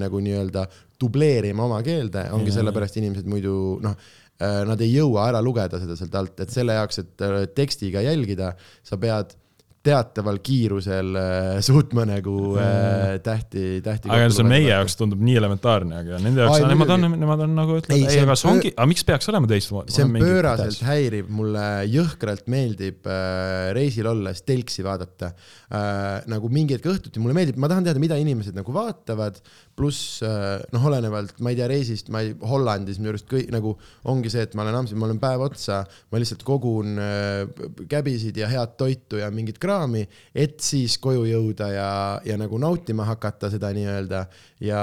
[0.01, 0.65] nagu nii-öelda
[1.01, 3.95] dubleerima oma keelde, ongi sellepärast inimesed muidu noh,
[4.41, 8.03] äh, nad ei jõua ära lugeda seda sealt alt, et selle jaoks, et äh, tekstiga
[8.05, 8.53] jälgida,
[8.85, 9.35] sa pead
[9.81, 14.11] teataval kiirusel äh, suutma nagu äh, tähti, tähti.
[14.13, 17.77] aga see meie jaoks tundub nii elementaarne, aga nende jaoks, nemad on, nemad on nagu
[17.79, 19.95] ütlevad, ei, aga see ongi, aga miks peaks olema teistmoodi?
[19.95, 26.29] see on pööraselt häiriv, mulle jõhkralt meeldib äh, reisil olles telksi vaadata äh,.
[26.29, 29.41] nagu mingi hetk õhtuti mulle meeldib, ma tahan teada, mida inimesed nagu vaatavad,
[29.79, 33.73] pluss äh, noh, olenevalt, ma ei tea, reisist, ma ei, Hollandis minu arust kõik nagu
[34.13, 35.81] ongi see, et ma olen Amsterdam, ma olen päev otsa,
[36.13, 40.03] ma lihtsalt kogun äh, käbisid ja head toitu ja mingit kraami kraami,
[40.35, 41.89] et siis koju jõuda ja,
[42.27, 44.25] ja nagu nautima hakata seda nii-öelda
[44.63, 44.81] ja,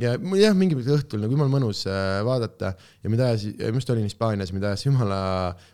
[0.00, 4.06] ja jah, mingi õhtul nagu jumala mõnus äh, vaadata ja mind ajas, ma just olin
[4.06, 5.18] Hispaanias, mind ajas jumala,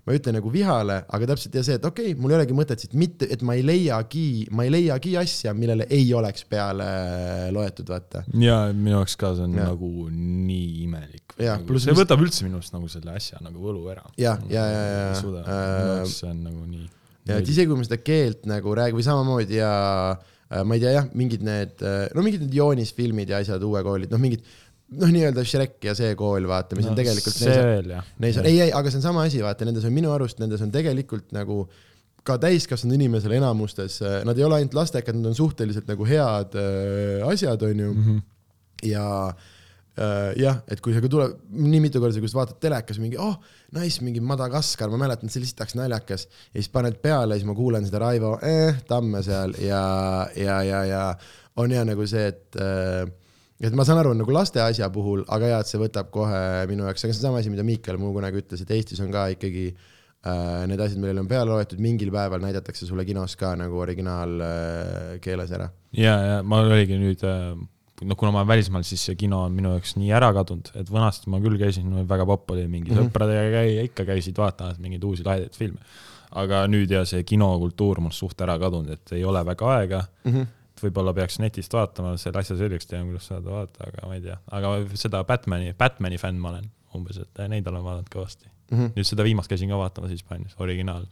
[0.05, 2.57] ma ei ütle nagu vihale, aga täpselt ja see, et okei okay,, mul ei olegi
[2.57, 6.89] mõtet siit mitte, et ma ei leiagi, ma ei leiagi asja, millele ei oleks peale
[7.55, 8.25] loetud, vaata.
[8.41, 9.69] ja minu jaoks ka see on ja.
[9.73, 11.39] nagu nii imelik.
[11.39, 12.01] Nagu, see mis...
[12.03, 14.05] võtab üldse minust nagu selle asja nagu võlu ära.
[14.21, 15.09] ja, ja, ja, ja.
[15.15, 16.87] Äh, see on nagu nii
[17.29, 19.71] ja et isegi kui me seda keelt nagu räägime või samamoodi ja
[20.13, 23.81] äh, ma ei tea jah, mingid need, äh, no mingid need joonisfilmid ja asjad, uue
[23.87, 24.45] koolid, noh, mingid
[25.01, 27.39] noh, nii-öelda Shrek ja see kool, vaata, mis no, on tegelikult.
[27.39, 28.13] see veel jah.
[28.23, 30.63] Neis on, ei, ei, aga see on sama asi, vaata, nendes on minu arust, nendes
[30.65, 31.65] on tegelikult nagu
[32.25, 36.57] ka täiskasvanud inimesele enamustes, äh, nad ei ole ainult lastekad, nad on suhteliselt nagu head
[36.61, 38.07] äh, asjad, onju mm.
[38.07, 38.23] -hmm.
[38.93, 39.51] ja äh,
[39.95, 43.37] jah, et kui see tuleb nii mitu korda, kui sa vaatad telekas mingi, oh,
[43.77, 47.47] nice, mingi Madagaskar, ma mäletan, see lihtsalt läks naljakas ja siis paned peale ja siis
[47.47, 49.85] ma kuulen seda Raivo eh, Tamme seal ja,
[50.39, 51.05] ja, ja, ja
[51.63, 53.05] on hea nagu see, et uh,
[53.65, 56.41] et ma saan aru nagu laste asja puhul, aga hea, et see võtab kohe
[56.71, 59.13] minu jaoks, aga see on sama asi, mida Miikel mul kunagi ütles, et Eestis on
[59.15, 63.55] ka ikkagi uh, need asjad, millele on peale loetud, mingil päeval näidatakse sulle kinos ka
[63.61, 65.71] nagu originaalkeeles uh, ära.
[65.95, 67.55] ja, ja ma oligi nüüd uh
[68.03, 70.91] noh, kuna ma olen välismaal, siis see kino on minu jaoks nii ära kadunud, et
[70.93, 73.13] vanasti ma küll käisin, väga popp oli mingi mm -hmm.
[73.13, 75.81] sõpradega käia, ikka käisid vaatamas mingeid uusi lahedaid filme.
[76.35, 80.33] aga nüüd ja see kinokultuur mul suht ära kadunud, et ei ole väga aega mm.
[80.33, 80.47] -hmm
[80.83, 84.39] võib-olla peaks netist vaatama, selle asja selgeks tegema, kuidas saada vaadata, aga ma ei tea,
[84.59, 86.67] aga seda Batman'i, Batman'i fänn ma olen
[86.99, 88.79] umbes, et neid olen vaadanud kõvasti mm.
[88.79, 88.91] -hmm.
[88.97, 91.07] nüüd seda viimast käisin ka vaatamas Hispaanias, originaal.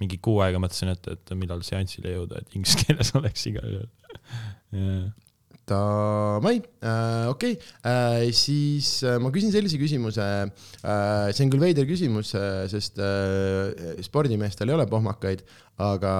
[0.00, 5.12] mingi kuu aega mõtlesin, et, et millal seansile jõuda, et inglise keeles oleks igal juhul
[5.72, 7.72] Davai äh,, okei okay.
[7.88, 11.32] äh,, siis äh, ma küsin sellise küsimuse äh,.
[11.32, 15.44] see on küll veider küsimus äh,, sest äh, spordimeestel ei ole pohmakaid,
[15.82, 16.14] aga,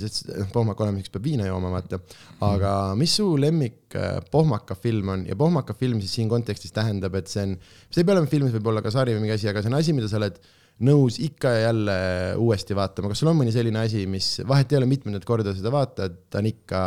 [0.00, 2.00] sest noh, pohmaka olemiseks peab viina jooma, vaata.
[2.48, 7.18] aga mis su lemmik äh, pohmaka film on ja pohmaka film siis siin kontekstis tähendab,
[7.20, 7.58] et see on,
[7.90, 9.72] see ei pea olema film, see võib olla ka sari või mingi asi, aga see
[9.72, 10.40] on asi, mida sa oled
[10.84, 11.98] nõus ikka ja jälle
[12.38, 15.72] uuesti vaatama, kas sul on mõni selline asi, mis vahet ei ole, mitmendat korda seda
[15.74, 16.82] vaatad, ta on ikka,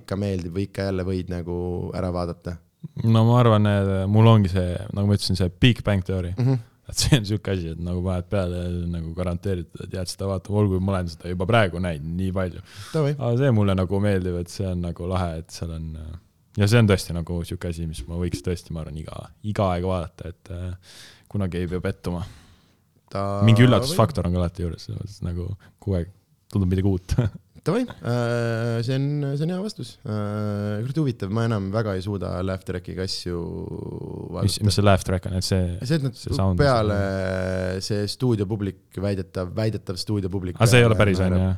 [0.00, 1.58] ikka meeldib või ikka jälle võid nagu
[1.96, 2.56] ära vaadata?
[3.04, 3.68] no ma arvan,
[4.10, 6.48] mul ongi see, nagu ma ütlesin, see Big Bang Theory mm.
[6.48, 10.28] -hmm et see on siuke asi, et nagu paned peale nagu garanteeritud, et jääd seda
[10.30, 12.62] vaatama, olgu ma olen seda juba praegu näinud nii palju.
[12.94, 15.88] aga see mulle nagu meeldib, et see on nagu lahe, et seal on
[16.56, 19.70] ja see on tõesti nagu siuke asi, mis ma võiks tõesti, ma arvan, iga, iga
[19.74, 20.98] aeg vaadata, et äh,
[21.32, 22.22] kunagi ei pea pettuma
[23.12, 24.88] ta mingi üllatusfaktor on ka alati juures,
[25.24, 25.50] nagu
[25.82, 26.14] kogu aeg
[26.52, 27.16] tundub midagi uut
[27.66, 29.88] Davai, äh, see on, see on hea vastus.
[30.06, 33.40] Äh, kurat huvitav, ma enam väga ei suuda laugh track'iga asju
[34.30, 34.44] vaadata.
[34.46, 35.64] mis, mis see laugh track on, et see?
[35.82, 36.98] see, et nad peale
[37.82, 40.60] see stuudiopublik, väidetav, väidetav stuudiopublik.
[40.60, 41.48] aga see ei ole päris on ju?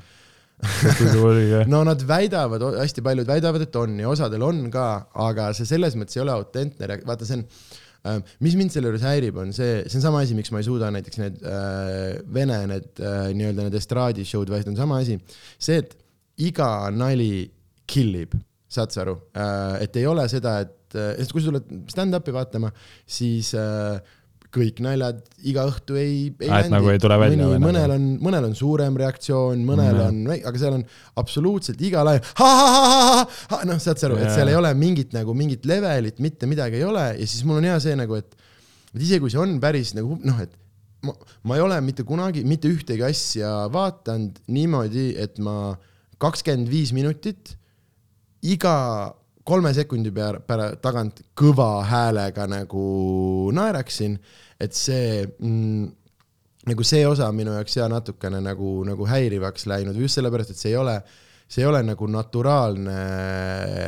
[1.74, 4.86] no nad väidavad, hästi paljud väidavad, et on ja osadel on ka,
[5.28, 7.87] aga see selles mõttes ei ole autentne, vaata, see on Äh,
[8.44, 10.90] mis mind selle juures häirib, on see, see on sama asi, miks ma ei suuda
[10.94, 15.18] näiteks need äh, vene, need äh, nii-öelda need estraadishow'd, vaid on sama asi.
[15.58, 15.96] see, et
[16.48, 17.48] iga nali
[17.88, 18.36] kill ib,
[18.70, 22.70] saad sa aru äh,, et ei ole seda, et, sest kui sa tuled stand-up'i vaatama,
[23.18, 23.98] siis äh,
[24.54, 28.46] kõik naljad iga õhtu ei, ei ah, nagu ei tule välja Mõni, mõnel on, mõnel
[28.48, 30.06] on suurem reaktsioon, mõnel mm.
[30.06, 30.84] on, aga seal on
[31.20, 32.24] absoluutselt iga laine,
[33.68, 36.86] noh, saad sa aru, et seal ei ole mingit nagu mingit levelit, mitte midagi ei
[36.88, 38.48] ole ja siis mul on hea see nagu, et,
[38.94, 40.56] et isegi kui see on päris nagu noh, et
[41.04, 41.14] ma,
[41.44, 45.76] ma ei ole mitte kunagi mitte ühtegi asja vaadanud niimoodi, et ma
[46.22, 47.52] kakskümmend viis minutit
[48.48, 48.74] iga
[49.48, 52.82] kolme sekundi peale, peale tagant kõva häälega nagu
[53.56, 54.18] naeraksin,
[54.60, 55.86] et see mm,
[56.68, 60.74] nagu see osa minu jaoks ja natukene nagu, nagu häirivaks läinud just sellepärast, et see
[60.74, 60.98] ei ole,
[61.48, 62.98] see ei ole nagu naturaalne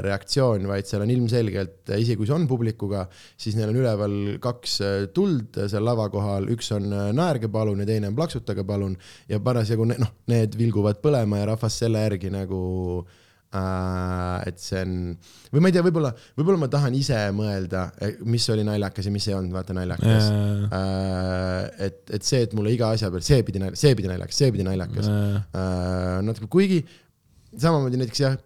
[0.06, 3.04] reaktsioon, vaid seal on ilmselgelt, isegi kui see on publikuga,
[3.36, 4.80] siis neil on üleval kaks
[5.16, 8.96] tuld seal lava kohal, üks on naerge palun ja teine on plaksutage palun
[9.28, 12.60] ja parasjagu noh, need vilguvad põlema ja rahvas selle järgi nagu
[13.00, 13.19] Uh,
[13.50, 14.92] et see on,
[15.50, 17.88] või ma ei tea, võib-olla, võib-olla ma tahan ise mõelda,
[18.30, 20.28] mis oli naljakas ja mis ei olnud, vaata naljakas.
[20.30, 20.68] Yeah..
[20.70, 24.38] Uh, et, et see, et mulle iga asja peal, see pidi naljakas, see pidi naljakas,
[24.38, 25.10] see pidi naljakas.
[25.10, 25.42] Yeah..
[25.50, 26.84] Uh, natuke, kuigi
[27.58, 28.38] samamoodi näiteks jah,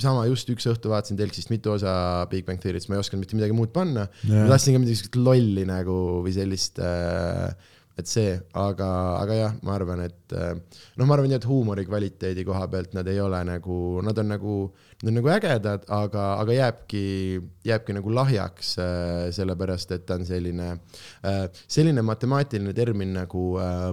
[0.00, 1.92] sama just üks õhtu vaatasin telksist mitu osa
[2.32, 4.08] Big Bang Theory'st, ma ei osanud mitte midagi muud panna.
[4.24, 4.46] Yeah..
[4.46, 7.52] ma tahtsin ka midagi siukest lolli nagu või sellist äh,
[7.96, 8.88] et see, aga,
[9.22, 13.22] aga jah, ma arvan, et noh, ma arvan et huumori kvaliteedi koha pealt nad ei
[13.24, 14.56] ole nagu, nad on nagu,
[15.00, 17.04] nad on nagu ägedad, aga, aga jääbki,
[17.70, 18.74] jääbki nagu lahjaks,
[19.38, 20.68] sellepärast et ta on selline,
[21.64, 23.46] selline matemaatiline termin nagu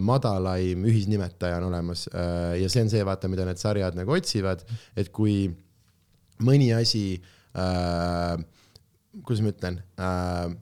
[0.04, 4.68] madalaim ühisnimetaja on olemas ja see on see, vaata, mida need sarjad nagu otsivad,
[5.00, 5.48] et kui
[6.44, 7.06] mõni asi
[9.22, 10.54] kuidas ma ütlen äh,,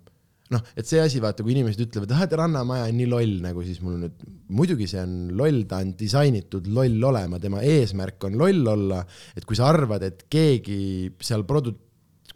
[0.52, 3.64] noh, et see asi, vaata, kui inimesed ütlevad, ah, et Rannamaja on nii loll nagu,
[3.66, 8.36] siis mul nüüd, muidugi see on loll, ta on disainitud loll olema, tema eesmärk on
[8.42, 9.00] loll olla,
[9.38, 10.82] et kui sa arvad, et keegi
[11.24, 11.78] seal produ-,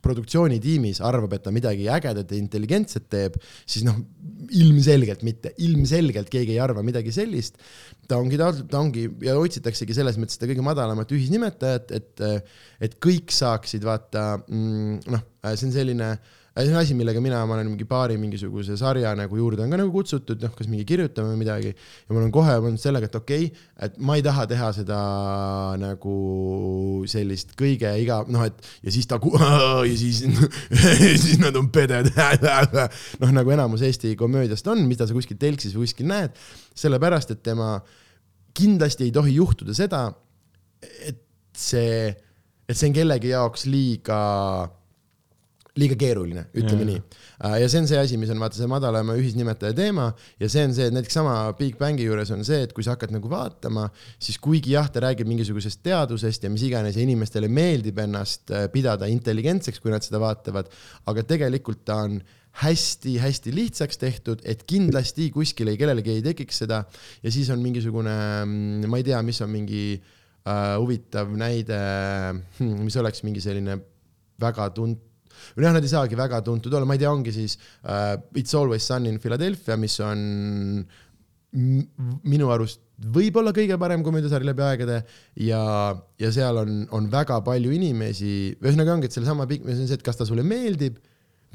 [0.05, 3.35] produktsioonitiimis arvab, et ta midagi ägedat ja intelligentset teeb,
[3.65, 3.97] siis noh,
[4.55, 7.59] ilmselgelt mitte, ilmselgelt keegi ei arva midagi sellist.
[8.07, 12.25] ta ongi, ta ongi ja otsitaksegi selles mõttes seda kõige madalamat ühisnimetajat, et,
[12.85, 15.25] et kõik saaksid vaata mm, noh,
[15.55, 19.09] see on selline äh, see on asi, millega mina, ma olen mingi paari mingisuguse sarja
[19.17, 21.73] nagu juurde on ka nagu kutsutud, noh, kas mingi kirjutama või midagi.
[21.75, 24.99] ja mul on kohe olnud sellega, et okei okay,, et ma ei taha teha seda
[25.81, 26.13] nagu
[27.11, 29.19] sellist kõige iga, noh, et ja siis ta
[29.89, 30.21] ja siis
[31.25, 32.13] siis nad on peded
[33.21, 36.39] noh, nagu enamus Eesti komöödiast on, mida sa kuskil telksis või kuskil näed,
[36.71, 37.75] sellepärast et tema
[38.55, 40.05] kindlasti ei tohi juhtuda seda,
[41.03, 41.19] et
[41.51, 42.07] see,
[42.63, 44.23] et see on kellegi jaoks liiga
[45.75, 46.87] liiga keeruline, ütleme ja.
[46.93, 47.01] nii.
[47.43, 50.07] Äh, ja see on see asi, mis on vaata see madalama ühisnimetaja teema
[50.39, 52.95] ja see on see, et näiteks sama Big Bangi juures on see, et kui sa
[52.95, 53.89] hakkad nagu vaatama,
[54.21, 58.69] siis kuigi jah, ta räägib mingisugusest teadusest ja mis iganes ja inimestele meeldib ennast äh,
[58.71, 60.71] pidada intelligentseks, kui nad seda vaatavad,
[61.11, 62.21] aga tegelikult ta on
[62.61, 66.85] hästi-hästi lihtsaks tehtud, et kindlasti kuskil ei, kellelegi ei tekiks seda
[67.19, 68.13] ja siis on mingisugune,
[68.45, 71.81] mm, ma ei tea, mis on mingi uh, huvitav näide,
[72.61, 73.75] hmm, mis oleks mingi selline
[74.39, 75.03] väga tunt-,
[75.55, 78.55] või noh, nad ei saagi väga tuntud olla, ma ei tea, ongi siis uh, It's
[78.57, 80.25] Always Sun in Philadelphia, mis on
[81.55, 82.81] minu arust
[83.15, 85.01] võib-olla kõige parem komöödiasari läbi aegade.
[85.43, 85.61] Ja,
[86.19, 89.99] ja seal on, on väga palju inimesi, ühesõnaga ongi, et sellesama pikk, see on see,
[89.99, 90.99] et kas ta sulle meeldib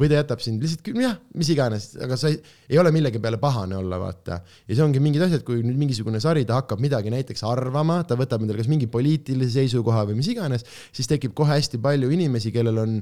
[0.00, 2.38] või ta jätab sind lihtsalt, jah, mis iganes, aga sa ei,
[2.70, 4.40] ei ole millegi peale pahane olla, vaata.
[4.68, 8.16] ja see ongi mingid asjad, kui nüüd mingisugune sari, ta hakkab midagi näiteks arvama, ta
[8.20, 10.64] võtab endale kas mingi poliitilise seisukoha või mis iganes,
[10.96, 12.96] siis tekib kohe hästi palju inimesi, kellel on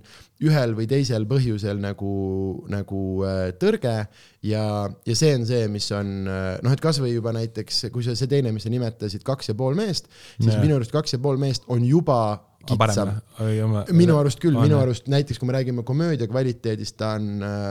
[0.45, 2.13] ühel või teisel põhjusel nagu,
[2.73, 3.95] nagu äh, tõrge
[4.43, 8.19] ja, ja see on see, mis on äh, noh, et kasvõi juba näiteks, kui sa
[8.19, 10.11] see teine, mis sa nimetasid, kaks ja pool meest,
[10.41, 10.61] siis ja.
[10.63, 12.21] minu arust kaks ja pool meest on juba
[12.67, 13.15] kitsam.
[13.93, 17.71] minu arust küll, minu arust näiteks kui me räägime komöödia kvaliteedist, ta on äh,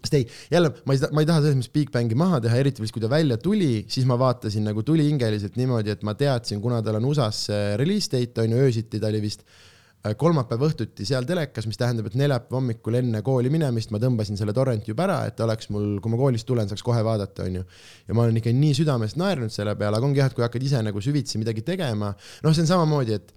[0.00, 2.82] sest ei, jälle ma ei, ma ei taha selles mõttes Big Bangi maha teha, eriti
[2.84, 6.80] vist kui ta välja tuli, siis ma vaatasin nagu tulihingeliselt niimoodi, et ma teadsin, kuna
[6.84, 7.50] tal on USA-s
[7.80, 12.08] release date on ju öösiti, ta oli vist äh, kolmapäeva õhtuti seal telekas, mis tähendab,
[12.08, 15.98] et neljapäeva hommikul enne kooli minemist ma tõmbasin selle torrenti juba ära, et oleks mul,
[16.00, 17.66] kui ma koolist tulen, saaks kohe vaadata, onju.
[18.08, 20.64] ja ma olen ikka nii südamest naernud selle peale, aga ongi jah, et kui hakkad
[20.64, 23.36] ise nagu süvitsi midagi tegema, noh, see on samamoodi, et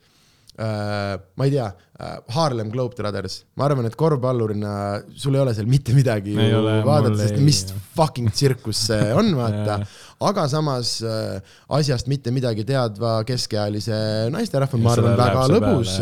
[0.53, 4.73] ma ei tea uh,, Harlem Globetrotters, ma arvan, et korvpallurina
[5.17, 7.83] sul ei ole seal mitte midagi ei ole, vaadata, sest ei, mis jah.
[7.97, 9.79] fucking tsirkus see on, vaata.
[10.29, 11.39] Aga samas uh,
[11.75, 15.97] asjast mitte midagi teadva keskealise naisterahva, ma arvan, väga lõbus.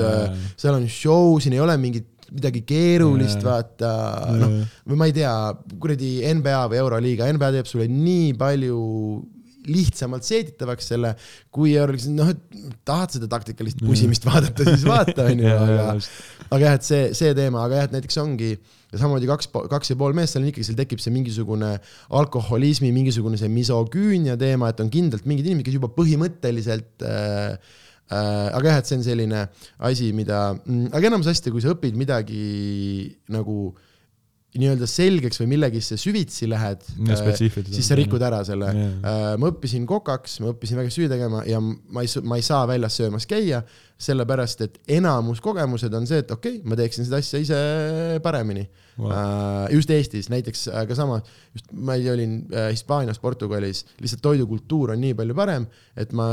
[0.60, 3.92] seal on show, siin ei ole mingit midagi keerulist, vaata,
[4.40, 4.54] noh,
[4.88, 5.34] või ma ei tea,
[5.82, 8.78] kuradi NBA või Euroliiga, NBA teeb sulle nii palju
[9.70, 11.12] lihtsamalt seeditavaks selle,
[11.54, 15.86] kui oleks noh, et tahad seda taktikalist pusimist vaadata, siis vaata, onju, aga,
[16.48, 19.94] aga jah, et see, see teema, aga jah, et näiteks ongi ja samamoodi kaks, kaks
[19.94, 21.76] ja pool meest, seal on ikkagi, seal tekib see mingisugune
[22.22, 27.54] alkoholismi, mingisugune see misogüünia teema, et on kindlalt mingid inimesed, kes juba põhimõtteliselt äh,
[28.10, 29.46] äh, aga jah, et see on selline
[29.92, 32.44] asi, mida, mm, aga enamus asjadega, kui sa õpid midagi
[33.32, 33.88] nagu äh,
[34.52, 38.72] nii-öelda selgeks või millegisse süvitsi lähed, äh, siis sa rikud ära selle.
[38.76, 39.38] Yeah..
[39.40, 43.00] ma õppisin kokaks, ma õppisin väga süüa tegema ja ma ei, ma ei saa väljas
[43.00, 43.62] söömas käia,
[44.02, 47.62] sellepärast et enamus kogemused on see, et okei okay,, ma teeksin seda asja ise
[48.26, 48.68] paremini.
[49.00, 49.72] Wow..
[49.72, 51.22] just Eestis näiteks ka sama,
[51.56, 52.42] just ma olin
[52.74, 56.28] Hispaanias, Portugalis, lihtsalt toidukultuur on nii palju parem, et ma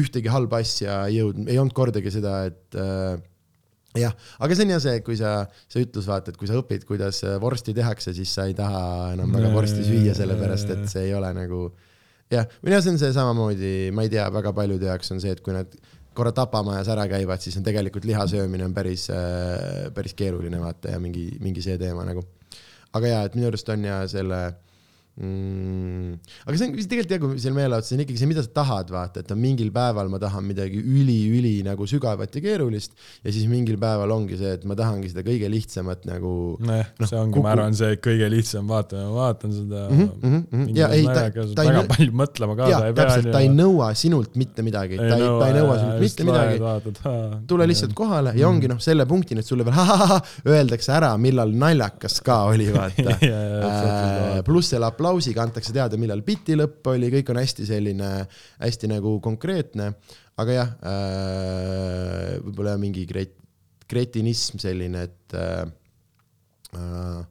[0.00, 2.80] ühtegi halba asja ei jõudnud, ei olnud kordagi seda, et
[3.98, 5.34] jah, aga see on jah see, kui sa,
[5.70, 9.14] see ütlus vaata, et kui sa õpid, kuidas äh, vorsti tehakse, siis sa ei taha
[9.16, 11.64] enam väga vorsti süüa, sellepärast et see ei ole nagu
[12.30, 15.42] jah, jah, see on see samamoodi, ma ei tea, väga paljude jaoks on see, et
[15.42, 15.74] kui nad
[16.14, 19.06] korra tapamajas ära käivad, siis on tegelikult liha söömine on päris,
[19.94, 22.24] päris keeruline vaata ja mingi, mingi see teema nagu.
[22.98, 24.40] aga ja, et minu arust on ja selle
[25.20, 26.14] mm,.
[26.46, 29.22] aga see on tegelikult jah, kui seal meelelahutus on ikkagi see, mida sa tahad, vaata,
[29.24, 33.78] et on mingil päeval ma tahan midagi üli-üli nagu sügavat ja keerulist ja siis mingil
[33.80, 36.32] päeval ongi see, et ma tahangi seda kõige lihtsamat nagu.
[36.64, 40.00] nojah no,, see ongi kuku..., ma arvan, see kõige lihtsam, vaata, ma vaatan seda mm.
[40.00, 40.78] -hmm, mm -hmm.
[40.78, 43.18] ja ei, ta, ta ei väga palju mõtlema kaasa ei pea.
[43.28, 47.44] ta ei nõua sinult mitte midagi, ta ei, ta ei nõua sinult mitte midagi.
[47.50, 50.16] tule lihtsalt kohale ja ongi noh, selle punktini, et sulle veel
[50.56, 53.18] öeldakse ära, millal naljakas ka oli, vaata
[54.48, 58.10] pluss selle aplausi aplausiga antakse teada, millal biti lõpp oli, kõik on hästi selline,
[58.62, 59.92] hästi nagu konkreetne.
[60.40, 63.36] aga jah äh,, võib-olla mingi kret-,
[63.90, 65.66] kretinism selline, et äh,
[66.78, 67.26] äh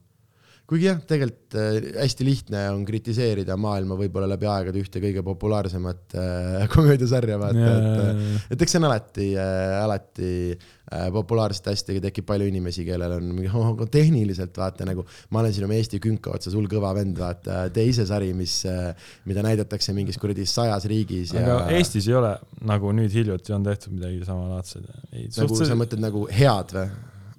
[0.69, 6.13] kuigi jah, tegelikult äh, hästi lihtne on kritiseerida maailma võib-olla läbi aegade ühte kõige populaarsemat
[6.13, 12.29] äh, komöödiasarja, vaata, et, et eks see on alati äh,, alati äh, populaarsete asjadega tekib
[12.29, 16.35] palju inimesi, kellel on mingi oh, tehniliselt vaata nagu, ma olen siin oma Eesti künka
[16.37, 18.93] otsas, hull kõva vend, vaata, tee ise sari, mis äh,,
[19.29, 21.45] mida näidatakse mingis kuradi sajas riigis ja....
[21.47, 22.35] aga Eestis ei ole
[22.69, 24.85] nagu nüüd hiljuti on tehtud midagi samalaadset.
[25.39, 26.89] nagu sa mõtled nagu head või?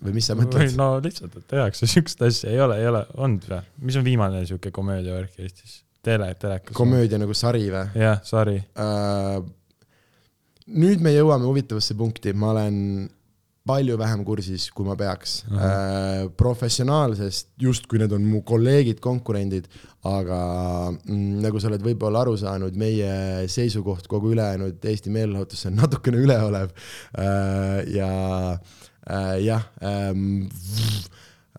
[0.05, 0.75] Või mis sa mõtled?
[0.79, 3.63] no lihtsalt, et tehakse siukest asja, ei ole, ei ole olnud või?
[3.87, 5.81] mis on viimane siuke komöödiavärk Eestis?
[6.03, 6.77] tele, telekas.
[6.77, 7.87] komöödia nagu sari või?
[8.01, 9.41] jah, sari uh,.
[10.71, 12.77] nüüd me jõuame huvitavasse punkti, ma olen
[13.71, 15.53] palju vähem kursis, kui ma peaks uh.
[15.53, 15.61] -huh.
[15.61, 19.69] Uh, professionaalsest, justkui need on mu kolleegid, konkurendid,
[20.09, 20.41] aga
[20.91, 26.25] mm, nagu sa oled võib-olla aru saanud, meie seisukoht kogu ülejäänud Eesti meelelahutusse on natukene
[26.25, 28.13] üleolev uh, ja
[28.57, 30.49] uh, äh, jah ähm,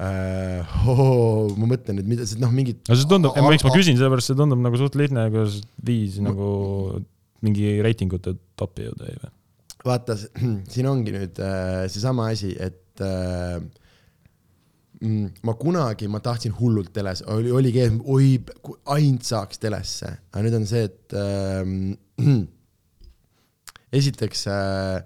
[0.02, 2.82] äh, oh, ma mõtlen nüüd, mida, noh, mingid.
[2.88, 7.02] no see tundub, miks ma küsin, sellepärast see tundub nagu suht lihtne, kuidas viis nagu
[7.46, 9.36] mingi reitingute topi jõuda jäi või?
[9.86, 10.18] vaata,
[10.74, 13.58] siin ongi nüüd äh, seesama asi, et äh,
[15.02, 18.36] mm, ma kunagi, ma tahtsin hullult teles, oli, oligi oi,
[18.96, 21.66] ainult saaks telesse, aga nüüd on see, et äh,
[24.02, 25.02] esiteks äh,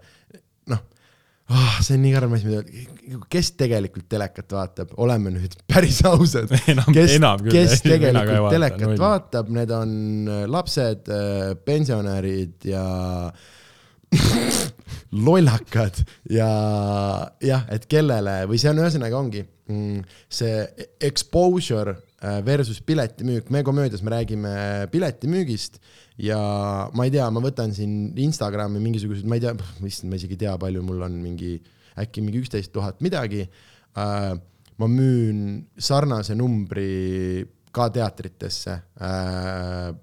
[1.49, 1.75] oh,.
[1.81, 6.53] see on nii karm asi, mida, kes tegelikult telekat vaatab, oleme nüüd päris ausad.
[6.97, 7.17] kes,
[7.51, 9.91] kes tegelikult telekat vaata, vaatab, need on
[10.31, 12.85] äh, lapsed, äh, pensionärid ja
[15.27, 16.01] lollakad
[16.31, 16.49] ja
[17.43, 24.01] jah, et kellele või see on ühesõnaga ongi mm, see exposure versus piletimüük, me komöödias
[24.01, 25.79] me räägime piletimüügist
[26.17, 26.39] ja
[26.93, 29.53] ma ei tea, ma võtan siin Instagrami mingisugused, ma ei tea,
[29.89, 31.57] issand, ma isegi ei tea, palju mul on mingi,
[31.99, 34.33] äkki mingi üksteist tuhat midagi äh,.
[34.75, 39.93] ma müün sarnase numbri ka teatritesse äh,.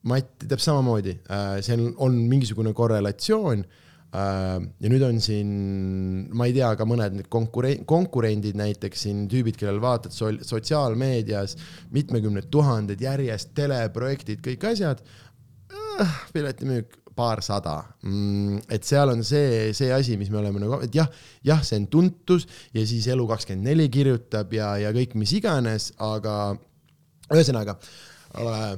[0.00, 5.50] Mati teeb samamoodi äh,, see on, mingisugune korrelatsioon äh, ja nüüd on siin,
[6.34, 11.54] ma ei tea, ka mõned konkurent, konkurendid näiteks siin tüübid, kellel vaatad sotsiaalmeedias
[11.94, 15.04] mitmekümned tuhanded järjest teleprojektid, kõik asjad
[15.70, 18.64] äh, piletimüük paarsada mm,.
[18.70, 21.10] et seal on see, see asi, mis me oleme nagu, et jah,
[21.46, 26.56] jah, see on tuntus ja siis Elu24 kirjutab ja, ja kõik mis iganes, aga
[27.30, 28.72] ühesõnaga äh,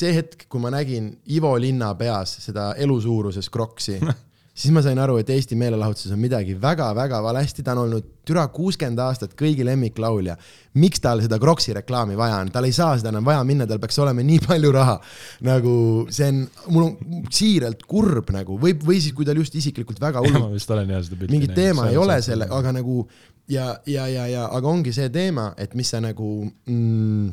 [0.00, 4.00] see hetk, kui ma nägin Ivo Linna peas seda elusuuruses Crocs'i
[4.54, 8.44] siis ma sain aru, et Eesti meelelahutuses on midagi väga-väga valesti, ta on olnud türa
[8.54, 10.36] kuuskümmend aastat kõigi lemmiklaulja.
[10.78, 13.82] miks tal seda Crocs'i reklaami vaja on, tal ei saa seda enam vaja minna, tal
[13.82, 15.00] peaks olema nii palju raha.
[15.48, 15.74] nagu
[16.10, 20.22] see on, mul on siiralt kurb nagu või, või siis, kui tal just isiklikult väga
[20.22, 20.44] hullult.
[20.46, 21.48] ma vist olen jah seda pilti näinud.
[21.48, 23.08] mingit teema ei ole selle, aga nagu
[23.50, 27.28] ja, ja, ja, ja aga ongi see teema, et mis sa nagu mm,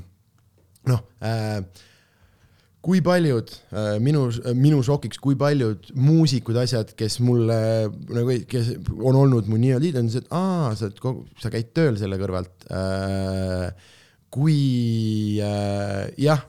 [0.90, 1.62] noh äh,
[2.86, 4.26] kui paljud äh, minu,
[4.58, 7.62] minu šokiks, kui paljud muusikud, asjad, kes mulle
[8.10, 12.00] nagu, kes on olnud mu nii-öelda on see, et aa, sa oled, sa käid tööl
[12.02, 12.70] selle kõrvalt.
[12.74, 13.98] Äh,
[14.32, 16.40] kui äh, jah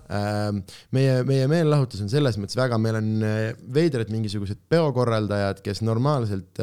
[0.95, 3.09] meie, meie meelelahutus on selles mõttes väga, meil on
[3.75, 6.63] veidrad mingisugused peokorraldajad, kes normaalselt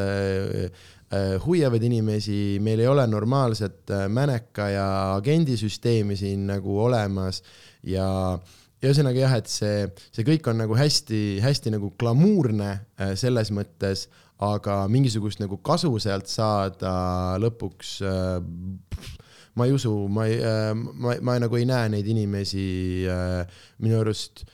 [1.44, 4.88] hoiavad inimesi, meil ei ole normaalset mäneka ja
[5.18, 7.42] agendisüsteemi siin nagu olemas
[7.84, 9.86] ja äh, ja ühesõnaga jah, et see,
[10.16, 14.08] see kõik on nagu hästi-hästi nagu glamuurne äh, selles mõttes,
[14.44, 16.94] aga mingisugust nagu kasu sealt saada
[17.44, 18.38] lõpuks äh,
[19.60, 22.70] ma ei usu, ma ei, äh, ma, ma nagu ei näe neid inimesi
[23.84, 24.46] minu arust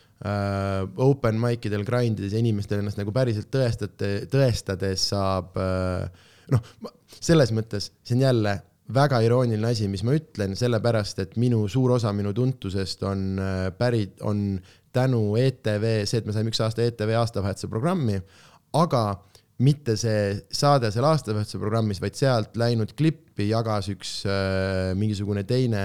[1.06, 6.70] open mic idel grind ides ja inimestele ennast nagu päriselt tõestate, tõestades saab noh,
[7.20, 8.54] selles mõttes see on jälle
[8.94, 13.70] väga irooniline asi, mis ma ütlen, sellepärast et minu suur osa minu tuntusest on äh,
[13.78, 14.60] pärit, on
[14.96, 18.20] tänu ETV, see, et me saime üks aasta ETV aastavahetuse programmi,
[18.78, 19.06] aga
[19.66, 25.84] mitte see saade seal aastavahetuse programmis, vaid sealt läinud klippi jagas üks äh, mingisugune teine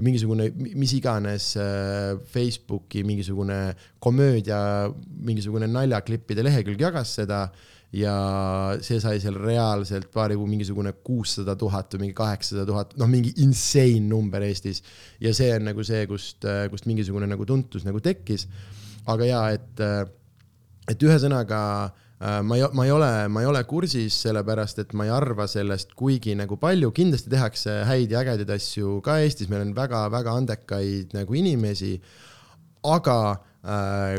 [0.00, 4.88] mingisugune mis iganes äh, Facebooki mingisugune komöödia,
[5.28, 7.44] mingisugune naljaklippide lehekülg jagas seda
[7.92, 8.12] ja
[8.80, 13.34] see sai seal reaalselt paari kuu mingisugune kuussada tuhat või mingi kaheksasada tuhat, noh, mingi
[13.44, 14.80] insane number Eestis.
[15.20, 18.46] ja see on nagu see, kust, kust mingisugune nagu tuntus nagu tekkis.
[19.12, 19.84] aga ja, et,
[20.88, 25.10] et ühesõnaga äh, ma ei, ma ei ole, ma ei ole kursis, sellepärast et ma
[25.10, 29.66] ei arva sellest kuigi nagu palju, kindlasti tehakse häid ja ägedaid asju ka Eestis, meil
[29.66, 31.98] on väga-väga andekaid nagu inimesi,
[32.88, 33.18] aga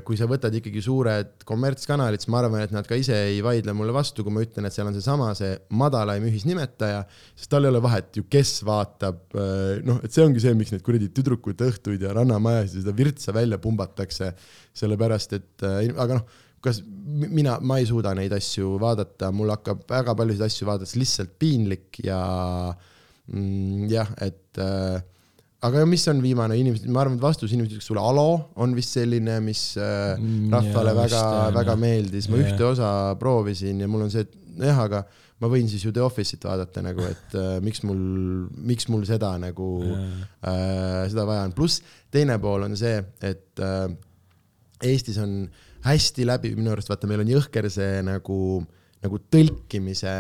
[0.08, 3.74] kui sa võtad ikkagi suured kommertskanalid, siis ma arvan, et nad ka ise ei vaidle
[3.76, 7.02] mulle vastu, kui ma ütlen, et seal on seesama, see madalaim ühisnimetaja,
[7.36, 10.72] sest tal ei ole vahet ju, kes vaatab, äh, noh, et see ongi see, miks
[10.72, 14.32] neid kuradi tüdrukuid õhtuid ja rannamajas ja seda virtsa välja pumbatakse,
[14.80, 19.84] sellepärast et, äh, aga noh, kas mina, ma ei suuda neid asju vaadata, mul hakkab
[19.92, 22.22] väga paljusid asju vaadates lihtsalt piinlik ja
[23.28, 25.04] mm, jah, et äh,
[25.64, 28.28] aga mis on viimane inimesed, ma arvan, et vastus inimesed ütlevad sulle alo
[28.64, 31.24] on vist selline, mis äh, mm, rahvale ja, väga,
[31.58, 32.48] väga meeldis, ma ja.
[32.48, 35.04] ühte osa proovisin ja mul on see, et jah, aga
[35.44, 38.04] ma võin siis ju The Office'it vaadata nagu, et äh, miks mul,
[38.72, 41.84] miks mul seda nagu äh,, seda vaja on, pluss
[42.14, 43.88] teine pool on see, et äh,
[44.84, 45.46] Eestis on
[45.86, 50.14] hästi läbi, minu arust vaata, meil on jõhker see nagu äh, nagu tõlkimise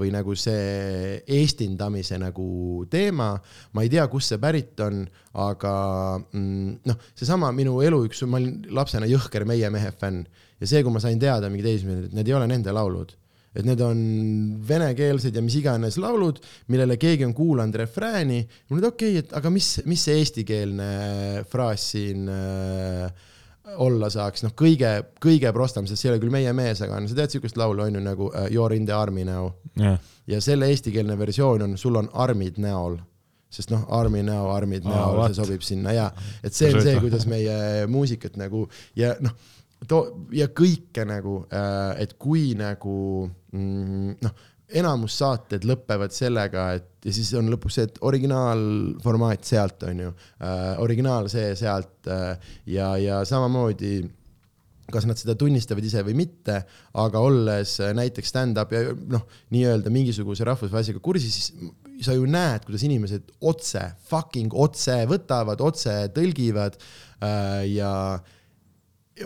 [0.00, 3.32] või nagu see eestindamise nagu teema.
[3.72, 5.04] ma ei tea, kust see pärit on,
[5.40, 5.74] aga
[6.20, 10.24] mm, noh, seesama minu elu üks, ma olin lapsena jõhker Meie mehe fänn
[10.60, 13.14] ja see, kui ma sain teada mingi teismeline, et need ei ole nende laulud
[13.56, 14.00] et need on
[14.68, 16.42] venekeelsed ja mis iganes laulud,
[16.72, 18.42] millele keegi on kuulanud refrääni.
[18.68, 20.90] mul oli okei okay,, et aga mis, mis see eestikeelne
[21.48, 23.08] fraas siin äh,
[23.74, 24.90] olla saaks, noh, kõige,
[25.22, 27.82] kõige prostam, sest see ei ole küll meie mees, aga no sa tead siukest laulu
[27.86, 29.50] on ju nagu uh, You are in the army now.
[29.76, 29.98] Yeah..
[30.26, 32.98] ja selle eestikeelne versioon on Sul on armid näol.
[33.52, 36.06] Sest noh, armi näo, armid näol oh,, see sobib sinna ja,
[36.44, 38.64] et see on see, kuidas meie muusikat nagu
[38.98, 39.36] ja noh,
[39.88, 42.96] too ja kõike nagu, äh, et kui nagu
[43.52, 44.42] mm, noh
[44.74, 50.12] enamus saated lõpevad sellega, et ja siis on lõpuks see, et originaalformaat sealt on ju.
[50.42, 54.00] Äh,, originaal see sealt äh, ja, ja samamoodi
[54.92, 56.60] kas nad seda tunnistavad ise või mitte,
[57.02, 59.24] aga olles näiteks stand-up ja noh,
[59.54, 65.62] nii-öelda mingisuguse rahvusvahelise asjaga kursis, siis sa ju näed, kuidas inimesed otse, fucking otse võtavad,
[65.64, 68.35] otse tõlgivad äh, ja äh,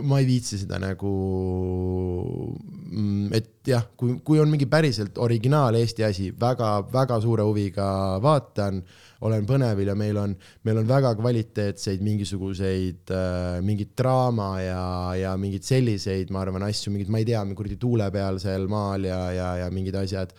[0.07, 1.11] ma ei viitsi seda nagu,
[2.95, 7.89] mm, et jah, kui, kui on mingi päriselt originaal Eesti asi väga,, väga-väga suure huviga
[8.23, 8.79] vaatan,
[9.27, 14.87] olen põnevil ja meil on, meil on väga kvaliteetseid mingisuguseid äh,, mingit draama ja,
[15.19, 19.11] ja mingeid selliseid, ma arvan, asju, mingid, ma ei tea, kuradi tuule peal seal maal
[19.11, 20.35] ja, ja, ja mingid asjad,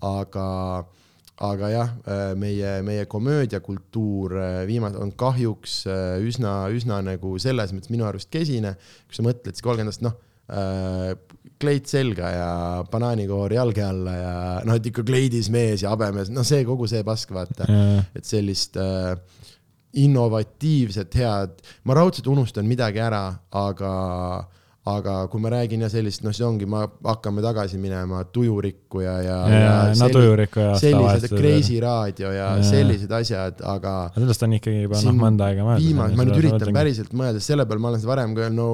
[0.00, 0.48] aga
[0.80, 1.03] äh,
[1.42, 7.74] aga jah, äh, meie, meie komöödiakultuur äh, viimase, on kahjuks äh, üsna, üsna nagu selles
[7.74, 8.76] mõttes minu arust kesine,
[9.08, 10.20] kui sa mõtled, siis kolmkümmend aastat, noh
[10.54, 11.14] äh,,
[11.60, 12.48] kleit selga ja
[12.90, 14.34] banaanikoor jalge alla ja
[14.66, 18.28] noh, et ikka kleidis mees ja habemees, noh, see kogu see pask, vaata yeah., et
[18.28, 19.14] sellist äh,
[20.04, 23.92] innovatiivset head, ma raudselt unustan midagi ära, aga
[24.84, 29.14] aga kui ma räägin ja sellist, noh, see ongi, ma hakkame tagasi minema Tujurikku ja,
[29.24, 33.94] ja, ja, ja no Tujurikku ja sellised Kreisi raadio ja, ja sellised asjad, aga.
[34.18, 35.86] sellest on ikkagi juba noh, mõnda aega mõelda.
[35.86, 38.68] viimane, ma nüüd üritan päriselt mõelda, selle peale ma olen seda varem ka no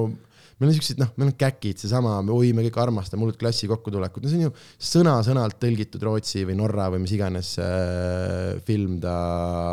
[0.61, 4.21] meil on siuksed, noh, meil on käkid, seesama, oi, me kõik armastame hullult klassi kokkutulekut,
[4.21, 4.53] no see on ju
[4.91, 9.15] sõna-sõnalt tõlgitud Rootsi või Norra või mis iganes äh, film ta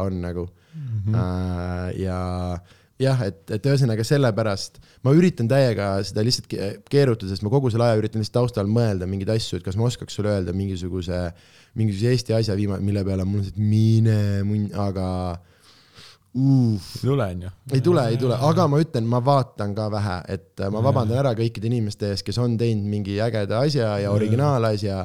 [0.07, 0.89] on nagu mm.
[1.05, 1.19] -hmm.
[1.19, 2.21] Äh, ja
[3.03, 6.49] jah, et, et ühesõnaga sellepärast ma üritan täiega seda lihtsalt
[6.91, 9.87] keerutada, sest ma kogu selle aja üritan lihtsalt taustal mõelda mingeid asju, et kas ma
[9.89, 11.21] oskaks sulle öelda mingisuguse,
[11.79, 14.19] mingisuguse Eesti asja viima-, mille peale mul on see, et mine
[14.49, 15.07] munn, aga
[16.35, 16.89] uh,.
[16.99, 17.53] ei tule, onju.
[17.75, 21.35] ei tule, ei tule, aga ma ütlen, ma vaatan ka vähe, et ma vabandan ära
[21.39, 25.05] kõikide inimeste ees, kes on teinud mingi ägeda asja ja originaalasja.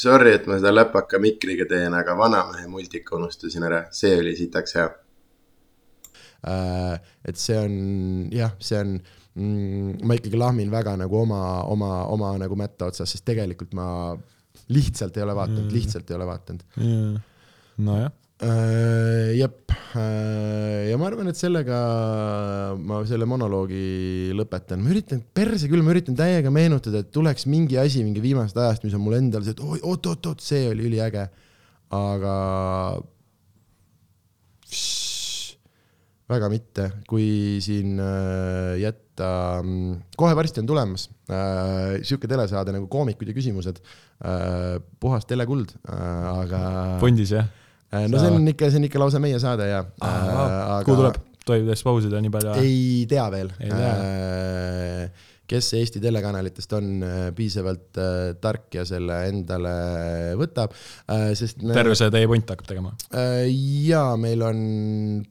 [0.00, 4.76] Sorry, et ma seda läpaka mikriga teen, aga Vanamehe multika unustasin ära, see oli sitaks
[4.78, 5.09] hea Äh,
[6.42, 7.74] et see on
[8.32, 8.94] jah, see on
[9.34, 13.88] mm,, ma ikkagi lahmin väga nagu oma, oma, oma nagu mätta otsas, sest tegelikult ma
[14.70, 17.20] lihtsalt ei ole vaadanud mm., lihtsalt ei ole vaadanud yeah..
[17.86, 18.10] nojah
[18.40, 19.36] äh,.
[19.36, 21.78] jep äh,, ja ma arvan, et sellega
[22.78, 27.78] ma selle monoloogi lõpetan, ma üritan, perse küll, ma üritan täiega meenutada, et tuleks mingi
[27.80, 31.28] asi mingi viimasest ajast, mis on mul endal see, et oot-oot-oot, see oli üliäge.
[31.90, 32.34] aga
[36.30, 39.30] väga mitte, kui siin äh, jätta,
[39.62, 44.78] mm, kohe varsti on tulemas äh, sihuke telesaade nagu Koomikud ja küsimused äh,.
[45.00, 46.60] puhas telekuld äh,, aga.
[47.02, 47.48] pundis jah
[47.90, 48.06] äh,?
[48.08, 50.06] no see on ikka, see on ikka lausa meie saade ja äh,.
[50.06, 50.84] Aga...
[50.86, 51.20] kuhu tuleb?
[51.46, 52.54] tohib täiesti pausida nii palju?
[52.60, 53.52] ei tea veel.
[53.66, 59.74] Äh, kes Eesti telekanalitest on äh, piisavalt äh, tark ja selle endale
[60.38, 60.74] võtab,
[61.10, 61.74] äh, sest me....
[61.76, 62.94] terve see teie punt hakkab tegema?
[63.10, 64.62] ja meil on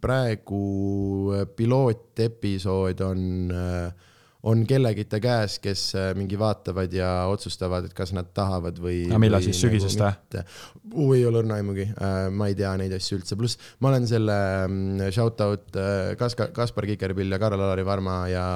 [0.01, 0.63] praegu
[1.55, 3.25] pilootepisood on
[3.55, 4.08] äh,
[4.47, 9.01] on kellegita käes, kes äh, mingi vaatavad ja otsustavad, et kas nad tahavad või.
[9.09, 10.43] aga millal siis, sügisest või?
[10.93, 14.07] uu, ei ole õrna aimugi, äh, ma ei tea neid asju üldse, pluss ma olen
[14.09, 18.47] selle mm, shout out äh, Kas-, Kaspar Kikerpill ja Karl-Alari Varma ja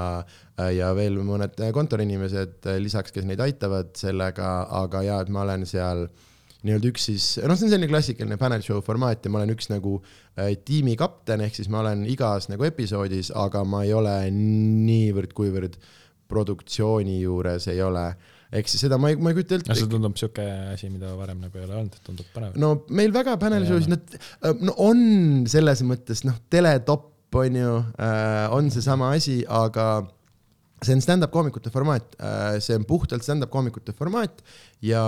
[0.53, 4.51] ja veel mõned kontoriinimesed lisaks, kes neid aitavad sellega,
[4.83, 6.29] aga ja, et ma olen seal äh,
[6.63, 9.69] nii-öelda üks siis, noh, see on selline klassikaline panel show formaat ja ma olen üks
[9.71, 14.15] nagu äh, tiimi kapten, ehk siis ma olen igas nagu episoodis, aga ma ei ole
[14.33, 15.75] niivõrd-kuivõrd
[16.31, 18.07] produktsiooni juures ei ole
[18.53, 19.77] ehk siis seda ma ei, ma ei kujuta ette.
[19.77, 22.57] see tundub sihuke asi, mida varem nagu ei ole olnud, tundub põnev.
[22.61, 27.77] no meil väga panel show'is, nad, äh, no on selles mõttes noh, teletopp on ju
[27.97, 30.05] äh,, on seesama asi, aga
[30.83, 34.43] see on stand-up koomikute formaat, äh, see on puhtalt stand-up koomikute formaat
[34.83, 35.03] ja,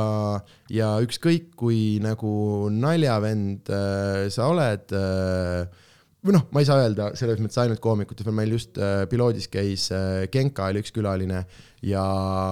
[0.71, 5.83] ja ükskõik kui nagu naljavend äh, sa oled äh,
[6.25, 9.91] või noh, ma ei saa öelda selles mõttes ainult koomikute, meil just äh, piloodis käis
[9.93, 11.43] äh, Genka oli üks külaline
[11.85, 12.05] ja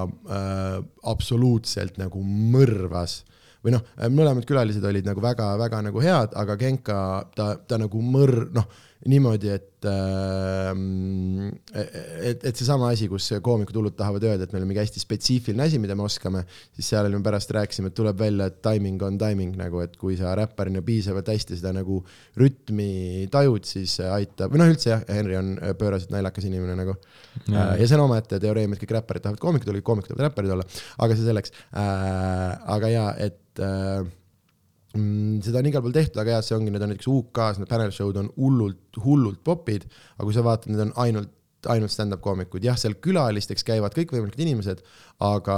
[0.05, 0.75] äh,
[1.09, 3.23] absoluutselt nagu mõrvas.
[3.63, 6.97] Või noh, mõlemad külalised olid nagu väga-väga nagu head, aga Genka
[7.33, 8.67] ta, ta nagu mõr-, noh
[9.09, 10.69] niimoodi, et äh,,
[12.29, 15.65] et, et seesama asi, kus koomikud hullult tahavad öelda, et meil on mingi hästi spetsiifiline
[15.65, 16.45] asi, mida me oskame,
[16.77, 20.15] siis seal me pärast rääkisime, et tuleb välja, et timing on timing nagu, et kui
[20.19, 21.99] sa räpparina piisavalt hästi seda nagu
[22.39, 27.77] rütmi tajud, siis aitab, või noh, üldse jah, Henry on pööraselt naljakas inimene nagu äh,.
[27.81, 30.57] ja see on omaette teoreem, et kõik räpparid tahavad koomikud olla, kõik koomikud tahavad räpparid
[30.57, 30.67] olla,
[31.03, 32.51] aga see selleks äh,.
[32.77, 34.03] aga jaa, et äh,
[34.93, 37.93] seda on igal pool tehtud, aga jah, see ongi, need on näiteks UK-s, need panel
[37.93, 39.87] show'd on hullult, hullult popid,
[40.17, 41.31] aga kui sa vaatad, need on ainult,
[41.73, 44.83] ainult stand-up koomikud, jah, seal külalisteks käivad kõikvõimalikud inimesed,
[45.23, 45.57] aga,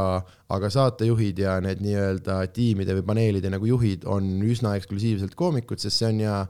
[0.55, 5.99] aga saatejuhid ja need nii-öelda tiimide või paneelide nagu juhid on üsna eksklusiivselt koomikud, sest
[5.99, 6.41] see on ja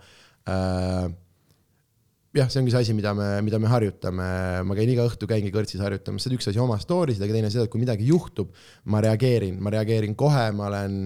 [0.52, 1.07] äh,
[2.36, 4.30] jah, see ongi see asi, mida me, mida me harjutame,
[4.68, 7.38] ma käin iga õhtu, käingi kõrtsis harjutamas, see on üks asi oma story sid, aga
[7.38, 8.52] teine see, et kui midagi juhtub,
[8.91, 10.98] ma reageerin, ma reageerin kohe, ma olen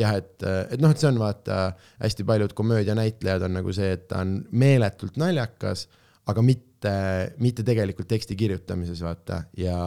[0.00, 1.60] jah, et, et noh, et see on vaata
[2.02, 5.86] hästi paljud komöödianäitlejad on nagu see, et ta on meeletult naljakas,
[6.30, 6.96] aga mitte,
[7.42, 9.78] mitte tegelikult teksti kirjutamises vaata ja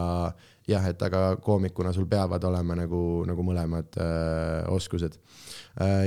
[0.68, 5.49] jah, et aga koomikuna sul peavad olema nagu, nagu mõlemad äh, oskused äh,.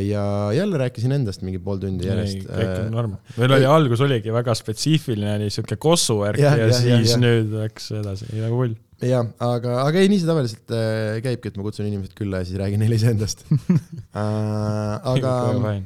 [0.04, 0.24] Ja
[0.54, 2.44] jälle rääkisin endast mingi pool tundi järjest.
[2.48, 3.14] kõik on äh, norm.
[3.40, 7.16] meil oli algus oligi väga spetsiifiline, oli siuke kossu värk ja, ja, ja siis ja,
[7.16, 7.22] ja.
[7.22, 8.76] nüüd läks edasi, nagu pull
[9.08, 12.50] jah, aga, aga ei, nii see tavaliselt äh, käibki, et ma kutsun inimesed külla ja
[12.50, 15.78] siis räägin neile iseendast äh, aga ma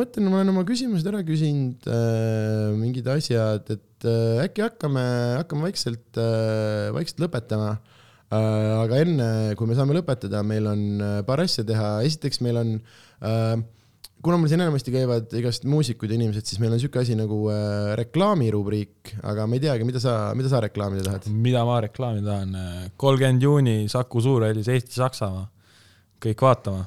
[0.00, 5.04] mõtlen, ma olen oma küsimused ära küsinud äh,, mingid asjad, et äh, äkki hakkame,
[5.42, 7.95] hakkame vaikselt äh,, vaikselt lõpetama äh,.
[8.34, 9.28] Aga enne,
[9.58, 12.72] kui me saame lõpetada, meil on äh, paar asja teha, esiteks meil on
[13.22, 13.54] äh,
[14.26, 17.44] kuna meil siin enamasti käivad igast muusikud ja inimesed, siis meil on siuke asi nagu
[17.52, 21.28] äh, reklaamirubriik, aga ma ei teagi, mida sa, mida sa reklaamida tahad?
[21.30, 22.90] mida ma reklaamida tahan?
[22.98, 25.46] kolmkümmend juuni Saku Suurhallis Eesti-Saksamaa,
[26.26, 26.86] kõik vaatama.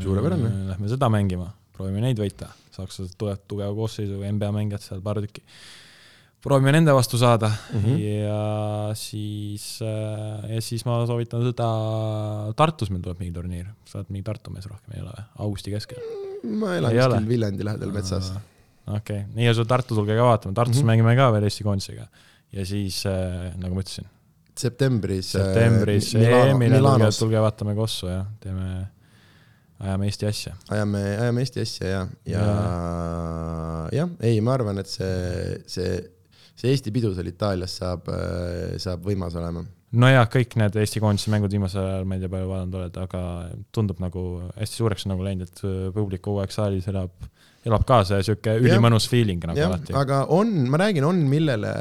[0.00, 0.48] suurepärane.
[0.48, 5.20] Äh, lähme seda mängima, proovime neid võita, sakslased tulevad tugeva koosseisu, NBA mängijad seal paar
[5.20, 5.44] tükki.
[6.42, 7.98] Proovime nende vastu saada mm -hmm.
[7.98, 11.68] ja siis, äh, ja siis ma soovitan seda,
[12.56, 15.24] Tartus meil tuleb mingi turniir, sa oled mingi Tartu mees rohkem, ei ole või?
[15.46, 16.02] augusti keskel
[16.42, 18.32] ma elan kuskil Viljandi lähedal metsas.
[18.86, 20.90] okei okay., nii ja sul Tartu tulge ka vaatama, Tartus mm -hmm.
[20.90, 22.06] mängime ka veel Eesti koondisega.
[22.52, 24.08] ja siis äh,, nagu ma ütlesin.
[24.58, 25.36] septembris.
[25.36, 28.86] Äh, septembris EM-ile tulge, tulge vaatame Kossu ja teeme,
[29.78, 30.56] ajame Eesti asja.
[30.70, 32.42] ajame, ajame Eesti asja ja, ja
[33.92, 36.10] jah, ei, ma arvan, et see, see,
[36.62, 41.32] see Eesti pidu seal Itaalias saab, äh, saab võimas olema nojah, kõik need Eesti koondise
[41.32, 43.22] mängud viimasel ajal, ma ei tea, palju vaadanud oled, aga
[43.76, 44.24] tundub nagu
[44.56, 47.12] hästi suureks nagu läinud, et äh, publik kogu aeg saalis elab,
[47.68, 49.94] elab kaasa ja sihuke ülimõnus feeling nagu ja, alati.
[49.98, 51.74] aga on, ma räägin, on millele,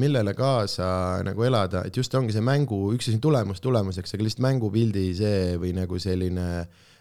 [0.00, 0.90] millele kaasa
[1.26, 5.08] nagu elada, et just ongi see mängu, üks asi on tulemus tulemuseks, aga lihtsalt mängupildi
[5.16, 6.50] see või nagu selline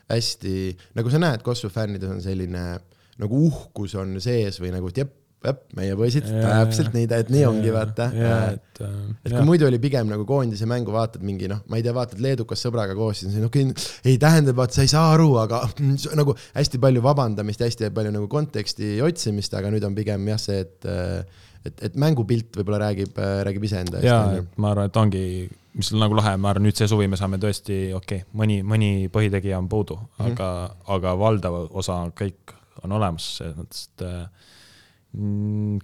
[0.08, 0.58] hästi,
[0.96, 2.66] nagu sa näed, Kossu fännides on selline
[3.22, 5.14] nagu uhkus on sees või nagu, et jep,
[5.78, 8.10] meie poisid, täpselt nii, et nii ongi, vaata.
[8.52, 8.94] et, äh,
[9.24, 12.22] et kui muidu oli pigem nagu koondise mängu vaatad mingi noh, ma ei tea, vaatad
[12.24, 15.64] leedukas sõbraga koos, siis okei okay,, ei tähendab, et sa ei saa aru, aga
[16.20, 20.64] nagu hästi palju vabandamist hästi palju nagu konteksti otsimist, aga nüüd on pigem jah, see,
[20.66, 20.94] et
[21.66, 24.10] et, et mängupilt võib-olla räägib, räägib iseenda eest.
[24.10, 25.24] jaa, ma arvan, et ongi,
[25.78, 28.60] mis on nagu lahe, ma arvan, nüüd see suvi me saame tõesti, okei okay,, mõni,
[28.68, 30.34] mõni põhitegija on puudu mm, -hmm.
[30.34, 30.50] aga,
[30.98, 34.52] aga valdav osa kõik on olemas, selles mõttes, et mm,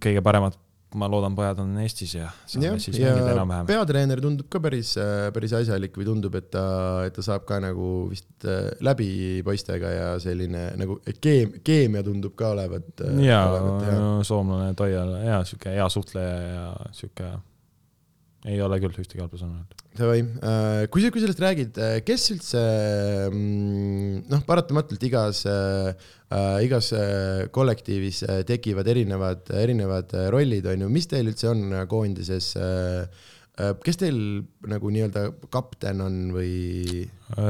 [0.02, 0.60] kõige paremad
[0.98, 3.68] ma loodan, pojad on Eestis ja saame ja, siis mängida enam-vähem.
[3.70, 4.94] peatreener tundub ka päris,
[5.34, 6.64] päris asjalik või tundub, et ta,
[7.08, 9.12] et ta saab ka nagu vist äh, läbi
[9.48, 12.92] poistega ja selline nagu keem-, keemia tundub ka olevat.
[13.08, 16.66] Äh, jaa, soomlane Toial, hea sihuke hea suhtleja ja
[16.98, 17.32] sihuke,
[18.50, 21.78] ei ole küll ühtegi halba sõna öelda Davai, äh, kui sa, kui sellest räägid,
[22.08, 22.62] kes üldse
[23.28, 25.92] mm, noh, paratamatult igas äh,
[26.32, 31.52] äh, igas äh, kollektiivis äh, tekivad erinevad, erinevad äh, rollid, on ju, mis teil üldse
[31.52, 33.28] on koondises äh,
[33.84, 34.18] kes teil
[34.72, 37.04] nagu nii-öelda kapten on või?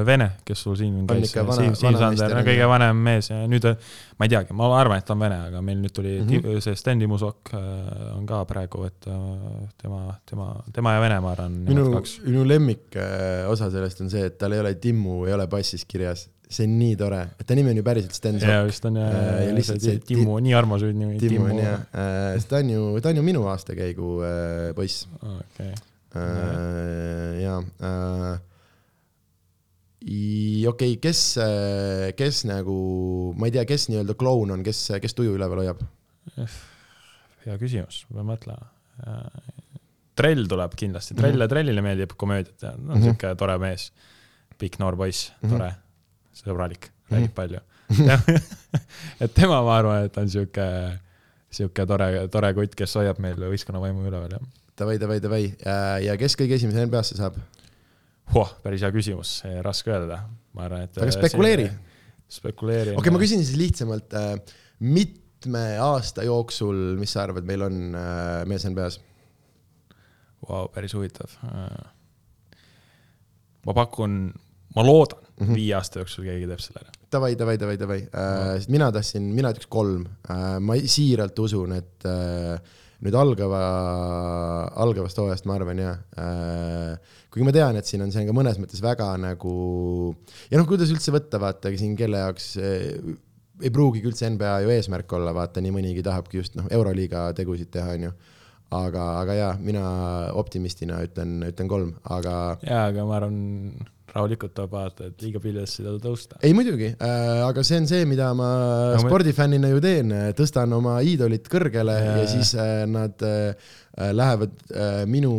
[0.06, 4.28] Vene, kes sul siin käis, Siim, Siim Sander on kõige vanem mees ja nüüd ma
[4.28, 6.60] ei teagi, ma arvan, et ta on Vene, aga meil nüüd tuli mm -hmm.
[6.66, 7.54] see Sten Timusok
[8.18, 9.10] on ka praegu, et
[9.82, 11.64] tema, tema, tema ja Vene, ma arvan.
[11.70, 11.88] minu,
[12.26, 12.98] minu lemmik
[13.48, 16.74] osa sellest on see, et tal ei ole Timmu, ei ole passis kirjas see on
[16.80, 18.52] nii tore, et ta nimi on ju päriselt Sten Sokk.
[18.52, 21.16] jaa, vist on ja, äh, ja lihtsalt see Timmu, nii armas nimi.
[21.22, 21.78] Timmu on äh,
[22.36, 25.08] sest ta on ju, ta on ju minu aastakäigu äh, poiss.
[25.22, 25.72] okei.
[27.42, 27.60] Jaa.
[30.72, 31.22] okei, kes,
[32.18, 32.78] kes nagu,
[33.38, 35.84] ma ei tea, kes nii-öelda kloun on, kes, kes tuju üleval hoiab?
[37.46, 38.66] hea küsimus, ma pean mõtlema.
[40.22, 41.54] Trell tuleb kindlasti, Trell ja mm -hmm.
[41.54, 43.38] Trellile meeldib komöödiat ja noh, sihuke mm -hmm.
[43.38, 43.92] tore mees,
[44.58, 45.72] pikk noor poiss, tore mm.
[45.72, 45.80] -hmm
[46.36, 47.36] sõbralik, räägib mm.
[47.36, 47.62] palju
[49.24, 50.66] et tema, ma arvan, et on sihuke,
[51.52, 54.46] sihuke tore, tore kutt, kes hoiab meil võistkonna vaimu üleval, jah.
[54.82, 55.44] Davai, davai, davai
[56.02, 57.36] ja kes kõige esimese NBA-sse saab?
[58.32, 60.22] Huh, päris hea küsimus, raske öelda,
[60.56, 61.00] ma arvan, et.
[61.04, 61.68] aga spekuleeri.
[62.32, 62.94] spekuleeri.
[62.96, 64.54] okei okay,, ma küsin siis lihtsamalt, äh,
[64.88, 69.02] mitme aasta jooksul, mis sa arvad, meil on äh, mees NBA-s?
[70.48, 71.34] Vau, päris huvitav.
[73.68, 74.16] ma pakun,
[74.76, 75.60] ma loodan, mm -hmm.
[75.60, 76.96] viie aasta jooksul keegi teeb selle ära.
[77.12, 80.60] Davai, davai, davai, davai äh,, sest mina tahtsin, mina ütleks kolm äh,.
[80.60, 82.58] ma siiralt usun, et äh,
[83.02, 83.62] nüüd algava,
[84.84, 88.38] algavast hooajast ma arvan jah äh,, kuigi ma tean, et siin on see on ka
[88.38, 89.56] mõnes mõttes väga nagu
[90.52, 92.92] ja noh, kuidas üldse võtta, vaata siin kelle jaoks äh,
[93.62, 97.74] ei pruugigi üldse NBA ju eesmärk olla, vaata nii mõnigi tahabki just noh, Euroliiga tegusid
[97.74, 98.14] teha, onju
[98.72, 99.84] aga, aga jaa, mina
[100.40, 102.36] optimistina ütlen, ütlen kolm, aga.
[102.64, 103.40] jaa, aga ma arvan,
[104.12, 106.40] rahulikult tuleb vaadata, et liiga pilvesse ei taha tõusta.
[106.48, 106.90] ei muidugi.
[106.94, 108.50] Äh,, aga see on see, mida ma
[108.96, 113.72] no, spordifännina ju teen, tõstan oma iidolit kõrgele ja, ja siis äh, nad äh,
[114.18, 115.34] lähevad äh, minu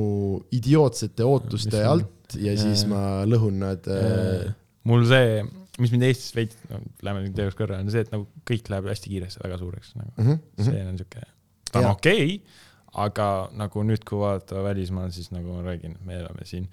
[0.54, 4.48] idiootsete ootuste alt ja, ja siis ma lõhun nad äh....
[4.88, 5.42] mul see,
[5.82, 8.90] mis mind Eestis veidi, no lähme nüüd teemast kõrvale, on see, et nagu kõik läheb
[8.92, 10.12] hästi kiiresti väga suureks nagu.
[10.16, 10.28] Mm.
[10.32, 10.68] -hmm.
[10.68, 11.30] see on siuke,
[11.70, 12.60] ta on okei okay,
[13.04, 16.68] aga nagu nüüd, kui vaadata välismaal, siis nagu ma räägin, me elame siin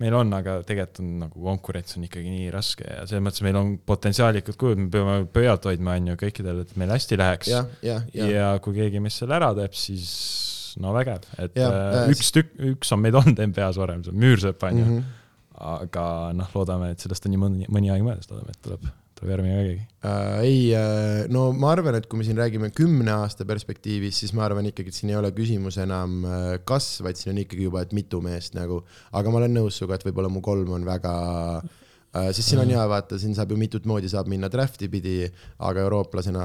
[0.00, 3.58] meil on, aga tegelikult on nagu konkurents on ikkagi nii raske ja selles mõttes meil
[3.60, 7.50] on potentsiaalikud kujud, me peame pöialt hoidma, on ju, kõikidel, et meil hästi läheks.
[7.52, 8.30] ja, ja, ja.
[8.30, 10.08] ja kui keegi meist selle ära teeb, siis
[10.80, 14.22] no vägev, et ja, äh, üks tükk, üks on meid olnud NBA-s varem, see on
[14.24, 14.88] Müürsepp, on ju.
[14.88, 15.12] -hmm.
[15.76, 16.06] aga
[16.40, 18.88] noh, loodame, et sellest on nii mõni, mõni aeg möödas, loodame, et tuleb
[19.22, 20.40] tuleb järgmine keegi äh,?
[20.42, 24.44] ei äh,, no ma arvan, et kui me siin räägime kümne aasta perspektiivis, siis ma
[24.48, 27.86] arvan ikkagi, et siin ei ole küsimus enam äh, kas, vaid siin on ikkagi juba,
[27.86, 28.82] et mitu meest nagu,
[29.14, 31.14] aga ma olen nõus sinuga, et võib-olla mu kolm on väga
[31.62, 31.78] Äh,
[32.12, 35.14] sest siin on hea vaata, siin saab ju mitut moodi saab minna draft'i pidi,
[35.64, 36.42] aga eurooplasena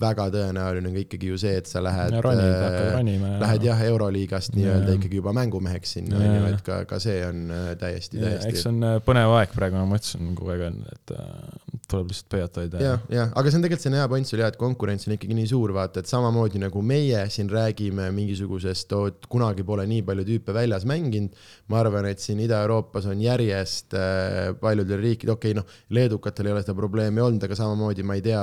[0.00, 4.98] väga tõenäoline on ka ikkagi ju see, et sa lähed, äh, lähed jah, euroliigast nii-öelda
[4.98, 8.52] ikkagi juba mängumeheks sinna, on ju, et ka, ka see on äh, täiesti, täiesti.
[8.52, 12.12] eks see on äh, põnev aeg praegu, ma ütlesin, kogu aeg on, et äh, tuleb
[12.12, 12.84] lihtsalt pöialt hoida.
[12.84, 15.16] jah, jah, aga see on tegelikult, see on hea point sul jah, et konkurents on
[15.16, 20.04] ikkagi nii suur, vaata, et samamoodi nagu meie siin räägime mingisugusest, et kunagi pole nii
[20.04, 21.40] palju tüüpe väljas mänginud,
[21.72, 26.48] ma arvan, et siin Ida-Euroopas on järjest äh, paljud paljudel riikidel, okei okay,, noh, leedukatel
[26.48, 28.42] ei ole seda probleemi olnud, aga samamoodi ma ei tea,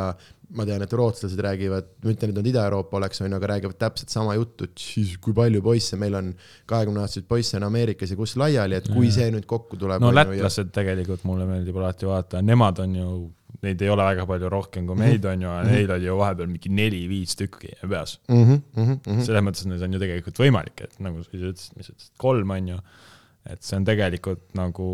[0.58, 3.80] ma tean, et rootslased räägivad, ma ütlen, et nad Ida-Euroopa oleks, on ju, aga räägivad
[3.82, 6.34] täpselt sama juttu, et siis kui palju poisse meil on,
[6.70, 10.04] kahekümneaastaseid poisse on Ameerikas ja kus laiali, et kui see nüüd kokku tuleb.
[10.04, 10.76] no lätlased ja...
[10.82, 13.10] tegelikult mulle meeldib alati vaadata, nemad on ju
[13.64, 15.72] neid ei ole väga palju rohkem kui meid, on ju, mhm.
[15.74, 18.44] neil oli ju vahepeal mingi neli-viis tükki peas mm.
[18.44, 19.24] -hmm, mm -hmm.
[19.26, 22.12] selles mõttes, et see on ju tegelikult võimalik, et nagu sa ütlesid, mis sa ütlesid,
[22.22, 22.78] kolm on ju
[23.52, 24.90] et see on tegelikult nagu,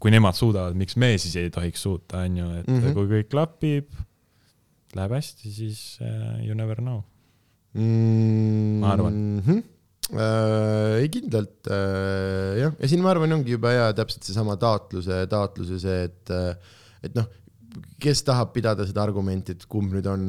[0.00, 2.94] kui nemad suudavad, miks me siis ei tohiks suuta, on ju, et mm -hmm.
[2.96, 3.90] kui kõik klapib,
[4.94, 7.02] läheb hästi, siis uh, you never know
[7.74, 8.80] mm,?
[8.80, 9.40] ma arvan mm.
[9.46, 9.62] -hmm.
[10.12, 15.22] Äh, ei kindlalt äh, jah, ja siin ma arvan, ongi juba hea täpselt seesama taotluse,
[15.32, 16.76] taotluse see, et, äh,
[17.08, 17.24] et noh,
[18.02, 20.26] kes tahab pidada seda argumenti, et kumb nüüd on,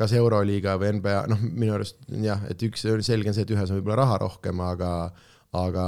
[0.00, 3.68] kas Euroliiga või NBA, noh, minu arust jah, et üks selge on see, et ühes
[3.68, 5.12] on võib-olla raha rohkem, aga
[5.52, 5.86] aga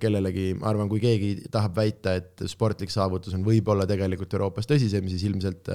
[0.00, 5.08] kellelegi, ma arvan, kui keegi tahab väita, et sportlik saavutus on võib-olla tegelikult Euroopas tõsisem,
[5.12, 5.68] siis ilmselt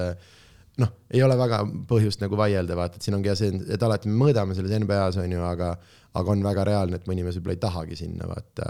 [0.82, 4.18] noh, ei ole väga põhjust nagu vaielda, vaata, et siin ongi see, et alati me
[4.24, 5.76] mõõdame selles NBA-s on ju, aga
[6.16, 8.68] aga on väga reaalne, et mõni mees võib-olla ei tahagi sinna, vaata,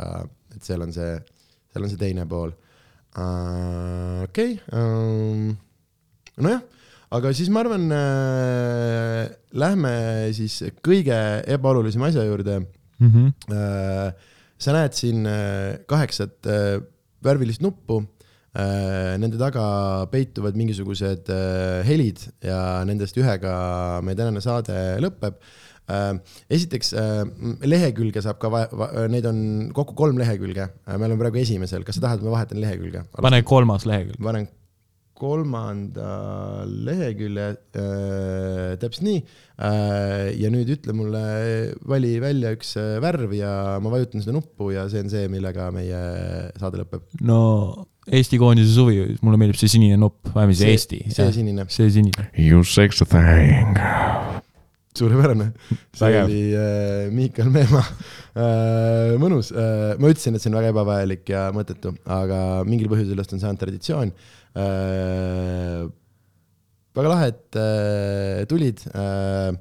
[0.56, 1.12] et seal on see,
[1.72, 4.24] seal on see teine pool uh,.
[4.26, 5.52] okei okay, um,,
[6.42, 6.64] nojah,
[7.16, 9.22] aga siis ma arvan äh,,
[9.56, 9.94] lähme
[10.38, 11.20] siis kõige
[11.56, 12.64] ebaolulisema asja juurde
[13.00, 13.12] mm.
[13.12, 14.14] -hmm.
[14.58, 16.84] Sa näed siin äh, kaheksat uh,
[17.24, 18.04] värvilist nuppu
[18.56, 21.28] nende taga peituvad mingisugused
[21.84, 25.42] helid ja nendest ühega meie tänane saade lõpeb
[25.86, 26.16] Äh,
[26.50, 27.22] esiteks äh,
[27.62, 28.50] lehekülge saab ka,
[29.12, 29.40] neid on
[29.76, 33.04] kokku kolm lehekülge, äh, me oleme praegu esimesel, kas sa tahad, ma vahetan lehekülge?
[33.22, 34.18] pane kolmas lehekülg.
[34.18, 34.48] panen
[35.16, 37.48] kolmanda lehekülje
[37.80, 40.36] äh,, täpselt nii äh,.
[40.36, 41.24] ja nüüd ütle mulle,
[41.88, 43.52] vali välja üks värv ja
[43.84, 46.02] ma vajutan seda nuppu ja see on see, millega meie
[46.60, 47.08] saade lõpeb.
[47.24, 47.42] no
[48.06, 51.00] Eesti koondise suvi, mulle meeldib see sinine nupp, vähemalt see Eesti.
[51.10, 51.66] see sinine.
[51.74, 52.30] see sinine.
[52.38, 53.80] You sexy thing
[54.96, 55.52] suurepärane.
[55.98, 56.30] see Vägev.
[56.30, 59.16] oli äh, Miikal Meemaa äh,.
[59.22, 63.36] mõnus äh,, ma ütlesin, et see on väga ebavajalik ja mõttetu, aga mingil põhjusel sellest
[63.36, 64.35] on saanud traditsioon äh,.
[66.96, 69.52] Väga lahe, et äh, tulid äh,.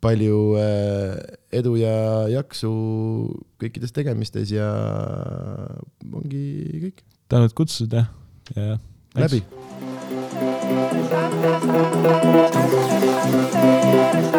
[0.00, 1.12] palju äh,
[1.52, 2.70] edu ja jaksu
[3.60, 4.70] kõikides tegemistes ja
[6.08, 7.04] ongi kõik.
[7.28, 8.08] tänud kutsused ja,
[8.56, 8.78] ja.
[9.14, 9.44] läbi.
[13.60, 14.29] Thank you.